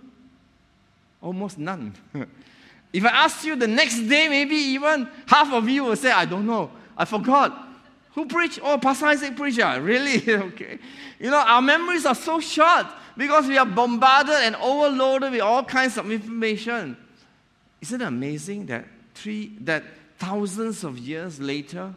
Almost 1.22 1.58
none. 1.58 1.94
if 2.94 3.06
I 3.06 3.10
ask 3.10 3.44
you 3.46 3.56
the 3.56 3.68
next 3.68 4.00
day, 4.02 4.28
maybe 4.28 4.56
even 4.56 5.08
half 5.28 5.52
of 5.54 5.68
you 5.70 5.86
will 5.86 5.96
say, 5.96 6.12
I 6.12 6.26
don't 6.26 6.46
know. 6.46 6.72
I 6.98 7.06
forgot. 7.06 7.70
Who 8.14 8.26
preached? 8.26 8.60
Oh, 8.62 8.78
Pastor 8.78 9.06
Isaac 9.06 9.36
preacher. 9.36 9.64
Ah, 9.64 9.78
really? 9.78 10.22
okay. 10.34 10.80
You 11.20 11.32
know, 11.32 11.38
our 11.38 11.62
memories 11.62 12.06
are 12.06 12.16
so 12.16 12.40
short 12.40 12.88
because 13.16 13.48
we 13.48 13.58
are 13.58 13.66
bombarded 13.66 14.36
and 14.36 14.56
overloaded 14.58 15.32
with 15.32 15.42
all 15.42 15.64
kinds 15.64 15.98
of 15.98 16.12
information. 16.12 16.98
Isn't 17.82 18.02
it 18.02 18.06
amazing 18.06 18.66
that 18.68 18.86
three 19.14 19.54
that 19.62 19.84
thousands 20.22 20.84
of 20.84 21.00
years 21.00 21.40
later, 21.40 21.92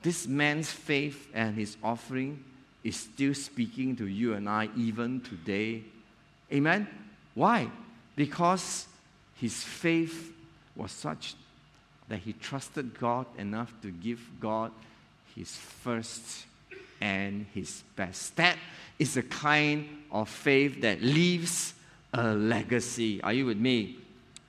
this 0.00 0.28
man's 0.28 0.70
faith 0.70 1.28
and 1.34 1.56
his 1.56 1.76
offering 1.82 2.44
is 2.84 2.94
still 2.94 3.34
speaking 3.34 3.96
to 3.96 4.06
you 4.06 4.34
and 4.34 4.48
I 4.48 4.68
even 4.76 5.20
today? 5.20 5.82
Amen? 6.52 6.86
Why? 7.34 7.68
Because 8.14 8.86
his 9.34 9.60
faith 9.64 10.32
was 10.76 10.92
such 10.92 11.34
that 12.08 12.20
he 12.20 12.32
trusted 12.32 12.96
God 12.96 13.26
enough 13.38 13.72
to 13.82 13.90
give 13.90 14.20
God 14.38 14.70
his 15.34 15.56
first 15.56 16.46
and 17.00 17.46
his 17.52 17.82
best. 17.96 18.36
That 18.36 18.56
is 19.00 19.16
a 19.16 19.22
kind 19.24 19.88
of 20.12 20.28
faith 20.28 20.80
that 20.82 21.02
leaves 21.02 21.74
a 22.12 22.34
legacy. 22.34 23.20
Are 23.20 23.32
you 23.32 23.46
with 23.46 23.58
me? 23.58 23.98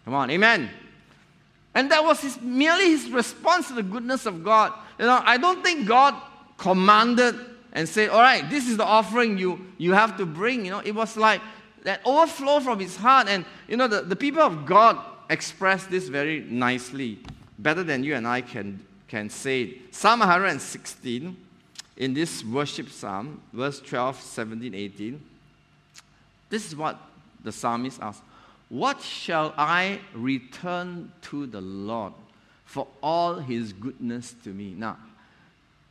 Come 0.03 0.13
on, 0.13 0.29
amen. 0.29 0.69
And 1.75 1.91
that 1.91 2.03
was 2.03 2.21
his, 2.21 2.39
merely 2.41 2.89
his 2.89 3.11
response 3.11 3.67
to 3.67 3.73
the 3.73 3.83
goodness 3.83 4.25
of 4.25 4.43
God. 4.43 4.73
You 4.97 5.05
know, 5.05 5.21
I 5.23 5.37
don't 5.37 5.61
think 5.61 5.85
God 5.85 6.15
commanded 6.57 7.35
and 7.73 7.87
said, 7.87 8.09
All 8.09 8.21
right, 8.21 8.49
this 8.49 8.67
is 8.67 8.77
the 8.77 8.85
offering 8.85 9.37
you, 9.37 9.65
you 9.77 9.93
have 9.93 10.17
to 10.17 10.25
bring. 10.25 10.65
You 10.65 10.71
know, 10.71 10.79
it 10.79 10.95
was 10.95 11.17
like 11.17 11.41
that 11.83 11.99
overflow 12.05 12.61
from 12.61 12.79
his 12.79 12.95
heart. 12.95 13.27
And, 13.27 13.43
you 13.67 13.75
know, 13.75 13.87
the, 13.87 14.01
the 14.01 14.15
people 14.15 14.41
of 14.41 14.65
God 14.65 14.97
expressed 15.29 15.91
this 15.91 16.07
very 16.07 16.39
nicely 16.49 17.19
better 17.59 17.83
than 17.83 18.03
you 18.03 18.15
and 18.15 18.25
I 18.25 18.39
can, 18.39 18.79
can 19.09 19.29
say 19.29 19.63
it. 19.63 19.95
Psalm 19.95 20.19
116, 20.19 21.35
in 21.97 22.13
this 22.13 22.43
worship 22.43 22.89
psalm, 22.89 23.41
verse 23.51 23.81
12, 23.81 24.21
17, 24.21 24.73
18, 24.73 25.21
this 26.49 26.65
is 26.67 26.75
what 26.75 26.97
the 27.43 27.51
psalmist 27.51 28.01
asks 28.01 28.24
What 28.69 29.01
shall 29.01 29.53
I 29.57 29.99
return 30.13 31.11
to 31.23 31.45
the 31.45 31.61
Lord 31.61 32.13
for 32.65 32.87
all 33.01 33.35
his 33.35 33.73
goodness 33.73 34.35
to 34.43 34.49
me? 34.49 34.73
Now, 34.75 34.97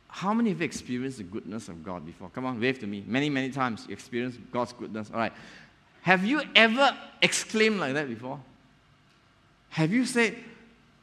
how 0.07 0.33
many 0.33 0.51
of 0.51 0.59
you 0.59 0.65
experienced 0.65 1.17
the 1.17 1.23
goodness 1.23 1.67
of 1.67 1.83
God 1.83 2.05
before? 2.05 2.29
Come 2.29 2.45
on, 2.45 2.59
wave 2.59 2.79
to 2.79 2.87
me. 2.87 3.03
Many, 3.05 3.29
many 3.29 3.49
times 3.49 3.85
you 3.87 3.93
experienced 3.93 4.39
God's 4.51 4.73
goodness. 4.73 5.09
All 5.11 5.19
right. 5.19 5.33
Have 6.03 6.23
you 6.23 6.41
ever 6.55 6.95
exclaimed 7.21 7.79
like 7.79 7.93
that 7.95 8.07
before? 8.07 8.39
Have 9.69 9.91
you 9.91 10.05
said, 10.05 10.37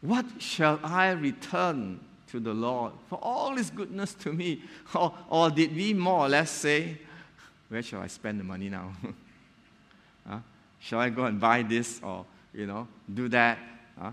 what 0.01 0.25
shall 0.39 0.81
I 0.83 1.11
return 1.11 2.01
to 2.29 2.41
the 2.41 2.55
Lord 2.55 2.93
for 3.09 3.17
all 3.17 3.57
his 3.57 3.71
goodness 3.71 4.15
to 4.15 4.33
me? 4.33 4.63
Or, 4.95 5.15
or 5.29 5.51
did 5.51 5.75
we 5.75 5.95
more 5.95 6.27
or 6.27 6.29
less 6.29 6.51
say, 6.51 6.99
Where 7.69 7.83
shall 7.83 8.01
I 8.01 8.07
spend 8.07 8.41
the 8.41 8.45
money 8.45 8.69
now? 8.69 8.93
huh? 10.27 10.39
Shall 10.83 11.01
I 11.01 11.09
go 11.09 11.25
and 11.25 11.41
buy 11.41 11.63
this 11.63 12.01
or, 12.03 12.25
you 12.53 12.67
know, 12.67 12.89
do 13.13 13.29
that? 13.29 13.59
Huh? 13.99 14.13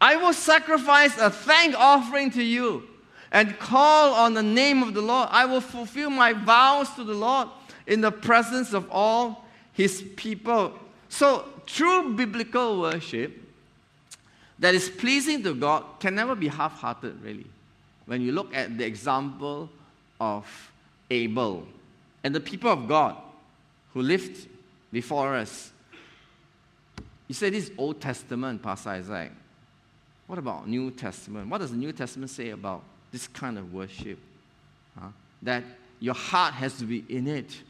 I 0.00 0.16
will 0.16 0.32
sacrifice 0.32 1.16
a 1.18 1.30
thank 1.30 1.74
offering 1.78 2.30
to 2.32 2.42
you 2.42 2.84
and 3.32 3.58
call 3.58 4.14
on 4.14 4.34
the 4.34 4.42
name 4.42 4.82
of 4.82 4.94
the 4.94 5.00
Lord. 5.00 5.28
I 5.30 5.46
will 5.46 5.60
fulfill 5.60 6.10
my 6.10 6.32
vows 6.32 6.90
to 6.94 7.04
the 7.04 7.14
Lord 7.14 7.48
in 7.86 8.00
the 8.00 8.12
presence 8.12 8.72
of 8.72 8.90
all 8.90 9.44
his 9.72 10.04
people. 10.16 10.74
So, 11.08 11.44
true 11.66 12.14
biblical 12.14 12.80
worship 12.80 13.32
that 14.58 14.74
is 14.74 14.88
pleasing 14.88 15.42
to 15.44 15.54
God 15.54 15.84
can 16.00 16.14
never 16.14 16.34
be 16.34 16.48
half 16.48 16.80
hearted, 16.80 17.22
really. 17.22 17.46
when 18.06 18.22
you 18.22 18.32
look 18.32 18.54
at 18.54 18.78
the 18.78 18.84
example 18.84 19.68
of 20.20 20.46
Abel 21.10 21.66
and 22.24 22.34
the 22.34 22.40
people 22.40 22.70
of 22.70 22.88
God 22.88 23.16
who 23.92 24.02
lived 24.02 24.48
before 24.92 25.34
us. 25.36 25.72
You 27.28 27.34
say 27.34 27.50
this 27.50 27.70
Old 27.76 28.00
Testament, 28.00 28.62
Pastor 28.62 28.90
Isaac. 28.90 29.32
What 30.26 30.38
about 30.38 30.68
New 30.68 30.90
Testament? 30.90 31.48
What 31.48 31.58
does 31.58 31.70
the 31.70 31.76
New 31.76 31.92
Testament 31.92 32.30
say 32.30 32.50
about 32.50 32.82
this 33.12 33.28
kind 33.28 33.58
of 33.58 33.72
worship? 33.72 34.18
Huh? 34.98 35.08
That 35.42 35.64
your 36.00 36.14
heart 36.14 36.54
has 36.54 36.78
to 36.78 36.84
be 36.84 37.04
in 37.08 37.26
it. 37.26 37.62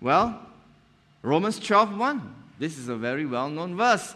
Well, 0.00 0.40
Romans 1.22 1.58
12 1.58 1.96
1. 1.96 2.34
This 2.58 2.78
is 2.78 2.88
a 2.88 2.96
very 2.96 3.26
well 3.26 3.48
known 3.48 3.76
verse. 3.76 4.14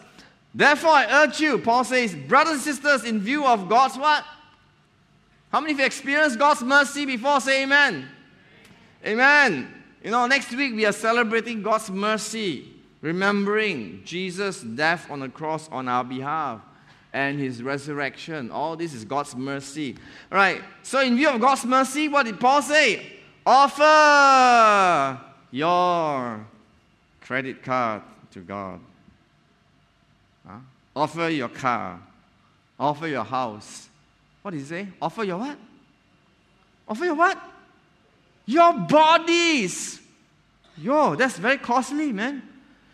Therefore, 0.55 0.91
I 0.91 1.25
urge 1.25 1.41
you, 1.41 1.59
Paul 1.59 1.85
says, 1.85 2.15
brothers 2.15 2.55
and 2.55 2.63
sisters, 2.63 3.05
in 3.05 3.21
view 3.21 3.47
of 3.47 3.69
God's 3.69 3.97
what? 3.97 4.25
How 5.51 5.61
many 5.61 5.73
of 5.73 5.81
you 5.81 5.87
experienced 5.87 6.39
God's 6.39 6.63
mercy 6.63 7.07
before? 7.07 7.41
Say 7.41 7.63
amen. 7.63 8.09
Amen. 9.05 9.73
You 10.03 10.11
know, 10.11 10.27
next 10.27 10.51
week 10.55 10.75
we 10.75 10.85
are 10.87 10.93
celebrating 10.93 11.63
God's 11.63 11.91
mercy, 11.91 12.69
remembering 13.01 14.03
Jesus' 14.05 14.61
death 14.61 15.11
on 15.11 15.21
the 15.21 15.29
cross 15.29 15.69
on 15.71 15.89
our 15.89 16.05
behalf 16.05 16.61
and 17.13 17.39
his 17.39 17.63
resurrection. 17.63 18.51
All 18.51 18.77
this 18.77 18.95
is 18.95 19.05
God's 19.05 19.35
mercy. 19.35 19.97
All 20.31 20.39
right. 20.39 20.63
So, 20.83 21.01
in 21.01 21.17
view 21.17 21.29
of 21.31 21.41
God's 21.41 21.65
mercy, 21.65 22.09
what 22.09 22.27
did 22.27 22.39
Paul 22.39 22.63
say? 22.63 23.15
Offer 23.47 25.21
your 25.51 26.47
credit 27.21 27.63
card 27.63 28.03
to 28.33 28.41
God. 28.41 28.81
Huh? 30.47 30.59
Offer 30.95 31.29
your 31.29 31.49
car. 31.49 32.01
Offer 32.79 33.09
your 33.09 33.25
house. 33.25 33.89
What 34.43 34.53
did 34.53 34.61
he 34.61 34.67
say? 34.67 34.89
Offer 35.01 35.25
your 35.25 35.39
what? 35.39 35.59
Offer 36.87 37.05
your 37.05 37.15
what? 37.15 37.43
Your 38.47 38.73
bodies. 38.73 40.01
Yo, 40.77 41.17
that's 41.17 41.39
very 41.39 41.59
costly, 41.59 42.13
man. 42.13 42.43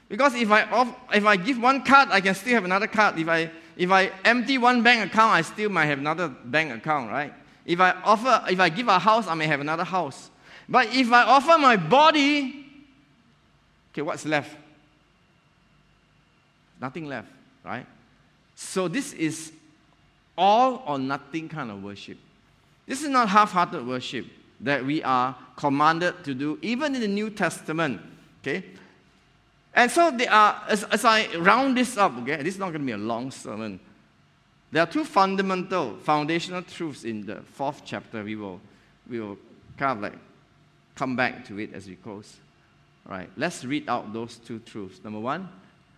Because 0.08 0.34
if 0.34 0.50
I 0.50 0.62
off, 0.64 0.94
if 1.12 1.24
I 1.24 1.36
give 1.36 1.60
one 1.60 1.82
card, 1.82 2.08
I 2.10 2.20
can 2.20 2.34
still 2.34 2.54
have 2.54 2.64
another 2.64 2.86
card. 2.86 3.18
If 3.18 3.28
I 3.28 3.50
if 3.76 3.90
I 3.90 4.12
empty 4.24 4.58
one 4.58 4.82
bank 4.82 5.10
account, 5.10 5.32
I 5.32 5.42
still 5.42 5.70
might 5.70 5.86
have 5.86 5.98
another 5.98 6.28
bank 6.28 6.72
account, 6.72 7.10
right? 7.10 7.32
If 7.64 7.80
I 7.80 7.92
offer, 8.04 8.44
if 8.50 8.60
I 8.60 8.68
give 8.68 8.88
a 8.88 8.98
house, 8.98 9.26
I 9.26 9.34
may 9.34 9.46
have 9.46 9.60
another 9.60 9.84
house. 9.84 10.30
But 10.68 10.94
if 10.94 11.10
I 11.12 11.22
offer 11.22 11.58
my 11.58 11.76
body, 11.76 12.66
okay, 13.92 14.02
what's 14.02 14.24
left? 14.24 14.56
Nothing 16.80 17.06
left, 17.06 17.28
right? 17.64 17.86
So 18.54 18.88
this 18.88 19.12
is 19.14 19.52
all 20.36 20.82
or 20.86 20.98
nothing 20.98 21.48
kind 21.48 21.70
of 21.70 21.82
worship. 21.82 22.18
This 22.86 23.02
is 23.02 23.08
not 23.08 23.28
half 23.28 23.52
hearted 23.52 23.86
worship 23.86 24.26
that 24.60 24.84
we 24.84 25.02
are 25.02 25.36
commanded 25.56 26.22
to 26.24 26.34
do, 26.34 26.58
even 26.62 26.94
in 26.94 27.00
the 27.00 27.08
New 27.08 27.30
Testament. 27.30 28.00
Okay? 28.42 28.64
And 29.74 29.90
so 29.90 30.10
there 30.12 30.30
are, 30.30 30.62
as, 30.68 30.84
as 30.84 31.04
I 31.04 31.26
round 31.36 31.76
this 31.76 31.96
up, 31.96 32.16
okay, 32.18 32.36
this 32.36 32.54
is 32.54 32.60
not 32.60 32.66
going 32.66 32.82
to 32.82 32.86
be 32.86 32.92
a 32.92 32.98
long 32.98 33.30
sermon. 33.30 33.80
There 34.70 34.82
are 34.82 34.86
two 34.86 35.04
fundamental, 35.04 35.96
foundational 35.96 36.62
truths 36.62 37.04
in 37.04 37.26
the 37.26 37.36
fourth 37.36 37.82
chapter. 37.84 38.22
We 38.22 38.36
will, 38.36 38.60
we 39.08 39.20
will 39.20 39.36
kind 39.76 39.98
of 39.98 40.02
like 40.02 40.18
come 40.94 41.16
back 41.16 41.44
to 41.46 41.58
it 41.58 41.74
as 41.74 41.88
we 41.88 41.96
close. 41.96 42.36
All 43.06 43.16
right, 43.16 43.30
let's 43.36 43.64
read 43.64 43.88
out 43.88 44.12
those 44.12 44.36
two 44.36 44.60
truths. 44.60 45.02
Number 45.02 45.20
one, 45.20 45.48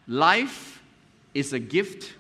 life 0.09 0.83
is 1.35 1.53
a 1.53 1.59
gift 1.59 2.14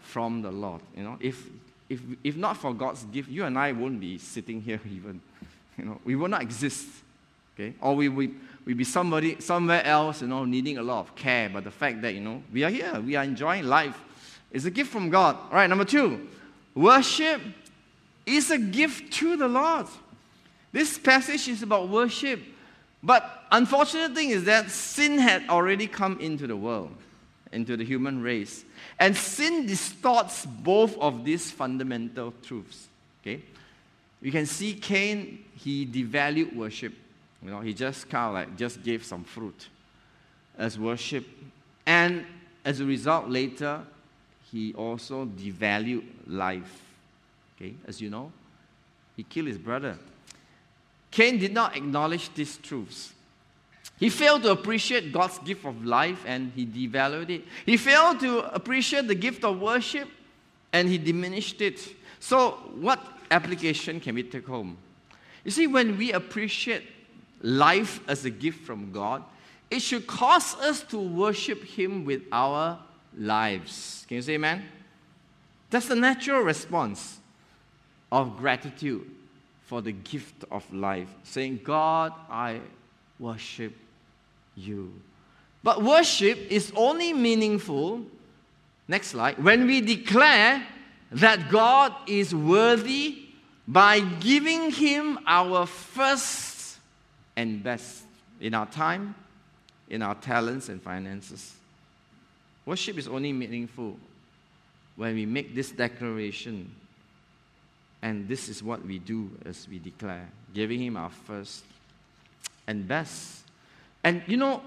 from 0.00 0.40
the 0.40 0.50
Lord. 0.50 0.80
You 0.96 1.04
know, 1.04 1.18
if, 1.20 1.46
if, 1.88 2.00
if 2.24 2.36
not 2.36 2.56
for 2.56 2.72
God's 2.72 3.04
gift, 3.04 3.28
you 3.28 3.44
and 3.44 3.58
I 3.58 3.72
won't 3.72 4.00
be 4.00 4.18
sitting 4.18 4.62
here 4.62 4.80
even. 4.90 5.20
You 5.76 5.84
know, 5.84 6.00
we 6.04 6.16
will 6.16 6.28
not 6.28 6.42
exist. 6.42 6.88
Okay? 7.54 7.74
Or 7.80 7.94
we 7.94 8.08
would 8.08 8.34
we 8.66 8.74
be 8.74 8.84
somebody 8.84 9.40
somewhere 9.40 9.82
else, 9.84 10.20
you 10.20 10.28
know, 10.28 10.44
needing 10.44 10.76
a 10.76 10.82
lot 10.82 11.00
of 11.00 11.14
care. 11.14 11.48
But 11.48 11.64
the 11.64 11.70
fact 11.70 12.02
that, 12.02 12.14
you 12.14 12.20
know, 12.20 12.42
we 12.52 12.64
are 12.64 12.70
here, 12.70 13.00
we 13.00 13.14
are 13.14 13.22
enjoying 13.22 13.64
life, 13.64 13.96
is 14.50 14.66
a 14.66 14.70
gift 14.70 14.90
from 14.90 15.08
God. 15.08 15.36
All 15.36 15.52
right, 15.52 15.68
number 15.68 15.84
two, 15.84 16.28
worship 16.74 17.40
is 18.26 18.50
a 18.50 18.58
gift 18.58 19.12
to 19.14 19.36
the 19.36 19.46
Lord. 19.46 19.86
This 20.72 20.98
passage 20.98 21.48
is 21.48 21.62
about 21.62 21.88
worship. 21.88 22.42
But 23.02 23.44
unfortunate 23.52 24.14
thing 24.14 24.30
is 24.30 24.44
that 24.44 24.68
sin 24.68 25.18
had 25.18 25.48
already 25.48 25.86
come 25.86 26.18
into 26.18 26.48
the 26.48 26.56
world, 26.56 26.90
into 27.52 27.76
the 27.76 27.84
human 27.84 28.20
race. 28.20 28.64
And 28.98 29.16
sin 29.16 29.66
distorts 29.66 30.44
both 30.44 30.98
of 30.98 31.24
these 31.24 31.52
fundamental 31.52 32.34
truths. 32.42 32.88
Okay? 33.22 33.42
You 34.20 34.32
can 34.32 34.44
see 34.44 34.74
Cain, 34.74 35.44
he 35.54 35.86
devalued 35.86 36.56
worship. 36.56 36.94
You 37.42 37.50
know, 37.50 37.60
he 37.60 37.74
just 37.74 38.08
kind 38.08 38.28
of 38.28 38.34
like 38.34 38.56
just 38.56 38.82
gave 38.82 39.04
some 39.04 39.24
fruit 39.24 39.68
as 40.58 40.78
worship. 40.78 41.26
And 41.84 42.24
as 42.64 42.80
a 42.80 42.84
result, 42.84 43.28
later, 43.28 43.82
he 44.50 44.74
also 44.74 45.26
devalued 45.26 46.04
life. 46.26 46.82
Okay, 47.56 47.74
as 47.86 48.00
you 48.00 48.10
know, 48.10 48.32
he 49.16 49.22
killed 49.22 49.48
his 49.48 49.58
brother. 49.58 49.96
Cain 51.10 51.38
did 51.38 51.52
not 51.52 51.76
acknowledge 51.76 52.32
these 52.34 52.56
truths. 52.58 53.12
He 53.98 54.10
failed 54.10 54.42
to 54.42 54.50
appreciate 54.50 55.12
God's 55.12 55.38
gift 55.38 55.64
of 55.64 55.84
life 55.84 56.22
and 56.26 56.52
he 56.54 56.66
devalued 56.66 57.30
it. 57.30 57.44
He 57.64 57.78
failed 57.78 58.20
to 58.20 58.54
appreciate 58.54 59.08
the 59.08 59.14
gift 59.14 59.42
of 59.42 59.58
worship 59.58 60.08
and 60.72 60.88
he 60.88 60.98
diminished 60.98 61.62
it. 61.62 61.80
So, 62.20 62.50
what 62.78 63.00
application 63.30 64.00
can 64.00 64.14
we 64.14 64.22
take 64.22 64.46
home? 64.46 64.76
You 65.44 65.50
see, 65.50 65.66
when 65.66 65.96
we 65.96 66.12
appreciate 66.12 66.82
life 67.42 68.00
as 68.08 68.24
a 68.24 68.30
gift 68.30 68.64
from 68.64 68.92
God, 68.92 69.22
it 69.70 69.80
should 69.80 70.06
cause 70.06 70.54
us 70.56 70.82
to 70.84 70.98
worship 70.98 71.64
Him 71.64 72.04
with 72.04 72.22
our 72.30 72.78
lives. 73.16 74.04
Can 74.08 74.16
you 74.16 74.22
say 74.22 74.34
amen? 74.34 74.64
That's 75.70 75.88
the 75.88 75.96
natural 75.96 76.40
response 76.40 77.18
of 78.12 78.36
gratitude 78.36 79.10
for 79.64 79.82
the 79.82 79.92
gift 79.92 80.44
of 80.50 80.72
life, 80.72 81.08
saying, 81.24 81.60
God, 81.64 82.12
I 82.30 82.60
worship 83.18 83.74
you. 84.54 84.92
But 85.64 85.82
worship 85.82 86.38
is 86.48 86.72
only 86.76 87.12
meaningful, 87.12 88.02
next 88.86 89.08
slide, 89.08 89.42
when 89.42 89.66
we 89.66 89.80
declare 89.80 90.64
that 91.10 91.50
God 91.50 91.92
is 92.06 92.32
worthy 92.32 93.24
by 93.66 93.98
giving 93.98 94.70
Him 94.70 95.18
our 95.26 95.66
first 95.66 96.45
and 97.36 97.62
best 97.62 98.04
in 98.40 98.54
our 98.54 98.66
time, 98.66 99.14
in 99.88 100.02
our 100.02 100.14
talents 100.14 100.68
and 100.68 100.82
finances. 100.82 101.54
Worship 102.64 102.98
is 102.98 103.06
only 103.06 103.32
meaningful 103.32 103.96
when 104.96 105.14
we 105.14 105.26
make 105.26 105.54
this 105.54 105.70
declaration, 105.70 106.70
and 108.02 108.26
this 108.26 108.48
is 108.48 108.62
what 108.62 108.84
we 108.84 108.98
do 108.98 109.30
as 109.44 109.68
we 109.68 109.78
declare, 109.78 110.28
giving 110.54 110.82
Him 110.82 110.96
our 110.96 111.10
first 111.10 111.64
and 112.66 112.88
best. 112.88 113.44
And 114.02 114.22
you 114.26 114.36
know, 114.36 114.62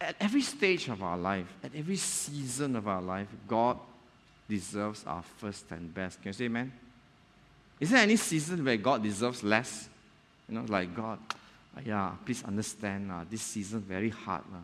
at 0.00 0.16
every 0.20 0.42
stage 0.42 0.88
of 0.88 1.02
our 1.02 1.18
life, 1.18 1.46
at 1.62 1.74
every 1.74 1.96
season 1.96 2.76
of 2.76 2.88
our 2.88 3.02
life, 3.02 3.28
God 3.48 3.78
deserves 4.48 5.04
our 5.06 5.22
first 5.22 5.70
and 5.70 5.92
best. 5.92 6.20
Can 6.22 6.28
you 6.28 6.32
say 6.34 6.44
amen? 6.44 6.72
Is 7.80 7.90
there 7.90 8.00
any 8.00 8.16
season 8.16 8.64
where 8.64 8.76
God 8.76 9.02
deserves 9.02 9.42
less? 9.42 9.88
You 10.48 10.56
know, 10.56 10.64
like 10.68 10.94
God, 10.94 11.18
yeah, 11.84 12.12
please 12.24 12.44
understand, 12.44 13.10
uh, 13.10 13.24
this 13.30 13.42
season 13.42 13.80
very 13.80 14.10
hard. 14.10 14.42
Uh. 14.52 14.58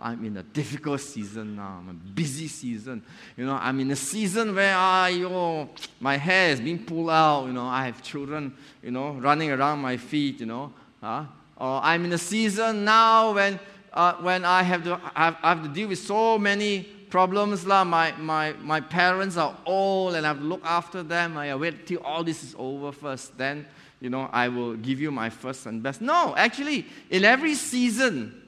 I'm 0.00 0.24
in 0.24 0.36
a 0.36 0.42
difficult 0.42 1.00
season 1.00 1.56
now. 1.56 1.78
I'm 1.80 1.88
a 1.88 1.92
busy 1.94 2.48
season. 2.48 3.02
You 3.36 3.46
know, 3.46 3.54
I'm 3.54 3.80
in 3.80 3.90
a 3.90 3.96
season 3.96 4.54
where 4.54 4.76
I, 4.76 5.16
know, 5.16 5.70
my 6.00 6.16
hair 6.16 6.50
is 6.50 6.60
being 6.60 6.84
pulled 6.84 7.10
out. 7.10 7.46
You 7.46 7.54
know, 7.54 7.64
I 7.64 7.86
have 7.86 8.02
children, 8.02 8.54
you 8.82 8.90
know, 8.90 9.12
running 9.12 9.50
around 9.50 9.78
my 9.78 9.96
feet. 9.96 10.40
You 10.40 10.46
know, 10.46 10.72
uh, 11.02 11.24
or 11.56 11.80
I'm 11.82 12.04
in 12.04 12.12
a 12.12 12.18
season 12.18 12.84
now 12.84 13.34
when, 13.34 13.58
uh, 13.92 14.14
when 14.14 14.44
I 14.44 14.62
have 14.62 14.84
to 14.84 15.00
I 15.14 15.24
have, 15.24 15.36
I 15.42 15.48
have 15.54 15.62
to 15.62 15.68
deal 15.68 15.88
with 15.88 15.98
so 15.98 16.38
many 16.38 16.82
problems 17.08 17.66
lah. 17.66 17.82
My, 17.84 18.12
my, 18.18 18.52
my 18.60 18.80
parents 18.80 19.38
are 19.38 19.56
old 19.64 20.14
and 20.14 20.26
I 20.26 20.30
have 20.30 20.38
to 20.38 20.44
look 20.44 20.64
after 20.64 21.02
them. 21.02 21.38
I 21.38 21.54
wait 21.54 21.86
till 21.86 22.02
all 22.02 22.22
this 22.22 22.44
is 22.44 22.54
over 22.58 22.92
first. 22.92 23.38
Then, 23.38 23.66
you 24.00 24.10
know, 24.10 24.28
I 24.32 24.48
will 24.48 24.74
give 24.74 25.00
you 25.00 25.10
my 25.10 25.30
first 25.30 25.66
and 25.66 25.82
best. 25.82 26.00
No, 26.00 26.34
actually, 26.36 26.86
in 27.10 27.24
every 27.24 27.54
season 27.54 28.42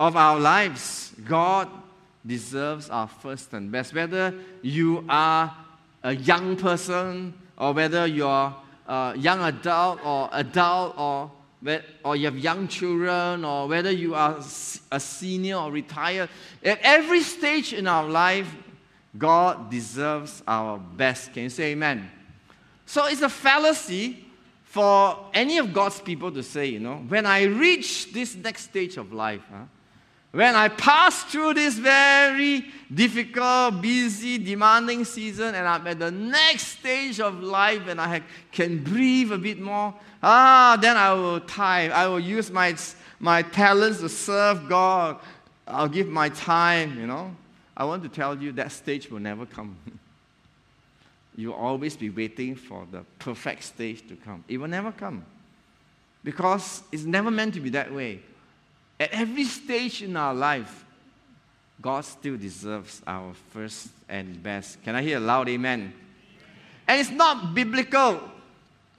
of 0.00 0.16
our 0.16 0.38
lives, 0.38 1.12
God 1.26 1.68
deserves 2.26 2.90
our 2.90 3.08
first 3.08 3.52
and 3.52 3.70
best. 3.70 3.94
Whether 3.94 4.34
you 4.62 5.04
are 5.08 5.54
a 6.02 6.14
young 6.14 6.56
person 6.56 7.34
or 7.56 7.72
whether 7.72 8.06
you're 8.06 8.54
a 8.86 9.14
young 9.16 9.40
adult 9.42 10.04
or 10.04 10.28
adult 10.32 10.98
or 10.98 11.30
or 12.04 12.14
you 12.14 12.26
have 12.26 12.38
young 12.38 12.68
children, 12.68 13.44
or 13.44 13.66
whether 13.66 13.90
you 13.90 14.14
are 14.14 14.38
a 14.92 15.00
senior 15.00 15.56
or 15.56 15.72
retired, 15.72 16.28
at 16.64 16.78
every 16.82 17.20
stage 17.20 17.72
in 17.72 17.88
our 17.88 18.08
life, 18.08 18.48
God 19.16 19.68
deserves 19.68 20.40
our 20.46 20.78
best. 20.78 21.32
Can 21.32 21.42
you 21.44 21.50
say 21.50 21.72
amen? 21.72 22.08
So 22.86 23.06
it's 23.06 23.22
a 23.22 23.28
fallacy 23.28 24.24
for 24.78 25.18
any 25.34 25.58
of 25.58 25.72
God's 25.72 26.00
people 26.00 26.30
to 26.30 26.40
say, 26.40 26.66
you 26.66 26.78
know, 26.78 26.98
when 27.08 27.26
I 27.26 27.42
reach 27.42 28.12
this 28.12 28.36
next 28.36 28.62
stage 28.62 28.96
of 28.96 29.12
life, 29.12 29.40
huh, 29.50 29.64
when 30.30 30.54
I 30.54 30.68
pass 30.68 31.24
through 31.24 31.54
this 31.54 31.74
very 31.74 32.64
difficult, 32.94 33.82
busy, 33.82 34.38
demanding 34.38 35.04
season, 35.04 35.56
and 35.56 35.66
I'm 35.66 35.84
at 35.84 35.98
the 35.98 36.12
next 36.12 36.78
stage 36.78 37.18
of 37.18 37.42
life 37.42 37.88
and 37.88 38.00
I 38.00 38.22
can 38.52 38.84
breathe 38.84 39.32
a 39.32 39.38
bit 39.38 39.58
more, 39.58 39.92
ah, 40.22 40.78
then 40.80 40.96
I 40.96 41.12
will 41.12 41.40
time, 41.40 41.90
I 41.92 42.06
will 42.06 42.20
use 42.20 42.48
my, 42.48 42.76
my 43.18 43.42
talents 43.42 43.98
to 43.98 44.08
serve 44.08 44.68
God. 44.68 45.18
I'll 45.66 45.88
give 45.88 46.06
my 46.06 46.28
time, 46.28 47.00
you 47.00 47.08
know. 47.08 47.34
I 47.76 47.82
want 47.82 48.04
to 48.04 48.08
tell 48.08 48.40
you 48.40 48.52
that 48.52 48.70
stage 48.70 49.10
will 49.10 49.18
never 49.18 49.44
come. 49.44 49.76
You'll 51.38 51.54
always 51.54 51.96
be 51.96 52.10
waiting 52.10 52.56
for 52.56 52.84
the 52.90 53.04
perfect 53.20 53.62
stage 53.62 54.08
to 54.08 54.16
come. 54.16 54.42
It 54.48 54.58
will 54.58 54.66
never 54.66 54.90
come. 54.90 55.24
Because 56.24 56.82
it's 56.90 57.04
never 57.04 57.30
meant 57.30 57.54
to 57.54 57.60
be 57.60 57.70
that 57.70 57.94
way. 57.94 58.22
At 58.98 59.12
every 59.12 59.44
stage 59.44 60.02
in 60.02 60.16
our 60.16 60.34
life, 60.34 60.84
God 61.80 62.04
still 62.04 62.36
deserves 62.36 63.02
our 63.06 63.34
first 63.50 63.86
and 64.08 64.42
best. 64.42 64.82
Can 64.82 64.96
I 64.96 65.02
hear 65.02 65.18
a 65.18 65.20
loud 65.20 65.48
amen? 65.48 65.92
And 66.88 67.00
it's 67.00 67.10
not 67.10 67.54
biblical 67.54 68.20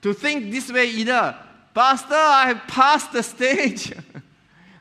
to 0.00 0.14
think 0.14 0.50
this 0.50 0.72
way 0.72 0.88
either. 0.88 1.36
Pastor, 1.74 2.14
I 2.14 2.46
have 2.46 2.66
passed 2.66 3.12
the 3.12 3.22
stage. 3.22 3.92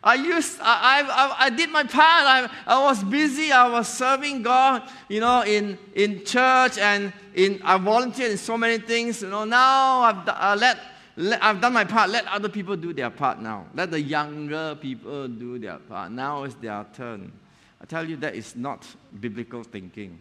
I 0.02 0.16
used, 0.16 0.60
I, 0.62 1.02
I, 1.02 1.46
I 1.46 1.50
did 1.50 1.70
my 1.72 1.84
part. 1.84 1.96
I, 1.98 2.50
I 2.66 2.82
was 2.84 3.04
busy. 3.04 3.52
I 3.52 3.68
was 3.68 3.88
serving 3.88 4.44
God, 4.44 4.90
you 5.10 5.20
know, 5.20 5.44
in, 5.44 5.78
in 5.94 6.24
church 6.24 6.78
and 6.78 7.12
in, 7.36 7.62
I 7.64 7.78
volunteered 7.78 8.32
in 8.32 8.38
so 8.38 8.58
many 8.58 8.78
things. 8.78 9.22
You 9.22 9.30
know, 9.30 9.44
now 9.44 10.02
I've, 10.02 10.28
uh, 10.28 10.56
let, 10.58 10.80
let, 11.18 11.44
I've 11.44 11.60
done 11.60 11.74
my 11.74 11.84
part. 11.84 12.10
Let 12.10 12.26
other 12.28 12.48
people 12.48 12.78
do 12.78 12.94
their 12.94 13.10
part 13.10 13.42
now. 13.42 13.66
Let 13.76 13.92
the 13.92 14.02
younger 14.02 14.78
people 14.80 15.28
do 15.28 15.60
their 15.60 15.78
part. 15.78 16.12
Now 16.12 16.44
it's 16.44 16.56
their 16.56 16.86
turn. 16.94 17.34
I 17.82 17.86
tell 17.86 18.10
you, 18.10 18.16
that 18.18 18.36
is 18.36 18.56
not 18.56 18.86
biblical 19.20 19.64
thinking. 19.64 20.20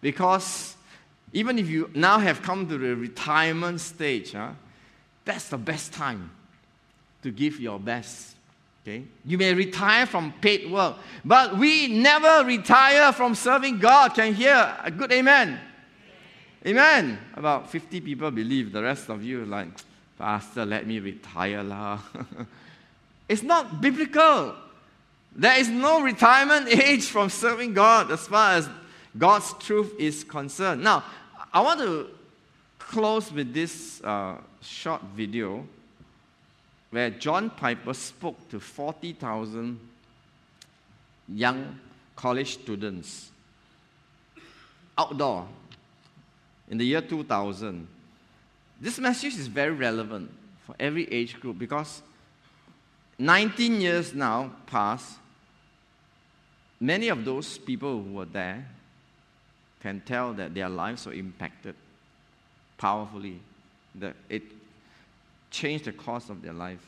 Because 0.00 0.76
even 1.32 1.56
if 1.58 1.68
you 1.68 1.88
now 1.94 2.18
have 2.18 2.42
come 2.42 2.68
to 2.68 2.78
the 2.78 2.96
retirement 2.96 3.80
stage, 3.80 4.32
huh, 4.32 4.50
that's 5.24 5.48
the 5.48 5.58
best 5.58 5.92
time 5.92 6.32
to 7.22 7.30
give 7.30 7.60
your 7.60 7.78
best 7.78 8.34
Okay? 8.82 9.04
You 9.24 9.36
may 9.36 9.52
retire 9.52 10.06
from 10.06 10.32
paid 10.40 10.70
work, 10.70 10.96
but 11.24 11.58
we 11.58 11.88
never 11.88 12.46
retire 12.46 13.12
from 13.12 13.34
serving 13.34 13.78
God. 13.78 14.14
Can 14.14 14.34
hear 14.34 14.76
a 14.82 14.90
good 14.90 15.12
amen? 15.12 15.60
Amen. 16.66 17.18
About 17.34 17.70
50 17.70 18.00
people 18.00 18.30
believe, 18.30 18.72
the 18.72 18.82
rest 18.82 19.08
of 19.08 19.22
you 19.22 19.44
like, 19.44 19.68
Pastor, 20.18 20.66
let 20.66 20.86
me 20.86 20.98
retire 20.98 21.62
lah. 21.62 22.00
it's 23.28 23.42
not 23.42 23.80
biblical. 23.80 24.54
There 25.34 25.58
is 25.58 25.68
no 25.68 26.02
retirement 26.02 26.68
age 26.82 27.04
from 27.04 27.30
serving 27.30 27.74
God 27.74 28.10
as 28.10 28.26
far 28.26 28.52
as 28.52 28.68
God's 29.16 29.52
truth 29.54 29.92
is 29.98 30.24
concerned. 30.24 30.82
Now, 30.82 31.04
I 31.52 31.60
want 31.62 31.80
to 31.80 32.08
close 32.78 33.32
with 33.32 33.54
this 33.54 34.02
uh, 34.02 34.36
short 34.60 35.02
video 35.14 35.66
where 36.90 37.10
John 37.10 37.50
Piper 37.50 37.94
spoke 37.94 38.48
to 38.50 38.58
40,000 38.58 39.78
young 41.28 41.78
college 42.16 42.54
students 42.54 43.30
outdoor 44.98 45.46
in 46.68 46.78
the 46.78 46.84
year 46.84 47.00
2000. 47.00 47.86
This 48.80 48.98
message 48.98 49.34
is 49.34 49.46
very 49.46 49.72
relevant 49.72 50.30
for 50.66 50.74
every 50.80 51.10
age 51.12 51.38
group 51.40 51.58
because 51.58 52.02
19 53.18 53.80
years 53.80 54.14
now 54.14 54.50
pass. 54.66 55.16
Many 56.80 57.08
of 57.08 57.24
those 57.24 57.58
people 57.58 58.02
who 58.02 58.14
were 58.14 58.24
there 58.24 58.66
can 59.82 60.00
tell 60.00 60.32
that 60.34 60.54
their 60.54 60.68
lives 60.68 61.06
were 61.06 61.12
impacted 61.12 61.74
powerfully. 62.78 63.40
That 63.94 64.16
it 64.28 64.42
changed 65.50 65.84
the 65.84 65.92
course 65.92 66.28
of 66.30 66.42
their 66.42 66.52
life. 66.52 66.84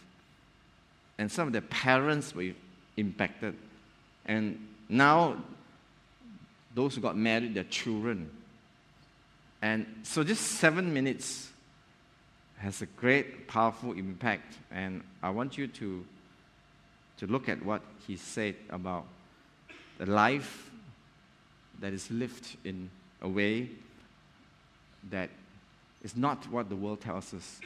And 1.19 1.31
some 1.31 1.47
of 1.47 1.53
their 1.53 1.63
parents 1.63 2.35
were 2.35 2.53
impacted. 2.97 3.57
And 4.27 4.67
now, 4.89 5.37
those 6.75 6.95
who 6.95 7.01
got 7.01 7.17
married, 7.17 7.55
their 7.55 7.65
children. 7.65 8.31
And 9.61 9.87
so, 10.03 10.25
just 10.25 10.43
seven 10.43 10.93
minutes 10.93 11.51
has 12.59 12.83
a 12.83 12.87
great, 12.87 13.49
powerful 13.49 13.93
impact. 13.93 14.55
And 14.71 15.03
I 15.23 15.31
want 15.31 15.59
you 15.59 15.67
to, 15.67 16.05
to 17.19 17.27
look 17.27 17.49
at 17.49 17.65
what 17.65 17.83
he 18.07 18.17
said 18.17 18.55
about 18.71 19.05
the 19.99 20.07
life 20.07 20.71
that 21.81 21.93
is 21.93 22.11
lived 22.11 22.57
in 22.65 22.91
a 23.21 23.29
way 23.29 23.69
that 25.11 25.31
is 26.03 26.17
not 26.17 26.49
what 26.51 26.69
the 26.69 26.77
world 26.77 27.01
tells 27.01 27.35
us. 27.35 27.61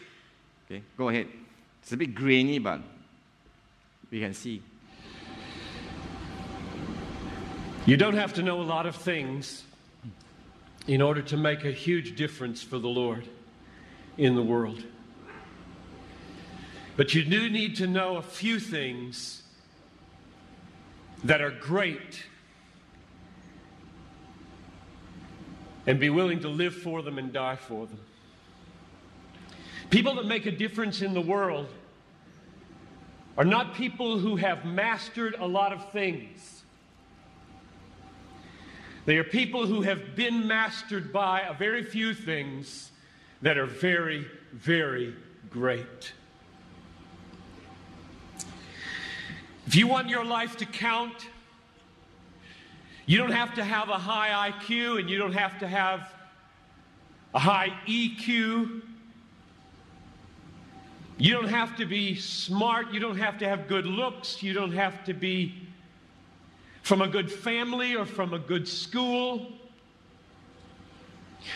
Okay, 0.67 0.83
go 0.99 1.09
ahead. 1.09 1.29
It's 1.83 1.93
a 1.93 1.97
bit 1.97 2.15
grainy, 2.15 2.59
but 2.59 2.81
we 4.11 4.21
can 4.21 4.35
see. 4.35 4.63
You 7.87 7.97
don't 7.97 8.17
have 8.17 8.35
to 8.35 8.43
know 8.43 8.61
a 8.61 8.65
lot 8.65 8.87
of 8.87 8.97
things 8.97 9.63
in 10.89 11.01
order 11.01 11.23
to 11.23 11.37
make 11.37 11.65
a 11.65 11.71
huge 11.71 12.17
difference 12.17 12.63
for 12.63 12.79
the 12.79 12.89
Lord 12.89 13.29
in 14.19 14.35
the 14.35 14.43
world. 14.43 14.83
But 16.97 17.15
you 17.15 17.25
do 17.25 17.49
need 17.49 17.77
to 17.77 17.87
know 17.87 18.17
a 18.17 18.23
few 18.23 18.59
things 18.59 19.43
that 21.23 21.41
are 21.41 21.51
great 21.51 22.25
and 25.87 26.01
be 26.01 26.11
willing 26.11 26.41
to 26.41 26.49
live 26.49 26.75
for 26.75 27.03
them 27.03 27.19
and 27.19 27.33
die 27.33 27.57
for 27.57 27.87
them. 27.87 28.01
People 29.91 30.15
that 30.17 30.27
make 30.27 30.47
a 30.47 30.51
difference 30.51 31.03
in 31.03 31.15
the 31.15 31.21
world 31.21 31.69
are 33.39 33.45
not 33.45 33.75
people 33.75 34.19
who 34.19 34.37
have 34.37 34.65
mastered 34.65 35.37
a 35.39 35.47
lot 35.47 35.73
of 35.73 35.91
things. 35.93 36.63
They 39.05 39.19
are 39.19 39.25
people 39.25 39.67
who 39.67 39.83
have 39.83 40.17
been 40.17 40.49
mastered 40.49 41.13
by 41.13 41.43
a 41.43 41.55
very 41.55 41.85
few 41.85 42.13
things 42.13 42.91
that 43.43 43.57
are 43.57 43.67
very, 43.67 44.27
very 44.53 45.15
great. 45.51 46.13
If 49.67 49.77
you 49.77 49.87
want 49.87 50.09
your 50.09 50.25
life 50.25 50.57
to 50.57 50.65
count, 50.67 51.29
you 53.05 53.19
don't 53.19 53.33
have 53.33 53.55
to 53.55 53.65
have 53.65 53.89
a 53.89 53.99
high 53.99 54.51
IQ 54.51 54.99
and 54.99 55.09
you 55.09 55.19
don't 55.19 55.35
have 55.35 55.61
to 55.61 55.69
have 55.69 56.13
a 57.33 57.39
high 57.39 57.73
EQ. 57.87 58.83
You 61.19 61.33
don't 61.33 61.49
have 61.49 61.77
to 61.77 61.87
be 61.87 62.15
smart. 62.15 62.93
You 62.93 63.01
don't 63.01 63.19
have 63.19 63.39
to 63.39 63.49
have 63.49 63.69
good 63.69 63.87
looks. 63.87 64.43
You 64.43 64.53
don't 64.53 64.73
have 64.73 65.05
to 65.05 65.15
be 65.15 65.55
from 66.83 67.01
a 67.01 67.09
good 67.09 67.33
family 67.33 67.97
or 67.97 68.05
from 68.05 68.35
a 68.35 68.39
good 68.39 68.69
school. 68.69 69.53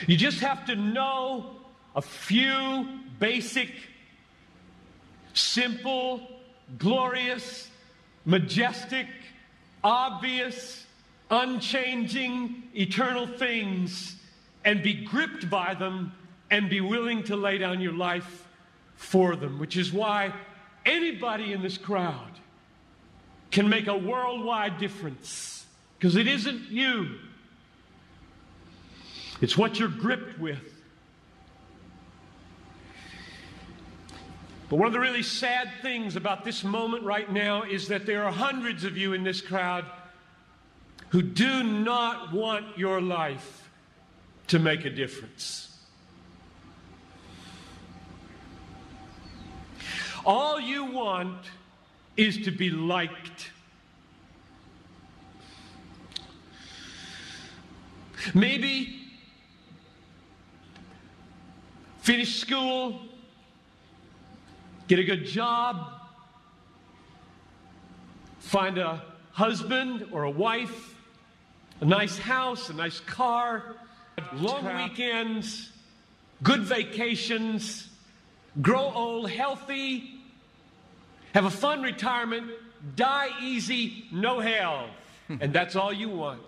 You 0.06 0.16
just 0.16 0.40
have 0.40 0.64
to 0.66 0.76
know 0.76 1.56
a 1.94 2.02
few 2.02 2.88
basic, 3.18 3.70
simple, 5.34 6.22
glorious, 6.78 7.68
majestic, 8.24 9.06
obvious, 9.84 10.86
unchanging, 11.30 12.62
eternal 12.74 13.26
things 13.26 14.16
and 14.64 14.82
be 14.82 14.94
gripped 14.94 15.48
by 15.48 15.74
them 15.74 16.12
and 16.50 16.68
be 16.68 16.80
willing 16.80 17.22
to 17.24 17.36
lay 17.36 17.58
down 17.58 17.80
your 17.80 17.92
life 17.92 18.48
for 19.00 19.34
them, 19.34 19.58
which 19.58 19.78
is 19.78 19.94
why 19.94 20.30
anybody 20.84 21.54
in 21.54 21.62
this 21.62 21.78
crowd 21.78 22.38
can 23.50 23.66
make 23.66 23.86
a 23.86 23.96
worldwide 23.96 24.76
difference 24.76 25.64
because 25.98 26.16
it 26.16 26.28
isn't 26.28 26.70
you, 26.70 27.16
it's 29.40 29.56
what 29.56 29.78
you're 29.78 29.88
gripped 29.88 30.38
with. 30.38 30.60
But 34.68 34.76
one 34.76 34.86
of 34.86 34.92
the 34.92 35.00
really 35.00 35.22
sad 35.22 35.70
things 35.80 36.14
about 36.14 36.44
this 36.44 36.62
moment 36.62 37.02
right 37.02 37.32
now 37.32 37.62
is 37.62 37.88
that 37.88 38.04
there 38.04 38.22
are 38.24 38.30
hundreds 38.30 38.84
of 38.84 38.98
you 38.98 39.14
in 39.14 39.24
this 39.24 39.40
crowd 39.40 39.86
who 41.08 41.22
do 41.22 41.64
not 41.64 42.34
want 42.34 42.78
your 42.78 43.00
life 43.00 43.68
to 44.48 44.58
make 44.58 44.84
a 44.84 44.90
difference. 44.90 45.69
All 50.24 50.60
you 50.60 50.84
want 50.84 51.38
is 52.16 52.38
to 52.44 52.50
be 52.50 52.70
liked. 52.70 53.50
Maybe 58.34 59.00
finish 62.00 62.40
school, 62.40 63.00
get 64.88 64.98
a 64.98 65.04
good 65.04 65.24
job, 65.24 65.92
find 68.40 68.78
a 68.78 69.02
husband 69.32 70.08
or 70.12 70.24
a 70.24 70.30
wife, 70.30 70.94
a 71.80 71.84
nice 71.84 72.18
house, 72.18 72.68
a 72.68 72.74
nice 72.74 73.00
car, 73.00 73.76
long 74.34 74.64
weekends, 74.76 75.70
good 76.42 76.60
vacations, 76.60 77.89
grow 78.60 78.92
old 78.92 79.30
healthy, 79.30 80.20
have 81.34 81.44
a 81.44 81.50
fun 81.50 81.82
retirement, 81.82 82.50
die 82.96 83.30
easy, 83.40 84.06
no 84.12 84.40
hell. 84.40 84.88
and 85.40 85.52
that's 85.52 85.76
all 85.76 85.92
you 85.92 86.08
want. 86.08 86.42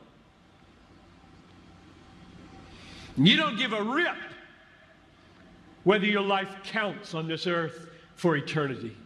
You 3.17 3.37
don't 3.37 3.57
give 3.57 3.73
a 3.73 3.83
rip 3.83 4.17
whether 5.85 6.07
your 6.07 6.23
life 6.23 6.49
counts 6.65 7.15
on 7.15 7.29
this 7.29 7.47
earth 7.47 7.89
for 8.15 8.37
eternity. 8.37 8.97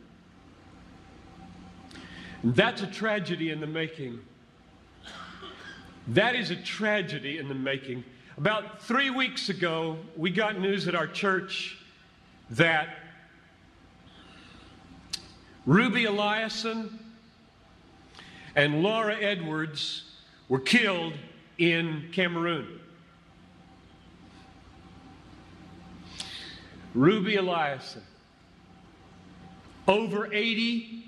And 2.42 2.54
that's 2.54 2.82
a 2.82 2.86
tragedy 2.86 3.50
in 3.50 3.60
the 3.60 3.66
making. 3.66 4.20
That 6.08 6.36
is 6.36 6.50
a 6.50 6.56
tragedy 6.56 7.38
in 7.38 7.48
the 7.48 7.54
making. 7.54 8.04
About 8.36 8.82
three 8.82 9.10
weeks 9.10 9.48
ago, 9.48 9.96
we 10.16 10.30
got 10.30 10.60
news 10.60 10.86
at 10.86 10.94
our 10.94 11.06
church 11.06 11.78
that 12.50 12.88
Ruby 15.64 16.04
Eliason 16.04 16.90
and 18.54 18.82
Laura 18.82 19.16
Edwards 19.16 20.04
were 20.48 20.60
killed 20.60 21.14
in 21.58 22.08
Cameroon. 22.12 22.80
Ruby 26.94 27.36
Eliason, 27.36 28.00
over 29.86 30.32
80, 30.32 31.04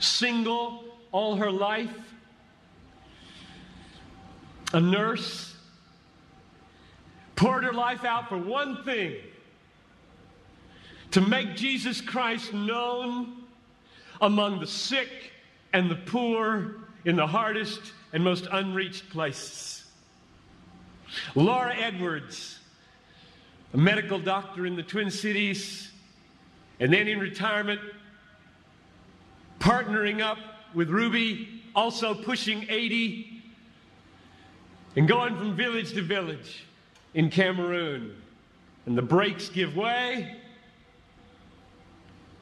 single 0.00 0.84
all 1.12 1.36
her 1.36 1.50
life, 1.50 1.94
a 4.72 4.80
nurse, 4.80 5.54
poured 7.36 7.62
her 7.62 7.72
life 7.72 8.04
out 8.04 8.28
for 8.28 8.36
one 8.36 8.82
thing 8.84 9.14
to 11.12 11.20
make 11.20 11.56
Jesus 11.56 12.00
Christ 12.00 12.52
known 12.52 13.44
among 14.20 14.60
the 14.60 14.66
sick 14.66 15.08
and 15.72 15.90
the 15.90 15.96
poor 15.96 16.76
in 17.04 17.16
the 17.16 17.26
hardest 17.26 17.80
and 18.12 18.22
most 18.22 18.46
unreached 18.50 19.08
places. 19.10 19.84
Laura 21.34 21.74
Edwards, 21.74 22.58
a 23.74 23.76
medical 23.76 24.18
doctor 24.18 24.66
in 24.66 24.76
the 24.76 24.82
Twin 24.82 25.10
Cities, 25.10 25.90
and 26.80 26.92
then 26.92 27.08
in 27.08 27.18
retirement, 27.18 27.80
partnering 29.58 30.20
up 30.20 30.38
with 30.74 30.90
Ruby, 30.90 31.62
also 31.74 32.14
pushing 32.14 32.66
80, 32.68 33.42
and 34.96 35.08
going 35.08 35.36
from 35.36 35.56
village 35.56 35.92
to 35.92 36.02
village 36.02 36.64
in 37.14 37.30
Cameroon. 37.30 38.14
And 38.86 38.96
the 38.96 39.02
brakes 39.02 39.48
give 39.48 39.76
way. 39.76 40.37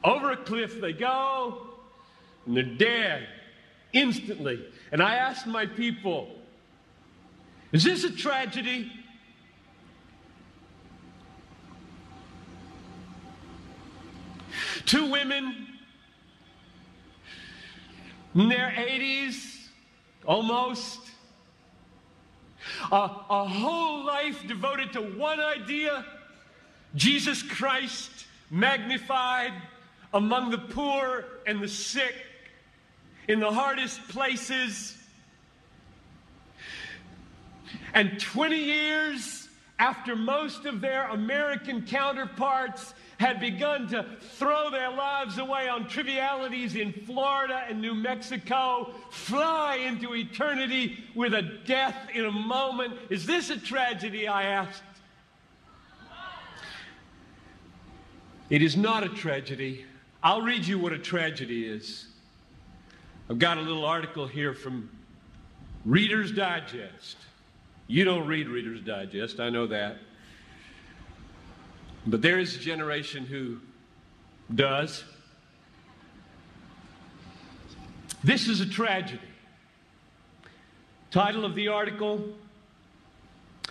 Over 0.06 0.30
a 0.30 0.36
cliff 0.36 0.80
they 0.80 0.92
go, 0.92 1.66
and 2.46 2.56
they're 2.56 2.62
dead 2.62 3.26
instantly. 3.92 4.64
And 4.92 5.02
I 5.02 5.16
asked 5.16 5.48
my 5.48 5.66
people, 5.66 6.28
is 7.72 7.82
this 7.82 8.04
a 8.04 8.12
tragedy? 8.12 8.92
Two 14.84 15.10
women 15.10 15.66
in 18.36 18.48
their 18.48 18.72
80s, 18.76 19.70
almost. 20.24 21.00
A, 22.92 23.10
a 23.28 23.44
whole 23.44 24.04
life 24.06 24.46
devoted 24.46 24.92
to 24.92 25.00
one 25.00 25.40
idea 25.40 26.06
Jesus 26.94 27.42
Christ 27.42 28.26
magnified 28.50 29.52
among 30.12 30.50
the 30.50 30.58
poor 30.58 31.24
and 31.46 31.62
the 31.62 31.68
sick, 31.68 32.14
in 33.28 33.40
the 33.40 33.50
hardest 33.50 34.06
places. 34.08 34.96
And 37.94 38.20
20 38.20 38.56
years 38.56 39.48
after 39.78 40.16
most 40.16 40.64
of 40.64 40.80
their 40.80 41.08
American 41.08 41.82
counterparts 41.82 42.94
had 43.18 43.40
begun 43.40 43.88
to 43.88 44.04
throw 44.20 44.70
their 44.70 44.90
lives 44.90 45.38
away 45.38 45.68
on 45.68 45.88
trivialities 45.88 46.76
in 46.76 46.92
Florida 46.92 47.64
and 47.68 47.80
New 47.80 47.94
Mexico, 47.94 48.92
fly 49.10 49.76
into 49.76 50.14
eternity 50.14 50.98
with 51.14 51.32
a 51.32 51.42
death 51.42 51.96
in 52.14 52.26
a 52.26 52.30
moment. 52.30 52.94
Is 53.08 53.26
this 53.26 53.50
a 53.50 53.58
tragedy? 53.58 54.28
I 54.28 54.44
asked. 54.44 54.82
It 58.48 58.62
is 58.62 58.76
not 58.76 59.02
a 59.02 59.08
tragedy. 59.08 59.84
I'll 60.26 60.42
read 60.42 60.66
you 60.66 60.76
what 60.76 60.92
a 60.92 60.98
tragedy 60.98 61.66
is. 61.66 62.04
I've 63.30 63.38
got 63.38 63.58
a 63.58 63.60
little 63.60 63.84
article 63.84 64.26
here 64.26 64.54
from 64.54 64.90
Reader's 65.84 66.32
Digest. 66.32 67.16
You 67.86 68.04
don't 68.04 68.26
read 68.26 68.48
Reader's 68.48 68.80
Digest, 68.80 69.38
I 69.38 69.50
know 69.50 69.68
that. 69.68 69.98
But 72.08 72.22
there 72.22 72.40
is 72.40 72.56
a 72.56 72.58
generation 72.58 73.24
who 73.24 73.58
does. 74.52 75.04
This 78.24 78.48
is 78.48 78.60
a 78.60 78.66
tragedy. 78.66 79.20
Title 81.12 81.44
of 81.44 81.54
the 81.54 81.68
article 81.68 82.34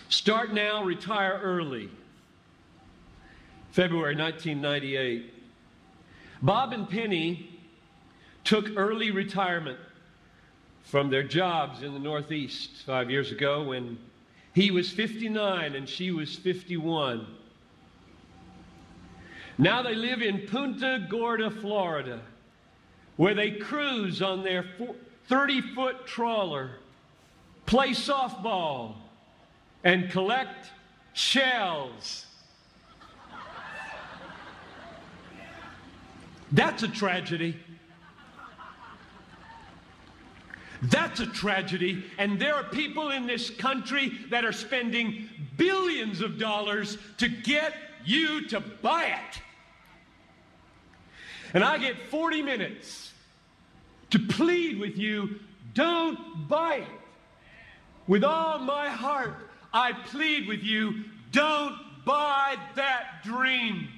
Start 0.07 0.53
Now, 0.53 0.85
Retire 0.85 1.37
Early. 1.43 1.89
February 3.73 4.15
1998. 4.15 5.34
Bob 6.41 6.73
and 6.73 6.89
Penny 6.89 7.49
took 8.43 8.69
early 8.75 9.11
retirement 9.11 9.79
from 10.83 11.09
their 11.09 11.23
jobs 11.23 11.81
in 11.81 11.93
the 11.93 11.99
Northeast 11.99 12.83
five 12.85 13.09
years 13.09 13.31
ago 13.31 13.63
when 13.63 13.97
he 14.53 14.71
was 14.71 14.91
59 14.91 15.75
and 15.75 15.89
she 15.89 16.11
was 16.11 16.35
51. 16.35 17.25
Now 19.57 19.81
they 19.81 19.95
live 19.95 20.21
in 20.21 20.47
Punta 20.47 21.07
Gorda, 21.09 21.49
Florida, 21.49 22.21
where 23.15 23.33
they 23.33 23.51
cruise 23.51 24.21
on 24.21 24.43
their 24.43 24.65
30 25.27 25.61
foot 25.61 26.05
trawler, 26.05 26.71
play 27.65 27.91
softball, 27.91 28.95
and 29.83 30.09
collect 30.11 30.71
shells. 31.13 32.24
That's 36.55 36.83
a 36.83 36.87
tragedy. 36.87 37.57
That's 40.83 41.19
a 41.19 41.25
tragedy. 41.25 42.05
And 42.17 42.39
there 42.39 42.55
are 42.55 42.63
people 42.63 43.09
in 43.09 43.27
this 43.27 43.49
country 43.49 44.13
that 44.29 44.45
are 44.45 44.53
spending 44.53 45.27
billions 45.57 46.21
of 46.21 46.39
dollars 46.39 46.97
to 47.17 47.27
get 47.27 47.73
you 48.05 48.47
to 48.47 48.61
buy 48.61 49.05
it. 49.05 49.41
And 51.53 51.61
I 51.61 51.77
get 51.77 51.97
40 52.09 52.41
minutes 52.41 53.11
to 54.11 54.19
plead 54.19 54.79
with 54.79 54.97
you 54.97 55.39
don't 55.73 56.47
buy 56.47 56.75
it. 56.75 56.87
With 58.07 58.23
all 58.23 58.59
my 58.59 58.87
heart, 58.87 59.49
I 59.73 59.91
plead 59.91 60.47
with 60.47 60.63
you 60.63 61.03
don't 61.33 61.75
buy 62.05 62.55
that 62.75 63.23
dream. 63.25 63.89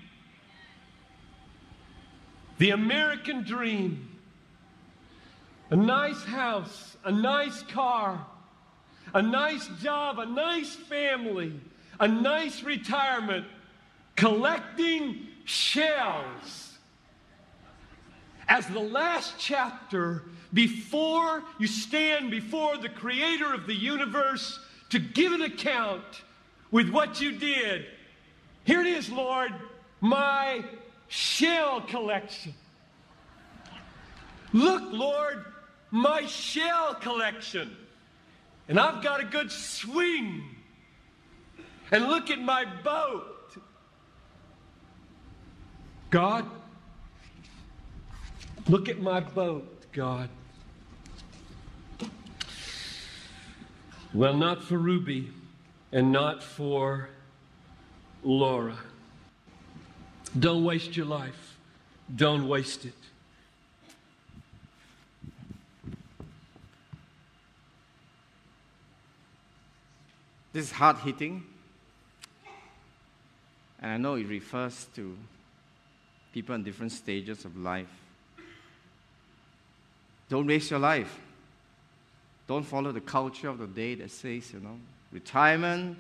The 2.58 2.72
American 2.72 3.44
dream. 3.44 4.10
A 5.70 5.76
nice 5.76 6.24
house, 6.24 6.96
a 7.04 7.12
nice 7.12 7.62
car, 7.64 8.26
a 9.14 9.22
nice 9.22 9.68
job, 9.82 10.18
a 10.18 10.26
nice 10.26 10.74
family, 10.76 11.60
a 12.00 12.08
nice 12.08 12.64
retirement, 12.64 13.46
collecting 14.16 15.28
shells. 15.44 16.78
As 18.48 18.66
the 18.68 18.80
last 18.80 19.36
chapter, 19.38 20.24
before 20.54 21.44
you 21.60 21.68
stand 21.68 22.32
before 22.32 22.78
the 22.78 22.90
creator 22.90 23.54
of 23.54 23.68
the 23.68 23.76
universe 23.76 24.60
to 24.90 25.00
give 25.00 25.34
an 25.34 25.42
account 25.42 26.24
with 26.72 26.90
what 26.90 27.20
you 27.20 27.34
did, 27.34 27.86
here 28.64 28.82
it 28.82 28.88
is, 28.88 29.10
Lord, 29.10 29.54
my 30.00 30.64
shell 31.08 31.82
collection. 31.82 32.54
Look, 34.54 34.84
Lord, 34.92 35.46
my 35.92 36.26
shell 36.26 36.96
collection. 36.96 37.76
And 38.68 38.80
I've 38.80 39.02
got 39.02 39.20
a 39.20 39.26
good 39.26 39.52
swing. 39.52 40.44
And 41.92 42.08
look 42.08 42.30
at 42.30 42.40
my 42.40 42.66
boat. 42.84 43.58
God, 46.10 46.46
look 48.70 48.88
at 48.88 49.00
my 49.00 49.20
boat, 49.20 49.86
God. 49.92 50.30
Well, 54.14 54.34
not 54.34 54.64
for 54.64 54.78
Ruby 54.78 55.30
and 55.92 56.12
not 56.12 56.42
for 56.42 57.10
Laura. 58.24 58.78
Don't 60.38 60.64
waste 60.64 60.96
your 60.96 61.06
life. 61.06 61.58
Don't 62.16 62.48
waste 62.48 62.86
it. 62.86 62.94
This 70.54 70.66
is 70.66 70.72
hard 70.72 70.98
hitting. 70.98 71.44
And 73.80 73.92
I 73.92 73.98
know 73.98 74.16
it 74.16 74.28
refers 74.28 74.88
to 74.96 75.16
people 76.34 76.56
in 76.56 76.64
different 76.64 76.92
stages 76.92 77.46
of 77.46 77.56
life. 77.58 77.92
Don't 80.30 80.48
waste 80.48 80.72
your 80.72 80.80
life. 80.80 81.20
Don't 82.48 82.64
follow 82.64 82.92
the 82.92 83.02
culture 83.02 83.50
of 83.50 83.60
the 83.60 83.68
day 83.68 83.96
that 83.96 84.10
says, 84.10 84.52
you 84.54 84.60
know, 84.60 84.80
retirement 85.12 85.98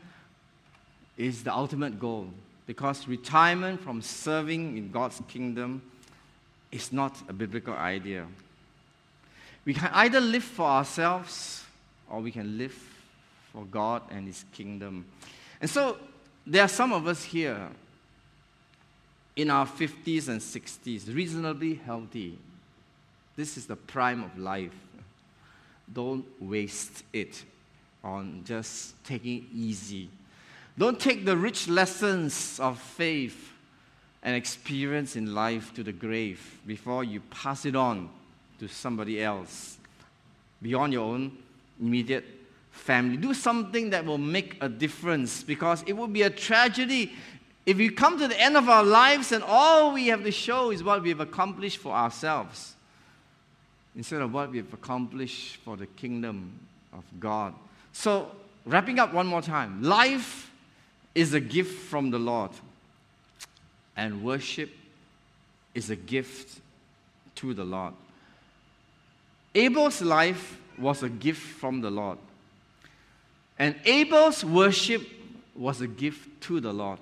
is 1.18 1.44
the 1.44 1.54
ultimate 1.54 2.00
goal. 2.00 2.30
Because 2.68 3.07
retirement 3.07 3.82
from 3.82 4.01
serving 4.01 4.78
in 4.78 4.91
God's 4.91 5.20
kingdom 5.28 5.82
is 6.72 6.93
not 6.93 7.18
a 7.28 7.34
biblical 7.34 7.74
idea. 7.74 8.28
We 9.65 9.74
can 9.74 9.89
either 9.93 10.20
live 10.20 10.43
for 10.43 10.65
ourselves 10.65 11.63
or 12.09 12.20
we 12.20 12.32
can 12.32 12.57
live 12.57 12.78
for 13.51 13.65
God 13.65 14.03
and 14.11 14.28
His 14.28 14.45
kingdom. 14.51 15.05
And 15.59 15.70
so 15.70 15.97
there 16.45 16.63
are 16.63 16.70
some 16.70 16.93
of 16.93 17.07
us 17.07 17.24
here 17.24 17.70
in 19.36 19.49
our 19.49 19.65
50s 19.65 20.28
and 20.28 20.41
60s, 20.41 21.13
reasonably 21.13 21.76
healthy. 21.76 22.38
This 23.36 23.55
is 23.55 23.65
the 23.65 23.76
prime 23.76 24.24
of 24.24 24.38
life. 24.38 24.74
Don't 25.93 26.26
waste 26.41 27.03
it 27.13 27.43
on 28.03 28.41
just 28.45 29.01
taking 29.05 29.38
it 29.38 29.43
easy. 29.53 30.09
Don't 30.78 31.00
take 31.00 31.26
the 31.26 31.36
rich 31.36 31.68
lessons 31.68 32.60
of 32.60 32.80
faith 32.80 33.52
and 34.22 34.36
experience 34.36 35.16
in 35.16 35.34
life 35.34 35.74
to 35.74 35.84
the 35.84 35.92
grave 35.92 36.60
before 36.68 37.04
you 37.04 37.22
pass 37.32 37.66
it 37.66 37.76
on 37.76 38.10
to 38.60 38.68
somebody 38.68 39.22
else 39.22 39.78
beyond 40.62 40.94
your 40.94 41.04
own 41.04 41.32
immediate 41.80 42.26
family. 42.72 43.18
Do 43.18 43.34
something 43.34 43.90
that 43.90 44.06
will 44.06 44.18
make 44.18 44.58
a 44.62 44.70
difference 44.70 45.44
because 45.44 45.84
it 45.88 45.94
would 45.94 46.14
be 46.14 46.22
a 46.24 46.30
tragedy 46.30 47.14
if 47.66 47.78
we 47.78 47.90
come 47.90 48.18
to 48.20 48.28
the 48.28 48.40
end 48.40 48.56
of 48.56 48.70
our 48.70 48.84
lives 48.84 49.32
and 49.32 49.44
all 49.44 49.94
we 49.94 50.08
have 50.08 50.24
to 50.24 50.32
show 50.32 50.72
is 50.72 50.84
what 50.84 51.02
we've 51.04 51.20
accomplished 51.20 51.80
for 51.80 51.94
ourselves 51.94 52.76
instead 53.96 54.22
of 54.22 54.34
what 54.34 54.52
we've 54.52 54.72
accomplished 54.74 55.58
for 55.58 55.76
the 55.76 55.88
kingdom 55.88 56.52
of 56.94 57.04
God. 57.20 57.54
So, 57.92 58.32
wrapping 58.66 59.00
up 59.00 59.14
one 59.14 59.28
more 59.28 59.42
time 59.42 59.82
life 59.82 60.47
is 61.18 61.34
a 61.34 61.39
gift 61.39 61.74
from 61.89 62.11
the 62.11 62.20
Lord, 62.20 62.51
and 63.95 64.24
worship 64.24 64.70
is 65.74 65.89
a 65.89 65.95
gift 65.95 66.59
to 67.34 67.55
the 67.55 67.63
Lord. 67.63 67.95
Abel's 69.55 70.03
life 70.03 70.59
was 70.78 71.01
a 71.01 71.09
gift 71.09 71.41
from 71.41 71.82
the 71.82 71.89
Lord. 71.89 72.20
And 73.57 73.74
Abel's 73.84 74.45
worship 74.45 75.01
was 75.55 75.82
a 75.82 75.88
gift 75.88 76.39
to 76.41 76.59
the 76.59 76.72
Lord. 76.72 76.99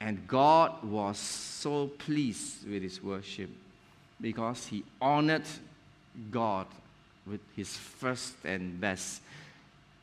And 0.00 0.26
God 0.26 0.82
was 0.82 1.18
so 1.18 1.88
pleased 1.88 2.66
with 2.66 2.82
his 2.82 3.02
worship 3.02 3.50
because 4.18 4.66
he 4.68 4.82
honored 4.98 5.44
God 6.30 6.68
with 7.26 7.40
his 7.54 7.76
first 7.76 8.36
and 8.46 8.80
best. 8.80 9.20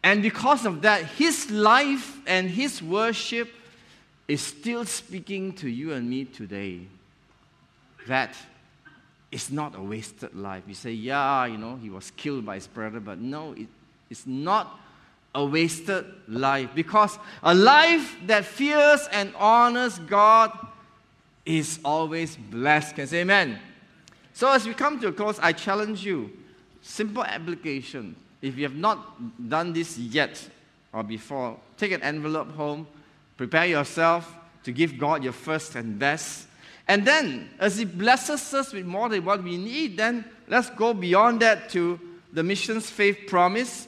And 0.03 0.21
because 0.23 0.65
of 0.65 0.81
that, 0.81 1.03
his 1.05 1.51
life 1.51 2.19
and 2.25 2.49
his 2.49 2.81
worship 2.81 3.51
is 4.27 4.41
still 4.41 4.85
speaking 4.85 5.53
to 5.53 5.69
you 5.69 5.93
and 5.93 6.09
me 6.09 6.25
today. 6.25 6.81
That 8.07 8.35
is 9.31 9.51
not 9.51 9.75
a 9.75 9.81
wasted 9.81 10.35
life. 10.35 10.63
You 10.67 10.73
say, 10.73 10.91
yeah, 10.91 11.45
you 11.45 11.57
know, 11.57 11.75
he 11.75 11.89
was 11.89 12.11
killed 12.11 12.45
by 12.45 12.55
his 12.55 12.67
brother, 12.67 12.99
but 12.99 13.19
no, 13.19 13.53
it, 13.53 13.67
it's 14.09 14.25
not 14.25 14.79
a 15.33 15.45
wasted 15.45 16.05
life 16.27 16.69
because 16.75 17.17
a 17.41 17.53
life 17.53 18.17
that 18.25 18.43
fears 18.43 19.07
and 19.11 19.33
honors 19.37 19.97
God 19.99 20.51
is 21.45 21.79
always 21.85 22.35
blessed. 22.35 22.95
Can 22.95 23.07
say 23.07 23.21
amen? 23.21 23.59
So, 24.33 24.51
as 24.51 24.67
we 24.67 24.73
come 24.73 24.99
to 24.99 25.07
a 25.07 25.11
close, 25.11 25.39
I 25.39 25.53
challenge 25.53 26.05
you 26.05 26.31
simple 26.81 27.23
application. 27.23 28.15
If 28.41 28.57
you 28.57 28.63
have 28.63 28.75
not 28.75 29.49
done 29.49 29.73
this 29.73 29.97
yet 29.97 30.49
or 30.93 31.03
before, 31.03 31.57
take 31.77 31.91
an 31.91 32.01
envelope 32.01 32.53
home, 32.55 32.87
prepare 33.37 33.65
yourself 33.65 34.33
to 34.63 34.71
give 34.71 34.97
God 34.97 35.23
your 35.23 35.33
first 35.33 35.75
and 35.75 35.97
best. 35.97 36.47
And 36.87 37.05
then, 37.05 37.49
as 37.59 37.77
He 37.77 37.85
blesses 37.85 38.53
us 38.53 38.73
with 38.73 38.85
more 38.85 39.09
than 39.09 39.23
what 39.23 39.43
we 39.43 39.57
need, 39.57 39.97
then 39.97 40.25
let's 40.47 40.69
go 40.71 40.93
beyond 40.93 41.41
that 41.41 41.69
to 41.71 41.99
the 42.33 42.43
missions 42.43 42.89
faith 42.89 43.27
promise 43.27 43.87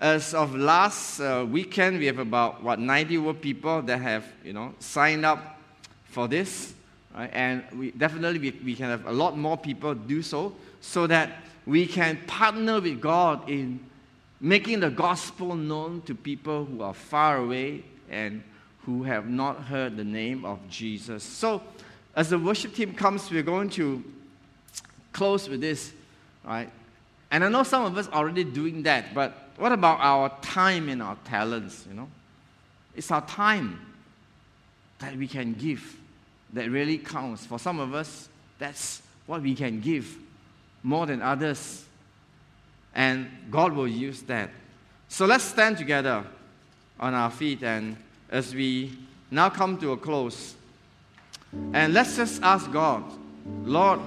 as 0.00 0.32
of 0.32 0.54
last 0.54 1.20
uh, 1.20 1.44
weekend, 1.48 1.98
we 1.98 2.06
have 2.06 2.18
about 2.18 2.62
what 2.62 2.78
90 2.78 3.32
people 3.34 3.82
that 3.82 3.98
have 3.98 4.24
you 4.44 4.52
know 4.52 4.74
signed 4.78 5.24
up 5.24 5.58
for 6.04 6.28
this, 6.28 6.72
right? 7.16 7.30
and 7.32 7.64
we 7.76 7.90
definitely 7.90 8.38
we, 8.38 8.50
we 8.64 8.74
can 8.74 8.86
have 8.86 9.06
a 9.06 9.12
lot 9.12 9.36
more 9.36 9.56
people 9.56 9.94
do 9.94 10.22
so, 10.22 10.54
so 10.80 11.06
that 11.06 11.30
we 11.68 11.86
can 11.86 12.16
partner 12.26 12.80
with 12.80 12.98
God 12.98 13.46
in 13.46 13.78
making 14.40 14.80
the 14.80 14.88
gospel 14.88 15.54
known 15.54 16.00
to 16.02 16.14
people 16.14 16.64
who 16.64 16.80
are 16.82 16.94
far 16.94 17.36
away 17.36 17.84
and 18.08 18.42
who 18.86 19.02
have 19.02 19.28
not 19.28 19.64
heard 19.64 19.94
the 19.98 20.04
name 20.04 20.46
of 20.46 20.66
Jesus. 20.70 21.22
So, 21.22 21.60
as 22.16 22.30
the 22.30 22.38
worship 22.38 22.74
team 22.74 22.94
comes, 22.94 23.30
we're 23.30 23.42
going 23.42 23.68
to 23.70 24.02
close 25.12 25.46
with 25.46 25.60
this, 25.60 25.92
right? 26.42 26.70
And 27.30 27.44
I 27.44 27.50
know 27.50 27.64
some 27.64 27.84
of 27.84 27.98
us 27.98 28.08
are 28.08 28.14
already 28.14 28.44
doing 28.44 28.84
that, 28.84 29.12
but 29.12 29.50
what 29.58 29.70
about 29.70 30.00
our 30.00 30.32
time 30.40 30.88
and 30.88 31.02
our 31.02 31.18
talents, 31.26 31.84
you 31.86 31.94
know? 31.94 32.08
It's 32.96 33.10
our 33.10 33.26
time 33.26 33.78
that 35.00 35.14
we 35.14 35.28
can 35.28 35.52
give 35.52 35.98
that 36.54 36.70
really 36.70 36.96
counts. 36.96 37.44
For 37.44 37.58
some 37.58 37.78
of 37.78 37.92
us, 37.92 38.30
that's 38.58 39.02
what 39.26 39.42
we 39.42 39.54
can 39.54 39.80
give 39.80 40.16
more 40.82 41.06
than 41.06 41.22
others. 41.22 41.84
And 42.94 43.28
God 43.50 43.72
will 43.72 43.88
use 43.88 44.22
that. 44.22 44.50
So 45.08 45.26
let's 45.26 45.44
stand 45.44 45.78
together 45.78 46.24
on 47.00 47.14
our 47.14 47.30
feet 47.30 47.62
and 47.62 47.96
as 48.30 48.54
we 48.54 48.92
now 49.30 49.48
come 49.48 49.78
to 49.78 49.92
a 49.92 49.96
close, 49.96 50.54
and 51.72 51.94
let's 51.94 52.16
just 52.16 52.42
ask 52.42 52.70
God, 52.70 53.04
Lord, 53.64 54.00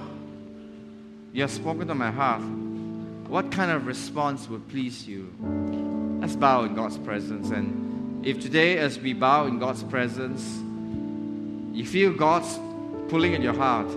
you 1.32 1.42
have 1.42 1.50
spoken 1.50 1.88
to 1.88 1.94
my 1.94 2.10
heart. 2.10 2.42
What 2.42 3.50
kind 3.50 3.70
of 3.70 3.86
response 3.86 4.48
would 4.48 4.68
please 4.68 5.06
you? 5.08 5.32
Let's 6.20 6.36
bow 6.36 6.64
in 6.64 6.74
God's 6.74 6.98
presence. 6.98 7.50
And 7.50 8.24
if 8.24 8.40
today, 8.40 8.78
as 8.78 8.98
we 8.98 9.12
bow 9.12 9.46
in 9.46 9.58
God's 9.58 9.82
presence, 9.82 10.60
you 11.76 11.84
feel 11.86 12.12
God's 12.12 12.58
pulling 13.08 13.34
at 13.34 13.42
your 13.42 13.54
heart 13.54 13.88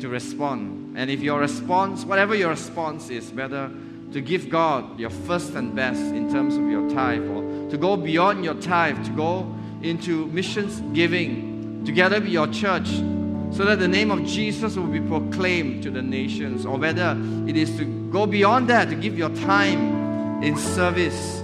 to 0.00 0.08
respond, 0.08 0.96
and 0.96 1.10
if 1.10 1.20
your 1.20 1.40
response, 1.40 2.04
whatever 2.04 2.34
your 2.34 2.50
response 2.50 3.10
is, 3.10 3.32
whether 3.32 3.70
to 4.12 4.20
give 4.20 4.48
God 4.48 4.98
your 4.98 5.10
first 5.10 5.54
and 5.54 5.74
best 5.74 6.00
in 6.00 6.30
terms 6.30 6.56
of 6.56 6.68
your 6.68 6.88
tithe, 6.90 7.26
or 7.28 7.70
to 7.70 7.76
go 7.76 7.96
beyond 7.96 8.44
your 8.44 8.54
tithe, 8.54 9.04
to 9.04 9.10
go 9.12 9.54
into 9.82 10.26
missions 10.26 10.80
giving 10.94 11.84
together 11.84 12.20
with 12.20 12.28
your 12.28 12.46
church, 12.48 12.88
so 13.50 13.64
that 13.64 13.78
the 13.78 13.88
name 13.88 14.10
of 14.10 14.24
Jesus 14.24 14.76
will 14.76 14.86
be 14.86 15.00
proclaimed 15.00 15.82
to 15.84 15.90
the 15.90 16.02
nations, 16.02 16.66
or 16.66 16.76
whether 16.76 17.16
it 17.46 17.56
is 17.56 17.76
to 17.76 17.84
go 18.10 18.26
beyond 18.26 18.68
that, 18.68 18.88
to 18.90 18.94
give 18.94 19.16
your 19.16 19.30
time 19.30 20.42
in 20.42 20.56
service 20.56 21.42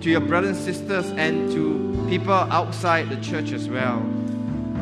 to 0.00 0.08
your 0.08 0.20
brothers 0.20 0.56
and 0.56 0.74
sisters 0.74 1.10
and 1.10 1.50
to 1.52 2.06
people 2.08 2.32
outside 2.32 3.08
the 3.10 3.16
church 3.16 3.52
as 3.52 3.68
well. 3.68 3.98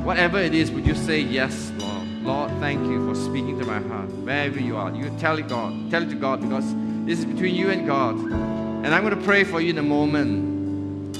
Whatever 0.04 0.38
it 0.38 0.54
is, 0.54 0.70
would 0.70 0.86
you 0.86 0.94
say, 0.94 1.20
Yes, 1.20 1.72
Lord? 1.78 1.97
Lord, 2.29 2.51
thank 2.61 2.87
you 2.87 3.09
for 3.09 3.14
speaking 3.18 3.59
to 3.59 3.64
my 3.64 3.81
heart. 3.81 4.11
Wherever 4.11 4.61
you 4.61 4.76
are, 4.76 4.95
you 4.95 5.11
tell 5.18 5.39
it 5.39 5.49
God. 5.49 5.91
Tell 5.91 6.03
it 6.03 6.11
to 6.11 6.14
God 6.14 6.43
because 6.43 6.74
this 7.07 7.20
is 7.20 7.24
between 7.24 7.55
you 7.55 7.70
and 7.70 7.87
God. 7.87 8.16
And 8.16 8.89
I'm 8.89 9.03
going 9.03 9.18
to 9.18 9.24
pray 9.24 9.45
for 9.45 9.62
you 9.62 9.70
in 9.70 9.79
a 9.79 9.83
moment. 9.83 11.16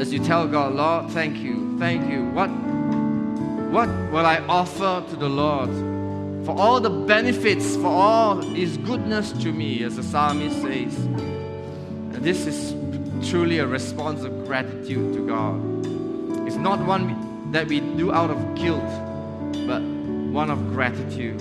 As 0.00 0.14
you 0.14 0.18
tell 0.24 0.48
God, 0.48 0.72
Lord, 0.72 1.10
thank 1.10 1.36
you, 1.36 1.78
thank 1.78 2.10
you. 2.10 2.24
What 2.30 2.48
what 3.70 3.88
will 4.10 4.24
I 4.24 4.38
offer 4.48 5.04
to 5.10 5.16
the 5.16 5.28
Lord 5.28 5.68
for 6.46 6.58
all 6.58 6.80
the 6.80 6.88
benefits, 6.88 7.76
for 7.76 7.88
all 7.88 8.40
His 8.40 8.78
goodness 8.78 9.32
to 9.42 9.52
me, 9.52 9.82
as 9.84 9.96
the 9.96 10.02
psalmist 10.02 10.62
says? 10.62 10.96
And 11.04 12.24
this 12.24 12.46
is 12.46 12.74
truly 13.28 13.58
a 13.58 13.66
response 13.66 14.22
of 14.22 14.46
gratitude 14.46 15.12
to 15.12 15.26
God. 15.26 16.46
It's 16.46 16.56
not 16.56 16.82
one 16.86 17.52
that 17.52 17.66
we 17.66 17.80
do 17.80 18.10
out 18.10 18.30
of 18.30 18.54
guilt, 18.54 18.82
one 20.32 20.50
of 20.50 20.58
gratitude. 20.72 21.40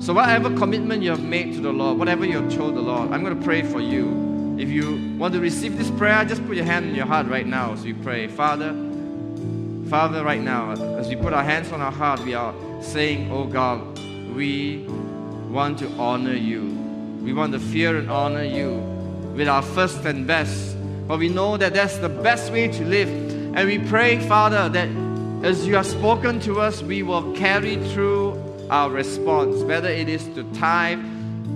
So, 0.00 0.14
whatever 0.14 0.54
commitment 0.56 1.02
you 1.02 1.10
have 1.10 1.22
made 1.22 1.54
to 1.54 1.60
the 1.60 1.72
Lord, 1.72 1.98
whatever 1.98 2.24
you 2.24 2.40
have 2.40 2.54
told 2.54 2.74
the 2.74 2.80
Lord, 2.80 3.12
I'm 3.12 3.22
going 3.22 3.38
to 3.38 3.44
pray 3.44 3.62
for 3.62 3.80
you. 3.80 4.56
If 4.58 4.68
you 4.68 5.16
want 5.18 5.34
to 5.34 5.40
receive 5.40 5.76
this 5.76 5.90
prayer, 5.90 6.24
just 6.24 6.46
put 6.46 6.56
your 6.56 6.64
hand 6.64 6.86
in 6.86 6.94
your 6.94 7.06
heart 7.06 7.26
right 7.26 7.46
now 7.46 7.72
as 7.72 7.84
we 7.84 7.92
pray. 7.92 8.26
Father, 8.26 8.74
Father, 9.88 10.22
right 10.22 10.40
now, 10.40 10.70
as 10.70 11.08
we 11.08 11.16
put 11.16 11.32
our 11.32 11.42
hands 11.42 11.72
on 11.72 11.80
our 11.80 11.92
heart, 11.92 12.20
we 12.20 12.34
are 12.34 12.54
saying, 12.80 13.30
Oh 13.32 13.44
God, 13.44 13.98
we 14.34 14.86
want 15.50 15.78
to 15.80 15.88
honor 15.98 16.34
you. 16.34 16.62
We 17.22 17.32
want 17.32 17.52
to 17.52 17.58
fear 17.58 17.96
and 17.96 18.10
honor 18.10 18.44
you 18.44 18.76
with 19.34 19.48
our 19.48 19.62
first 19.62 20.04
and 20.04 20.26
best. 20.26 20.76
But 21.08 21.18
we 21.18 21.28
know 21.28 21.56
that 21.56 21.74
that's 21.74 21.98
the 21.98 22.08
best 22.08 22.52
way 22.52 22.68
to 22.68 22.84
live. 22.84 23.08
And 23.08 23.66
we 23.66 23.78
pray, 23.78 24.20
Father, 24.20 24.68
that 24.68 24.88
as 25.42 25.66
you 25.66 25.74
have 25.74 25.86
spoken 25.86 26.38
to 26.40 26.60
us, 26.60 26.82
we 26.82 27.02
will 27.02 27.32
carry 27.34 27.76
through 27.92 28.38
our 28.68 28.90
response, 28.90 29.62
whether 29.62 29.88
it 29.88 30.08
is 30.08 30.24
to 30.34 30.44
tithe, 30.52 31.00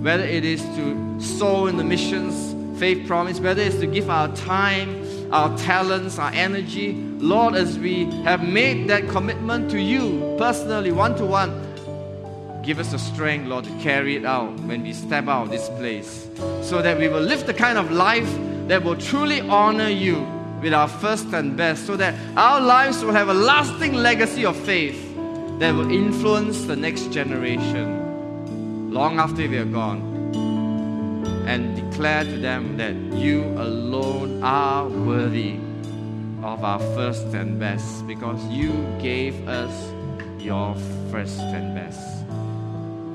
whether 0.01 0.23
it 0.23 0.43
is 0.43 0.61
to 0.75 1.21
sow 1.21 1.67
in 1.67 1.77
the 1.77 1.83
missions, 1.83 2.79
faith 2.79 3.05
promise, 3.05 3.39
whether 3.39 3.61
it's 3.61 3.77
to 3.77 3.87
give 3.87 4.09
our 4.09 4.27
time, 4.35 5.05
our 5.31 5.55
talents, 5.57 6.17
our 6.17 6.31
energy. 6.31 6.93
Lord, 7.19 7.53
as 7.55 7.77
we 7.77 8.05
have 8.23 8.43
made 8.43 8.87
that 8.89 9.07
commitment 9.07 9.69
to 9.71 9.79
you 9.79 10.35
personally, 10.39 10.91
one 10.91 11.15
to 11.17 11.25
one, 11.25 11.51
give 12.63 12.79
us 12.79 12.91
the 12.91 12.97
strength, 12.97 13.47
Lord, 13.47 13.65
to 13.65 13.71
carry 13.79 14.15
it 14.15 14.25
out 14.25 14.59
when 14.61 14.81
we 14.81 14.93
step 14.93 15.27
out 15.27 15.43
of 15.43 15.49
this 15.51 15.69
place 15.69 16.27
so 16.63 16.81
that 16.81 16.97
we 16.97 17.07
will 17.07 17.21
live 17.21 17.45
the 17.45 17.53
kind 17.53 17.77
of 17.77 17.91
life 17.91 18.29
that 18.67 18.83
will 18.83 18.97
truly 18.97 19.41
honor 19.41 19.89
you 19.89 20.25
with 20.65 20.73
our 20.73 20.87
first 20.87 21.31
and 21.31 21.55
best, 21.55 21.85
so 21.85 21.95
that 21.95 22.15
our 22.35 22.59
lives 22.59 23.05
will 23.05 23.13
have 23.13 23.29
a 23.29 23.33
lasting 23.35 23.93
legacy 23.93 24.43
of 24.43 24.57
faith 24.65 24.99
that 25.59 25.71
will 25.75 25.91
influence 25.91 26.63
the 26.65 26.75
next 26.75 27.11
generation 27.11 28.91
long 28.91 29.19
after 29.19 29.47
we 29.47 29.57
are 29.57 29.63
gone 29.65 30.01
and 31.45 31.75
declare 31.75 32.23
to 32.23 32.37
them 32.39 32.77
that 32.77 32.95
you 33.15 33.43
alone 33.59 34.41
are 34.41 34.87
worthy 34.87 35.59
of 36.41 36.63
our 36.63 36.79
first 36.95 37.27
and 37.35 37.59
best 37.59 38.07
because 38.07 38.43
you 38.47 38.71
gave 38.99 39.47
us 39.47 39.93
your 40.39 40.73
first 41.11 41.41
and 41.41 41.75
best. 41.75 42.25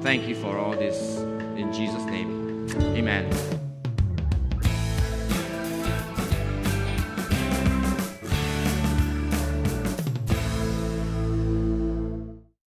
Thank 0.05 0.29
you 0.29 0.37
for 0.37 0.57
all 0.57 0.77
this. 0.77 1.19
In 1.59 1.73
Jesus' 1.73 2.05
name, 2.05 2.69
amen. 2.97 3.60